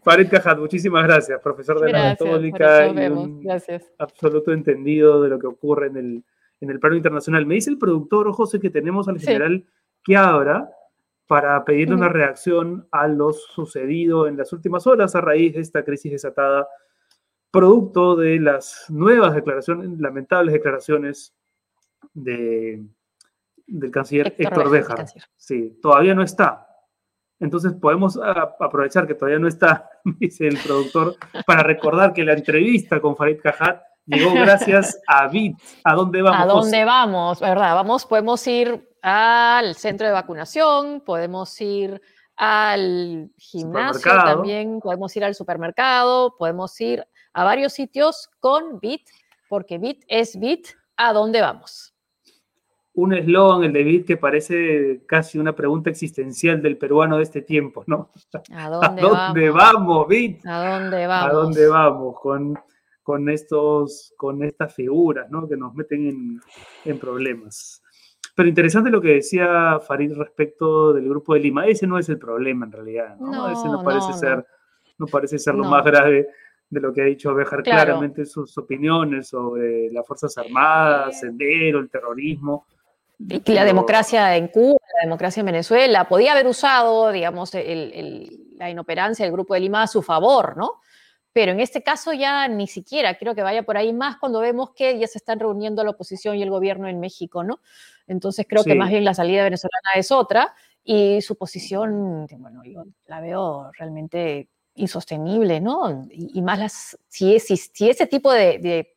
Farid 0.02 0.28
Cajat, 0.28 0.58
muchísimas 0.58 1.04
gracias, 1.04 1.40
profesor 1.40 1.80
de 1.80 1.92
la 1.92 2.16
Católica 2.16 2.88
y 2.88 3.06
un 3.06 3.46
absoluto 3.98 4.52
entendido 4.52 5.22
de 5.22 5.28
lo 5.28 5.38
que 5.38 5.46
ocurre 5.46 5.86
en 5.88 5.96
el, 5.96 6.24
en 6.60 6.70
el 6.70 6.80
plano 6.80 6.96
internacional. 6.96 7.46
Me 7.46 7.54
dice 7.54 7.70
el 7.70 7.78
productor, 7.78 8.32
José, 8.32 8.58
que 8.60 8.70
tenemos 8.70 9.06
al 9.08 9.20
general 9.20 9.64
que 10.02 10.16
abra 10.16 10.70
para 11.26 11.64
pedirle 11.64 11.94
una 11.94 12.08
reacción 12.08 12.88
a 12.90 13.06
lo 13.06 13.32
sucedido 13.32 14.26
en 14.26 14.36
las 14.36 14.52
últimas 14.52 14.88
horas 14.88 15.14
a 15.14 15.20
raíz 15.20 15.54
de 15.54 15.60
esta 15.60 15.84
crisis 15.84 16.10
desatada, 16.10 16.66
producto 17.52 18.16
de 18.16 18.40
las 18.40 18.86
nuevas 18.88 19.32
declaraciones, 19.34 20.00
lamentables 20.00 20.52
declaraciones 20.52 21.32
de, 22.12 22.82
del 23.66 23.90
canciller 23.90 24.34
Héctor, 24.38 24.70
Béjar. 24.70 25.06
Sí, 25.36 25.78
todavía 25.80 26.14
no 26.14 26.22
está. 26.22 26.66
Entonces 27.38 27.72
podemos 27.72 28.18
aprovechar 28.58 29.06
que 29.06 29.14
todavía 29.14 29.38
no 29.38 29.48
está, 29.48 29.88
dice 30.04 30.46
el 30.46 30.58
productor, 30.58 31.16
para 31.46 31.62
recordar 31.62 32.12
que 32.12 32.24
la 32.24 32.34
entrevista 32.34 33.00
con 33.00 33.16
Farid 33.16 33.40
Cajat 33.40 33.82
llegó 34.04 34.32
gracias 34.34 35.00
a 35.06 35.26
BIT. 35.28 35.56
¿A 35.84 35.94
dónde 35.94 36.20
vamos? 36.20 36.40
¿A 36.40 36.46
dónde 36.46 36.84
vamos? 36.84 37.40
¿Verdad? 37.40 37.74
Vamos, 37.74 38.04
podemos 38.04 38.46
ir 38.46 38.88
al 39.02 39.74
centro 39.74 40.06
de 40.06 40.12
vacunación, 40.12 41.00
podemos 41.00 41.58
ir 41.60 42.00
al 42.36 43.30
gimnasio 43.36 44.12
también, 44.12 44.80
podemos 44.80 45.14
ir 45.16 45.24
al 45.24 45.34
supermercado, 45.34 46.36
podemos 46.38 46.78
ir 46.80 47.06
a 47.32 47.44
varios 47.44 47.72
sitios 47.72 48.28
con 48.40 48.80
BIT, 48.80 49.02
porque 49.48 49.78
BIT 49.78 50.04
es 50.08 50.38
BIT, 50.38 50.68
¿a 51.08 51.12
dónde 51.12 51.40
vamos? 51.40 51.90
un 52.94 53.14
eslogan, 53.14 53.64
el 53.64 53.72
de 53.72 53.84
Bit, 53.84 54.06
que 54.06 54.16
parece 54.16 55.02
casi 55.06 55.38
una 55.38 55.54
pregunta 55.54 55.90
existencial 55.90 56.60
del 56.60 56.76
peruano 56.76 57.16
de 57.16 57.22
este 57.22 57.42
tiempo, 57.42 57.84
¿no? 57.86 58.10
¿A 58.52 58.68
dónde, 58.68 59.50
vamos? 59.50 60.06
Bit? 60.08 60.44
¿A 60.46 60.78
dónde 60.78 61.06
vamos? 61.06 61.30
¿A 61.30 61.32
dónde 61.32 61.68
vamos 61.68 62.20
con, 62.20 62.58
con, 63.02 63.28
estos, 63.30 64.12
con 64.16 64.42
estas 64.42 64.74
figuras, 64.74 65.30
¿no? 65.30 65.48
Que 65.48 65.56
nos 65.56 65.74
meten 65.74 66.40
en, 66.84 66.98
problemas. 66.98 67.82
Pero 68.34 68.48
interesante 68.48 68.90
lo 68.90 69.00
que 69.00 69.14
decía 69.14 69.78
Farid 69.80 70.14
respecto 70.14 70.92
del 70.92 71.08
grupo 71.08 71.34
de 71.34 71.40
Lima. 71.40 71.66
Ese 71.66 71.86
no 71.86 71.98
es 71.98 72.08
el 72.08 72.18
problema 72.18 72.66
en 72.66 72.72
realidad. 72.72 73.16
No, 73.18 73.50
ese 73.50 73.66
no 73.66 73.82
parece 73.82 74.12
ser, 74.14 74.46
no. 74.98 75.06
parece 75.06 75.38
ser 75.38 75.54
lo 75.54 75.64
más 75.64 75.84
grave 75.84 76.28
de 76.70 76.80
lo 76.80 76.92
que 76.92 77.02
ha 77.02 77.04
dicho 77.04 77.34
Bejar 77.34 77.62
claramente 77.62 78.24
sus 78.24 78.56
opiniones 78.56 79.28
sobre 79.28 79.90
las 79.90 80.06
Fuerzas 80.06 80.38
Armadas, 80.38 81.20
Sendero, 81.20 81.80
el 81.80 81.90
terrorismo. 81.90 82.66
Y 83.18 83.52
la 83.52 83.64
democracia 83.64 84.36
en 84.36 84.48
Cuba, 84.48 84.78
la 84.94 85.06
democracia 85.06 85.40
en 85.40 85.46
Venezuela, 85.46 86.08
podía 86.08 86.32
haber 86.32 86.46
usado, 86.46 87.10
digamos, 87.10 87.52
la 87.52 88.70
inoperancia 88.70 89.24
del 89.24 89.32
Grupo 89.32 89.54
de 89.54 89.60
Lima 89.60 89.82
a 89.82 89.86
su 89.86 90.00
favor, 90.00 90.56
¿no? 90.56 90.80
Pero 91.32 91.52
en 91.52 91.60
este 91.60 91.82
caso 91.82 92.12
ya 92.12 92.48
ni 92.48 92.66
siquiera 92.66 93.18
creo 93.18 93.34
que 93.34 93.42
vaya 93.42 93.62
por 93.62 93.76
ahí 93.76 93.92
más 93.92 94.16
cuando 94.16 94.40
vemos 94.40 94.70
que 94.70 94.98
ya 94.98 95.06
se 95.06 95.18
están 95.18 95.38
reuniendo 95.38 95.84
la 95.84 95.90
oposición 95.90 96.36
y 96.36 96.42
el 96.42 96.50
gobierno 96.50 96.88
en 96.88 96.98
México, 96.98 97.44
¿no? 97.44 97.60
Entonces 98.06 98.46
creo 98.48 98.64
que 98.64 98.74
más 98.74 98.90
bien 98.90 99.04
la 99.04 99.14
salida 99.14 99.44
venezolana 99.44 99.90
es 99.96 100.10
otra 100.10 100.54
y 100.82 101.20
su 101.20 101.36
posición, 101.36 102.26
bueno, 102.38 102.62
yo 102.64 102.84
la 103.06 103.20
veo 103.20 103.70
realmente 103.78 104.48
insostenible, 104.80 105.60
¿no? 105.60 106.06
Y, 106.10 106.40
más 106.42 106.58
las, 106.58 106.98
si, 107.08 107.38
si 107.38 107.88
ese 107.88 108.06
tipo 108.06 108.32
de 108.32 108.94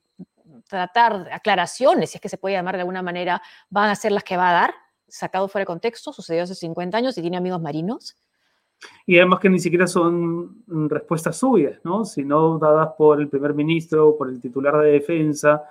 tratar 0.68 1.30
aclaraciones, 1.32 2.10
si 2.10 2.18
es 2.18 2.22
que 2.22 2.30
se 2.30 2.38
puede 2.38 2.56
llamar 2.56 2.76
de 2.76 2.82
alguna 2.82 3.02
manera, 3.02 3.42
van 3.70 3.90
a 3.90 3.96
ser 3.96 4.12
las 4.12 4.24
que 4.24 4.38
va 4.38 4.50
a 4.50 4.54
dar, 4.54 4.74
sacado 5.08 5.48
fuera 5.48 5.64
de 5.64 5.68
contexto, 5.68 6.12
sucedió 6.12 6.44
hace 6.44 6.56
50 6.56 6.98
años 6.98 7.18
y 7.18 7.22
tiene 7.22 7.38
amigos 7.38 7.62
marinos. 7.62 8.16
Y 9.06 9.18
además 9.18 9.40
que 9.40 9.50
ni 9.50 9.60
siquiera 9.60 9.88
son 9.88 10.64
respuestas 10.68 11.38
suyas, 11.38 11.80
¿no? 11.84 12.04
sino 12.04 12.58
dadas 12.58 12.90
por 12.98 13.22
el 13.22 13.30
primer 13.30 13.54
ministro, 13.54 14.18
por 14.18 14.30
el 14.30 14.42
titular 14.42 14.78
de 14.80 14.92
defensa, 14.92 15.64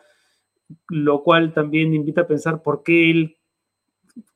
lo 0.89 1.23
cual 1.23 1.53
también 1.53 1.93
invita 1.93 2.23
a 2.23 2.27
pensar 2.27 2.63
por 2.63 2.83
qué 2.83 3.11
él, 3.11 3.37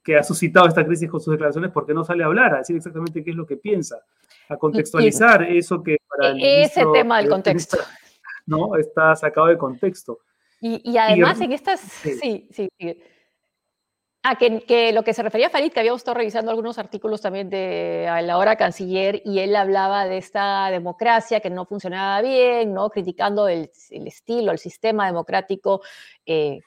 que 0.03 0.17
ha 0.17 0.23
suscitado 0.23 0.67
esta 0.67 0.85
crisis 0.85 1.09
con 1.09 1.21
sus 1.21 1.33
declaraciones, 1.33 1.71
por 1.71 1.87
qué 1.87 1.95
no 1.95 2.05
sale 2.05 2.23
a 2.23 2.27
hablar, 2.27 2.55
a 2.55 2.59
decir 2.59 2.77
exactamente 2.77 3.23
qué 3.23 3.31
es 3.31 3.37
lo 3.37 3.47
que 3.47 3.57
piensa, 3.57 4.01
a 4.49 4.57
contextualizar 4.57 5.43
eso 5.45 5.83
que 5.83 5.97
para 6.09 6.31
el 6.31 6.43
Ese 6.43 6.85
tema 6.93 7.19
del 7.19 7.29
contexto. 7.29 7.79
¿no? 8.47 8.77
Está 8.77 9.15
sacado 9.17 9.49
de 9.49 9.59
contexto. 9.59 10.21
Y, 10.61 10.97
además 10.97 11.41
en 11.41 11.53
estas, 11.53 11.81
sí, 11.81 12.49
sí, 12.51 12.69
sí. 12.79 13.03
Ah, 14.29 14.37
que, 14.37 14.91
lo 14.93 15.05
que 15.05 15.15
se 15.15 15.23
refería 15.23 15.47
a 15.47 15.51
Farid, 15.51 15.71
que 15.71 15.79
habíamos 15.79 16.01
estado 16.01 16.17
revisando 16.17 16.51
algunos 16.51 16.79
artículos 16.79 17.21
también 17.21 17.49
de 17.49 18.09
la 18.25 18.39
hora 18.39 18.57
canciller, 18.57 19.23
y 19.25 19.39
él 19.39 19.55
hablaba 19.55 20.05
de 20.05 20.19
esta 20.19 20.69
democracia 20.71 21.39
que 21.39 21.51
no 21.51 21.65
funcionaba 21.65 22.21
bien, 22.23 22.75
¿no? 22.75 22.91
criticando 22.91 23.47
el, 23.47 23.71
estilo, 23.91 24.51
el 24.51 24.59
sistema 24.59 25.07
democrático 25.07 25.81
eh, 26.25 26.59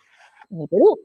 en 0.49 0.67
Perú. 0.69 0.99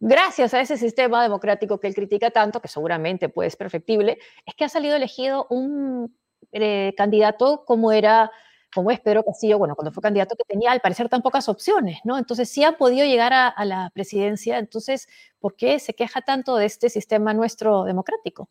Gracias 0.00 0.54
a 0.54 0.60
ese 0.60 0.76
sistema 0.76 1.22
democrático 1.22 1.80
que 1.80 1.88
él 1.88 1.94
critica 1.94 2.30
tanto, 2.30 2.60
que 2.60 2.68
seguramente 2.68 3.28
puede 3.28 3.50
ser 3.50 3.58
perfectible, 3.58 4.18
es 4.44 4.54
que 4.54 4.64
ha 4.64 4.68
salido 4.68 4.96
elegido 4.96 5.46
un 5.50 6.16
eh, 6.52 6.94
candidato 6.96 7.64
como 7.64 7.92
era 7.92 8.30
como 8.74 8.90
es 8.90 9.00
Pedro 9.00 9.24
Castillo, 9.24 9.58
bueno, 9.58 9.74
cuando 9.74 9.92
fue 9.92 10.02
candidato 10.02 10.36
que 10.36 10.44
tenía 10.44 10.70
al 10.72 10.80
parecer 10.80 11.08
tan 11.08 11.22
pocas 11.22 11.48
opciones, 11.48 11.98
¿no? 12.04 12.18
Entonces 12.18 12.48
sí 12.48 12.62
ha 12.62 12.76
podido 12.78 13.04
llegar 13.04 13.32
a, 13.32 13.64
la 13.64 13.90
presidencia, 13.92 14.58
entonces, 14.58 15.08
¿por 15.40 15.56
qué 15.56 15.78
se 15.78 15.94
queja 15.94 16.22
tanto 16.22 16.56
de 16.56 16.66
este 16.66 16.88
sistema 16.88 17.34
nuestro 17.34 17.84
democrático? 17.84 18.48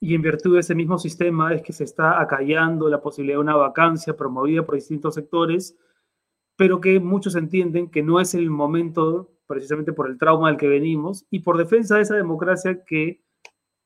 Y 0.00 0.14
en 0.14 0.22
virtud 0.22 0.54
de 0.54 0.60
ese 0.60 0.74
mismo 0.74 0.96
sistema 0.96 1.52
es 1.54 1.62
que 1.62 1.72
se 1.72 1.84
está 1.84 2.20
acallando 2.20 2.88
la 2.88 3.02
posibilidad 3.02 3.36
de 3.36 3.42
una 3.42 3.56
vacancia 3.56 4.16
promovida 4.16 4.64
por 4.64 4.76
distintos 4.76 5.14
sectores, 5.14 5.76
pero 6.56 6.80
que 6.80 6.98
muchos 7.00 7.34
entienden 7.34 7.90
que 7.90 8.02
no 8.02 8.20
es 8.20 8.34
el 8.34 8.48
momento, 8.48 9.32
precisamente 9.48 9.92
por 9.92 10.08
el 10.08 10.18
trauma 10.18 10.48
del 10.48 10.58
que 10.58 10.68
venimos, 10.68 11.26
y 11.30 11.40
por 11.40 11.58
defensa 11.58 11.96
de 11.96 12.02
esa 12.02 12.14
democracia 12.14 12.84
que 12.84 13.20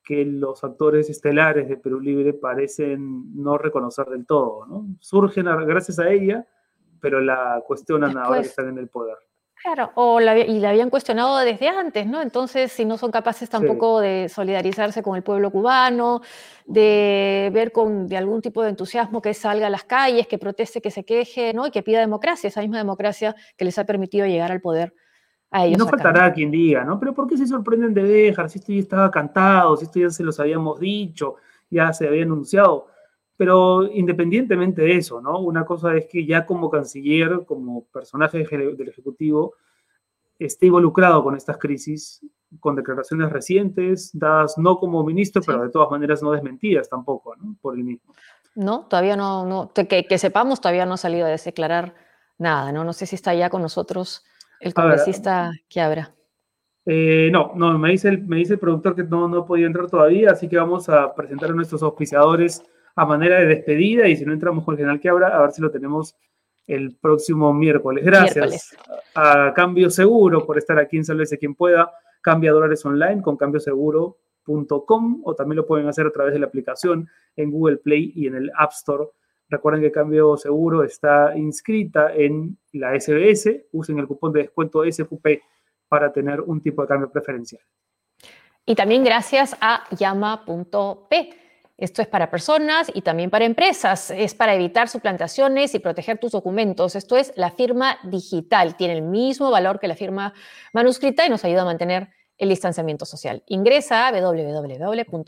que 0.03 0.25
los 0.25 0.63
actores 0.63 1.09
estelares 1.09 1.69
de 1.69 1.77
Perú 1.77 1.99
Libre 1.99 2.33
parecen 2.33 3.41
no 3.41 3.57
reconocer 3.57 4.05
del 4.07 4.25
todo, 4.25 4.65
¿no? 4.65 4.85
Surgen 4.99 5.45
gracias 5.65 5.97
a 5.97 6.09
ella, 6.09 6.45
pero 6.99 7.21
la 7.21 7.63
cuestionan 7.65 8.17
ahora 8.17 8.41
que 8.41 8.47
están 8.47 8.69
en 8.69 8.77
el 8.77 8.89
poder. 8.89 9.17
Claro, 9.61 9.91
o 9.95 10.19
la, 10.19 10.37
y 10.37 10.59
la 10.59 10.71
habían 10.71 10.89
cuestionado 10.89 11.37
desde 11.37 11.69
antes, 11.69 12.05
¿no? 12.05 12.21
Entonces, 12.21 12.69
si 12.69 12.83
no 12.83 12.97
son 12.97 13.11
capaces 13.11 13.49
tampoco 13.49 14.01
de 14.01 14.27
solidarizarse 14.27 15.01
con 15.01 15.15
el 15.15 15.23
pueblo 15.23 15.51
cubano, 15.51 16.19
de 16.65 17.49
ver 17.53 17.71
con 17.71 18.07
de 18.07 18.17
algún 18.17 18.41
tipo 18.41 18.61
de 18.61 18.71
entusiasmo 18.71 19.21
que 19.21 19.33
salga 19.33 19.67
a 19.67 19.69
las 19.69 19.85
calles, 19.85 20.27
que 20.27 20.37
proteste, 20.37 20.81
que 20.81 20.91
se 20.91 21.05
queje, 21.05 21.53
¿no? 21.53 21.65
Y 21.65 21.71
que 21.71 21.81
pida 21.81 22.01
democracia, 22.01 22.49
esa 22.49 22.59
misma 22.59 22.77
democracia 22.77 23.37
que 23.55 23.63
les 23.63 23.77
ha 23.79 23.85
permitido 23.85 24.25
llegar 24.25 24.51
al 24.51 24.59
poder 24.59 24.93
no 25.77 25.87
faltará 25.87 26.33
quien 26.33 26.51
diga, 26.51 26.83
¿no? 26.83 26.99
Pero 26.99 27.13
¿por 27.13 27.27
qué 27.27 27.37
se 27.37 27.47
sorprenden 27.47 27.93
de 27.93 28.03
dejar? 28.03 28.49
Si 28.49 28.59
esto 28.59 28.73
ya 28.73 28.79
estaba 28.79 29.11
cantado, 29.11 29.77
si 29.77 29.85
esto 29.85 29.99
ya 29.99 30.09
se 30.09 30.23
los 30.23 30.39
habíamos 30.39 30.79
dicho, 30.79 31.35
ya 31.69 31.93
se 31.93 32.07
había 32.07 32.23
anunciado. 32.23 32.87
Pero 33.37 33.83
independientemente 33.91 34.81
de 34.81 34.97
eso, 34.97 35.21
¿no? 35.21 35.39
Una 35.39 35.65
cosa 35.65 35.95
es 35.95 36.05
que 36.07 36.25
ya 36.25 36.45
como 36.45 36.69
canciller, 36.69 37.43
como 37.45 37.85
personaje 37.85 38.45
del 38.45 38.89
Ejecutivo, 38.89 39.55
esté 40.39 40.67
involucrado 40.67 41.23
con 41.23 41.35
estas 41.35 41.57
crisis, 41.57 42.25
con 42.59 42.75
declaraciones 42.75 43.31
recientes, 43.31 44.11
dadas 44.13 44.57
no 44.57 44.77
como 44.77 45.03
ministro, 45.03 45.41
pero 45.45 45.63
de 45.63 45.69
todas 45.69 45.89
maneras 45.89 46.21
no 46.21 46.31
desmentidas 46.31 46.89
tampoco, 46.89 47.35
¿no? 47.35 47.55
Por 47.61 47.75
el 47.75 47.83
mismo. 47.83 48.13
No, 48.55 48.85
todavía 48.85 49.15
no, 49.15 49.45
no 49.45 49.73
que, 49.73 50.05
que 50.05 50.17
sepamos, 50.17 50.61
todavía 50.61 50.85
no 50.85 50.93
ha 50.93 50.97
salido 50.97 51.25
a 51.25 51.29
declarar 51.29 51.95
nada, 52.37 52.71
¿no? 52.71 52.83
No 52.83 52.93
sé 52.93 53.05
si 53.05 53.15
está 53.15 53.33
ya 53.33 53.49
con 53.49 53.61
nosotros 53.61 54.23
el 54.63 54.73
congresista 54.73 55.51
que 55.69 55.81
abra. 55.81 56.13
Eh, 56.85 57.29
no, 57.31 57.53
no, 57.55 57.77
me 57.79 57.91
dice, 57.91 58.09
el, 58.09 58.23
me 58.23 58.37
dice 58.37 58.53
el 58.53 58.59
productor 58.59 58.95
que 58.95 59.03
no, 59.03 59.27
no 59.27 59.45
podía 59.45 59.67
entrar 59.67 59.89
todavía, 59.89 60.31
así 60.31 60.49
que 60.49 60.57
vamos 60.57 60.89
a 60.89 61.13
presentar 61.15 61.51
a 61.51 61.53
nuestros 61.53 61.81
auspiciadores 61.81 62.63
a 62.95 63.05
manera 63.05 63.39
de 63.39 63.47
despedida 63.47 64.07
y 64.07 64.15
si 64.17 64.25
no 64.25 64.33
entramos 64.33 64.65
con 64.65 64.73
el 64.73 64.79
general 64.79 64.99
que 64.99 65.09
abra, 65.09 65.27
a 65.29 65.41
ver 65.41 65.51
si 65.51 65.61
lo 65.61 65.71
tenemos 65.71 66.15
el 66.67 66.95
próximo 66.95 67.53
miércoles. 67.53 68.05
Gracias 68.05 68.75
a 69.15 69.53
Cambio 69.55 69.89
Seguro 69.89 70.45
por 70.45 70.57
estar 70.57 70.77
aquí 70.79 70.97
en 70.97 71.05
Salvese 71.05 71.37
quien 71.37 71.55
pueda. 71.55 71.91
Cambia 72.21 72.51
dólares 72.51 72.85
online 72.85 73.21
con 73.21 73.35
cambioseguro.com 73.35 75.21
o 75.23 75.35
también 75.35 75.57
lo 75.57 75.65
pueden 75.65 75.87
hacer 75.87 76.07
a 76.07 76.11
través 76.11 76.33
de 76.33 76.39
la 76.39 76.47
aplicación 76.47 77.07
en 77.35 77.51
Google 77.51 77.77
Play 77.77 78.13
y 78.15 78.27
en 78.27 78.35
el 78.35 78.51
App 78.57 78.71
Store 78.71 79.05
Recuerden 79.49 79.81
que 79.81 79.91
Cambio 79.91 80.37
Seguro 80.37 80.83
está 80.83 81.37
inscrita 81.37 82.13
en 82.13 82.57
la 82.71 82.99
SBS. 82.99 83.65
Usen 83.71 83.99
el 83.99 84.07
cupón 84.07 84.33
de 84.33 84.41
descuento 84.41 84.83
SQP 84.89 85.27
para 85.87 86.11
tener 86.11 86.41
un 86.41 86.61
tipo 86.61 86.81
de 86.81 86.87
cambio 86.87 87.11
preferencial. 87.11 87.61
Y 88.65 88.75
también 88.75 89.03
gracias 89.03 89.55
a 89.59 89.83
llama.p. 89.95 91.29
Esto 91.77 92.01
es 92.01 92.07
para 92.07 92.31
personas 92.31 92.89
y 92.93 93.01
también 93.01 93.29
para 93.29 93.45
empresas. 93.45 94.09
Es 94.11 94.33
para 94.33 94.55
evitar 94.55 94.87
suplantaciones 94.87 95.75
y 95.75 95.79
proteger 95.79 96.17
tus 96.17 96.31
documentos. 96.31 96.95
Esto 96.95 97.17
es 97.17 97.33
la 97.35 97.51
firma 97.51 97.97
digital. 98.03 98.77
Tiene 98.77 98.93
el 98.93 99.01
mismo 99.01 99.51
valor 99.51 99.79
que 99.79 99.87
la 99.87 99.95
firma 99.95 100.33
manuscrita 100.71 101.25
y 101.25 101.29
nos 101.29 101.43
ayuda 101.43 101.63
a 101.63 101.65
mantener 101.65 102.09
el 102.37 102.49
distanciamiento 102.49 103.05
social. 103.05 103.43
Ingresa 103.47 104.07
a 104.07 104.11
www.llama.p. 104.11 105.27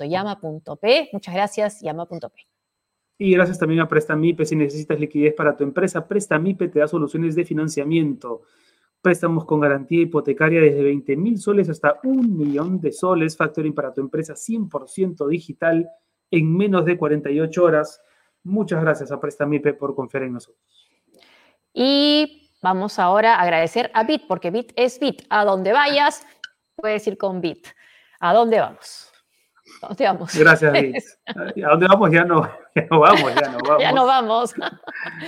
Muchas 1.12 1.34
gracias, 1.34 1.82
llama.p. 1.82 2.55
Y 3.18 3.32
gracias 3.32 3.58
también 3.58 3.80
a 3.80 3.88
Prestamipe, 3.88 4.46
si 4.46 4.56
necesitas 4.56 5.00
liquidez 5.00 5.34
para 5.34 5.56
tu 5.56 5.64
empresa, 5.64 6.08
Prestamipe 6.08 6.68
te 6.68 6.80
da 6.80 6.88
soluciones 6.88 7.36
de 7.36 7.46
financiamiento. 7.46 8.42
Préstamos 9.02 9.46
con 9.46 9.60
garantía 9.60 10.02
hipotecaria 10.02 10.60
desde 10.60 10.84
20 10.84 11.16
mil 11.16 11.38
soles 11.38 11.70
hasta 11.70 12.00
un 12.04 12.38
millón 12.38 12.82
de 12.82 12.92
soles. 12.92 13.38
Factoring 13.38 13.74
para 13.74 13.94
tu 13.94 14.02
empresa 14.02 14.34
100% 14.34 15.28
digital 15.28 15.88
en 16.32 16.58
menos 16.58 16.86
de 16.86 16.98
48 16.98 17.64
horas. 17.64 18.02
Muchas 18.44 18.82
gracias 18.82 19.12
a 19.12 19.20
Prestamipe 19.20 19.74
por 19.74 19.96
confiar 19.96 20.24
en 20.24 20.34
nosotros. 20.34 20.90
Y 21.72 22.52
vamos 22.62 23.00
ahora 23.00 23.36
a 23.36 23.42
agradecer 23.42 23.92
a 23.94 24.04
Bit, 24.04 24.24
porque 24.28 24.52
Bit 24.52 24.74
es 24.76 25.00
Bit. 25.00 25.24
A 25.30 25.46
donde 25.46 25.72
vayas, 25.72 26.26
puedes 26.76 27.06
ir 27.08 27.18
con 27.18 27.42
Bit. 27.42 27.68
¿A 28.20 28.34
dónde 28.34 28.60
vamos? 28.60 29.15
¿A 29.86 29.90
dónde 29.90 30.06
vamos? 30.06 30.38
Gracias, 30.38 30.74
Bit. 30.74 30.96
¿A 31.28 31.70
dónde 31.70 31.88
vamos? 31.88 32.12
Ya 32.12 32.26
no. 32.26 32.50
ya 32.74 32.88
no 32.90 33.00
vamos, 33.00 33.36
ya 33.36 33.52
no 33.52 33.58
vamos. 33.68 33.82
ya 33.82 33.92
no 33.92 34.06
vamos. 34.06 34.56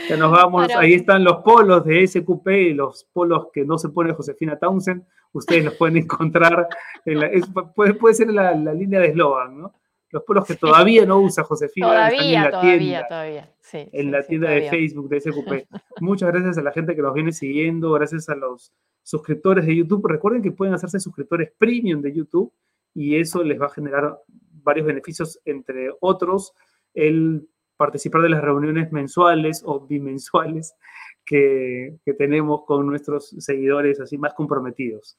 ya 0.10 0.18
nos 0.18 0.32
vamos. 0.32 0.76
Ahí 0.76 0.94
están 0.96 1.24
los 1.24 1.38
polos 1.38 1.86
de 1.86 2.08
SQP, 2.08 2.76
los 2.76 3.08
polos 3.14 3.48
que 3.54 3.66
no 3.66 3.78
se 3.78 3.90
pone 3.90 4.14
Josefina 4.14 4.58
Townsend. 4.58 5.04
Ustedes 5.32 5.66
los 5.66 5.76
pueden 5.76 5.98
encontrar, 5.98 6.68
en 7.06 7.20
la, 7.20 7.30
puede, 7.76 7.94
puede, 7.94 8.16
ser 8.16 8.30
la, 8.32 8.56
la 8.56 8.74
línea 8.74 9.00
de 9.00 9.10
eslogan, 9.10 9.60
¿no? 9.60 9.74
Los 10.10 10.24
polos 10.24 10.46
que 10.46 10.56
todavía 10.56 11.06
no 11.06 11.20
usa 11.20 11.44
Josefina. 11.44 11.88
Todavía, 11.88 12.22
en 12.22 12.44
la 12.44 12.50
todavía, 12.50 12.78
tienda, 12.80 13.08
todavía. 13.08 13.52
Sí, 13.60 13.90
en 13.92 14.12
la 14.12 14.24
tienda 14.24 14.50
de 14.50 14.70
Facebook 14.70 15.10
de 15.10 15.22
SQP. 15.22 15.52
Muchas 16.02 16.32
gracias 16.32 16.58
a 16.58 16.64
la 16.64 16.72
gente 16.72 16.96
que 16.96 17.02
nos 17.02 17.14
viene 17.14 17.32
siguiendo, 17.32 17.92
gracias 17.92 18.30
a 18.30 18.36
los 18.36 18.74
suscriptores 19.04 19.66
de 19.66 19.76
YouTube. 19.76 20.08
Recuerden 20.08 20.42
que 20.42 20.52
pueden 20.52 20.74
hacerse 20.74 21.00
suscriptores 21.00 21.52
premium 21.58 22.02
de 22.02 22.14
YouTube 22.14 22.52
y 22.98 23.20
eso 23.20 23.44
les 23.44 23.62
va 23.62 23.68
a 23.68 23.70
generar 23.70 24.18
varios 24.68 24.86
beneficios, 24.86 25.40
entre 25.46 25.90
otros, 26.02 26.54
el 26.94 27.48
participar 27.78 28.22
de 28.22 28.30
las 28.30 28.42
reuniones 28.42 28.92
mensuales 28.92 29.64
o 29.66 29.88
bimensuales 29.88 30.76
que, 31.26 31.98
tenemos 32.18 32.66
con 32.66 32.86
nuestros 32.86 33.30
seguidores 33.40 34.00
así 34.02 34.18
más 34.18 34.34
comprometidos. 34.34 35.18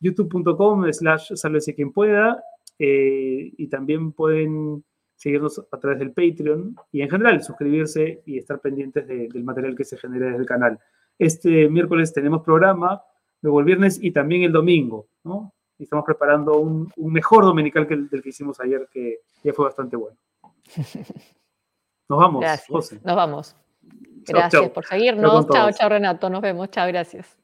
youtube.com 0.00 0.92
slash 0.92 1.34
sálvese 1.34 1.74
quien 1.74 1.92
pueda 1.92 2.42
eh, 2.78 3.52
y 3.56 3.68
también 3.68 4.12
pueden 4.12 4.84
seguirnos 5.14 5.64
a 5.70 5.78
través 5.78 5.98
del 5.98 6.12
Patreon 6.12 6.76
y 6.92 7.02
en 7.02 7.10
general 7.10 7.42
suscribirse 7.42 8.22
y 8.24 8.38
estar 8.38 8.60
pendientes 8.60 9.06
del 9.06 9.44
material 9.44 9.76
que 9.76 9.84
se 9.84 9.96
genere 9.96 10.26
desde 10.26 10.38
el 10.38 10.46
canal. 10.46 10.78
Este 11.18 11.68
miércoles 11.68 12.12
tenemos 12.12 12.42
programa, 12.42 13.02
luego 13.42 13.60
el 13.60 13.66
viernes 13.66 13.98
y 14.02 14.12
también 14.12 14.42
el 14.42 14.52
domingo, 14.52 15.08
¿no? 15.24 15.52
Y 15.78 15.84
estamos 15.84 16.04
preparando 16.04 16.58
un, 16.58 16.92
mejor 16.96 17.44
dominical 17.44 17.86
que 17.86 17.94
el 17.94 18.08
del 18.08 18.22
que 18.22 18.30
hicimos 18.30 18.58
ayer, 18.60 18.88
que 18.90 19.20
ya 19.42 19.52
fue 19.52 19.64
bastante 19.64 19.96
bueno. 19.96 20.16
Nos 22.08 22.18
vamos, 22.18 22.40
gracias. 22.40 22.92
Nos 23.04 23.16
vamos. 23.16 23.56
Gracias 24.26 24.70
por 24.70 24.84
seguirnos. 24.84 25.46
Chao, 25.48 25.70
chao, 25.72 25.88
Renato. 25.88 26.28
Nos 26.30 26.40
vemos. 26.40 26.70
Chao, 26.70 26.88
gracias. 26.88 27.38